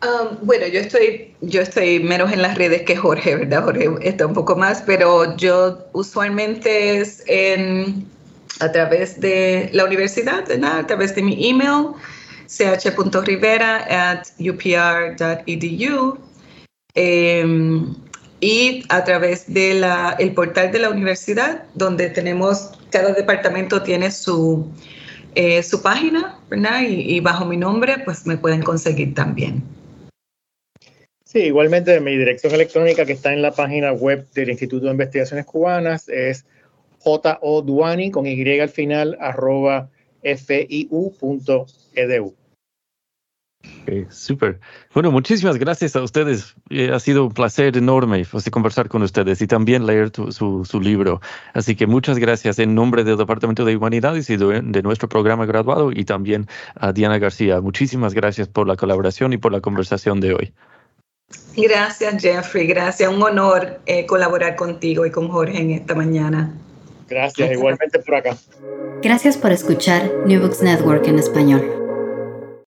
Um, 0.05 0.37
bueno, 0.43 0.69
yo 0.69 0.79
estoy, 0.79 1.35
yo 1.41 1.61
estoy 1.63 1.99
menos 1.99 2.31
en 2.33 2.43
las 2.43 2.57
redes 2.57 2.83
que 2.83 2.95
Jorge, 2.95 3.35
¿verdad? 3.35 3.65
Jorge 3.65 3.89
está 4.03 4.25
un 4.25 4.35
poco 4.35 4.55
más, 4.55 4.83
pero 4.83 5.37
yo 5.37 5.81
usualmente 5.95 7.01
es 7.01 7.25
a 8.61 8.71
través 8.71 9.21
de 9.21 9.69
la 9.73 9.85
universidad, 9.85 10.47
¿verdad? 10.47 10.79
A 10.79 10.87
través 10.87 11.17
de 11.17 11.23
mi 11.23 11.51
email 11.51 11.97
ch.rivera 12.57 13.85
at 13.89 14.29
upr.edu 14.39 16.19
em, 16.95 17.95
y 18.41 18.85
a 18.89 19.05
través 19.05 19.53
del 19.53 19.85
el 20.19 20.35
portal 20.35 20.71
de 20.71 20.79
la 20.79 20.91
universidad, 20.91 21.65
donde 21.75 22.11
tenemos, 22.11 22.73
cada 22.91 23.13
departamento 23.13 23.83
tiene 23.83 24.11
su, 24.11 24.71
eh, 25.35 25.63
su 25.63 25.83
página, 25.83 26.39
¿verdad? 26.51 26.83
Y, 26.87 27.19
bajo 27.21 27.47
mi 27.47 27.57
nombre, 27.57 27.99
pues 28.05 28.27
me 28.27 28.37
pueden 28.37 28.63
conseguir 28.63 29.15
también. 29.15 29.63
Sí, 31.25 31.41
igualmente 31.41 31.99
mi 32.01 32.17
dirección 32.17 32.55
electrónica 32.55 33.05
que 33.05 33.15
está 33.15 33.33
en 33.33 33.43
la 33.43 33.51
página 33.51 33.93
web 33.93 34.27
del 34.35 34.51
Instituto 34.51 34.87
de 34.87 34.93
Investigaciones 34.93 35.47
Cubanas 35.47 36.09
es 36.09 36.45
joduani 37.01 38.11
con 38.11 38.27
y 38.27 38.61
al 38.61 38.69
final 38.69 39.17
arroba 39.21 39.91
fiu.edu. 40.23 42.35
Okay, 43.83 44.07
súper. 44.09 44.61
Bueno, 44.95 45.11
muchísimas 45.11 45.59
gracias 45.59 45.95
a 45.95 46.03
ustedes. 46.03 46.55
Eh, 46.71 46.91
ha 46.93 46.99
sido 46.99 47.27
un 47.27 47.33
placer 47.33 47.77
enorme 47.77 48.25
pues, 48.31 48.49
conversar 48.51 48.89
con 48.89 49.03
ustedes 49.03 49.43
y 49.43 49.47
también 49.47 49.87
leer 49.87 50.11
su, 50.31 50.65
su, 50.65 50.81
libro. 50.81 51.21
Así 51.53 51.77
que 51.77 51.87
muchas 51.87 52.19
gracias 52.19 52.59
en 52.59 52.75
nombre 52.75 53.05
del 53.05 53.19
Departamento 53.19 53.65
de 53.65 53.77
Humanidades 53.77 54.31
y 54.31 54.37
de, 54.37 54.63
de, 54.63 54.83
nuestro 54.83 55.09
programa 55.09 55.45
graduado 55.45 55.93
y 55.93 56.05
también 56.05 56.47
a 56.77 56.93
Diana 56.93 57.19
García. 57.19 57.61
Muchísimas 57.61 58.15
gracias 58.15 58.49
por 58.49 58.67
la 58.67 58.77
colaboración 58.77 59.33
y 59.35 59.37
por 59.37 59.53
la 59.53 59.61
conversación 59.61 60.21
de 60.21 60.35
hoy. 60.35 60.55
Gracias, 61.57 62.23
Jeffrey. 62.23 62.67
Gracias. 62.67 63.11
Un 63.11 63.23
honor 63.23 63.81
eh, 63.87 64.07
colaborar 64.07 64.57
contigo 64.57 65.05
y 65.07 65.11
con 65.11 65.29
Jorge 65.29 65.61
en 65.61 65.71
esta 65.73 65.95
mañana. 65.95 66.55
Gracias, 67.09 67.53
igualmente 67.53 67.99
por 67.99 68.15
acá. 68.15 68.37
Gracias 69.03 69.37
por 69.37 69.53
escuchar 69.53 70.11
New 70.27 70.41
Books 70.41 70.63
Network 70.63 71.07
en 71.07 71.19
español. 71.19 71.84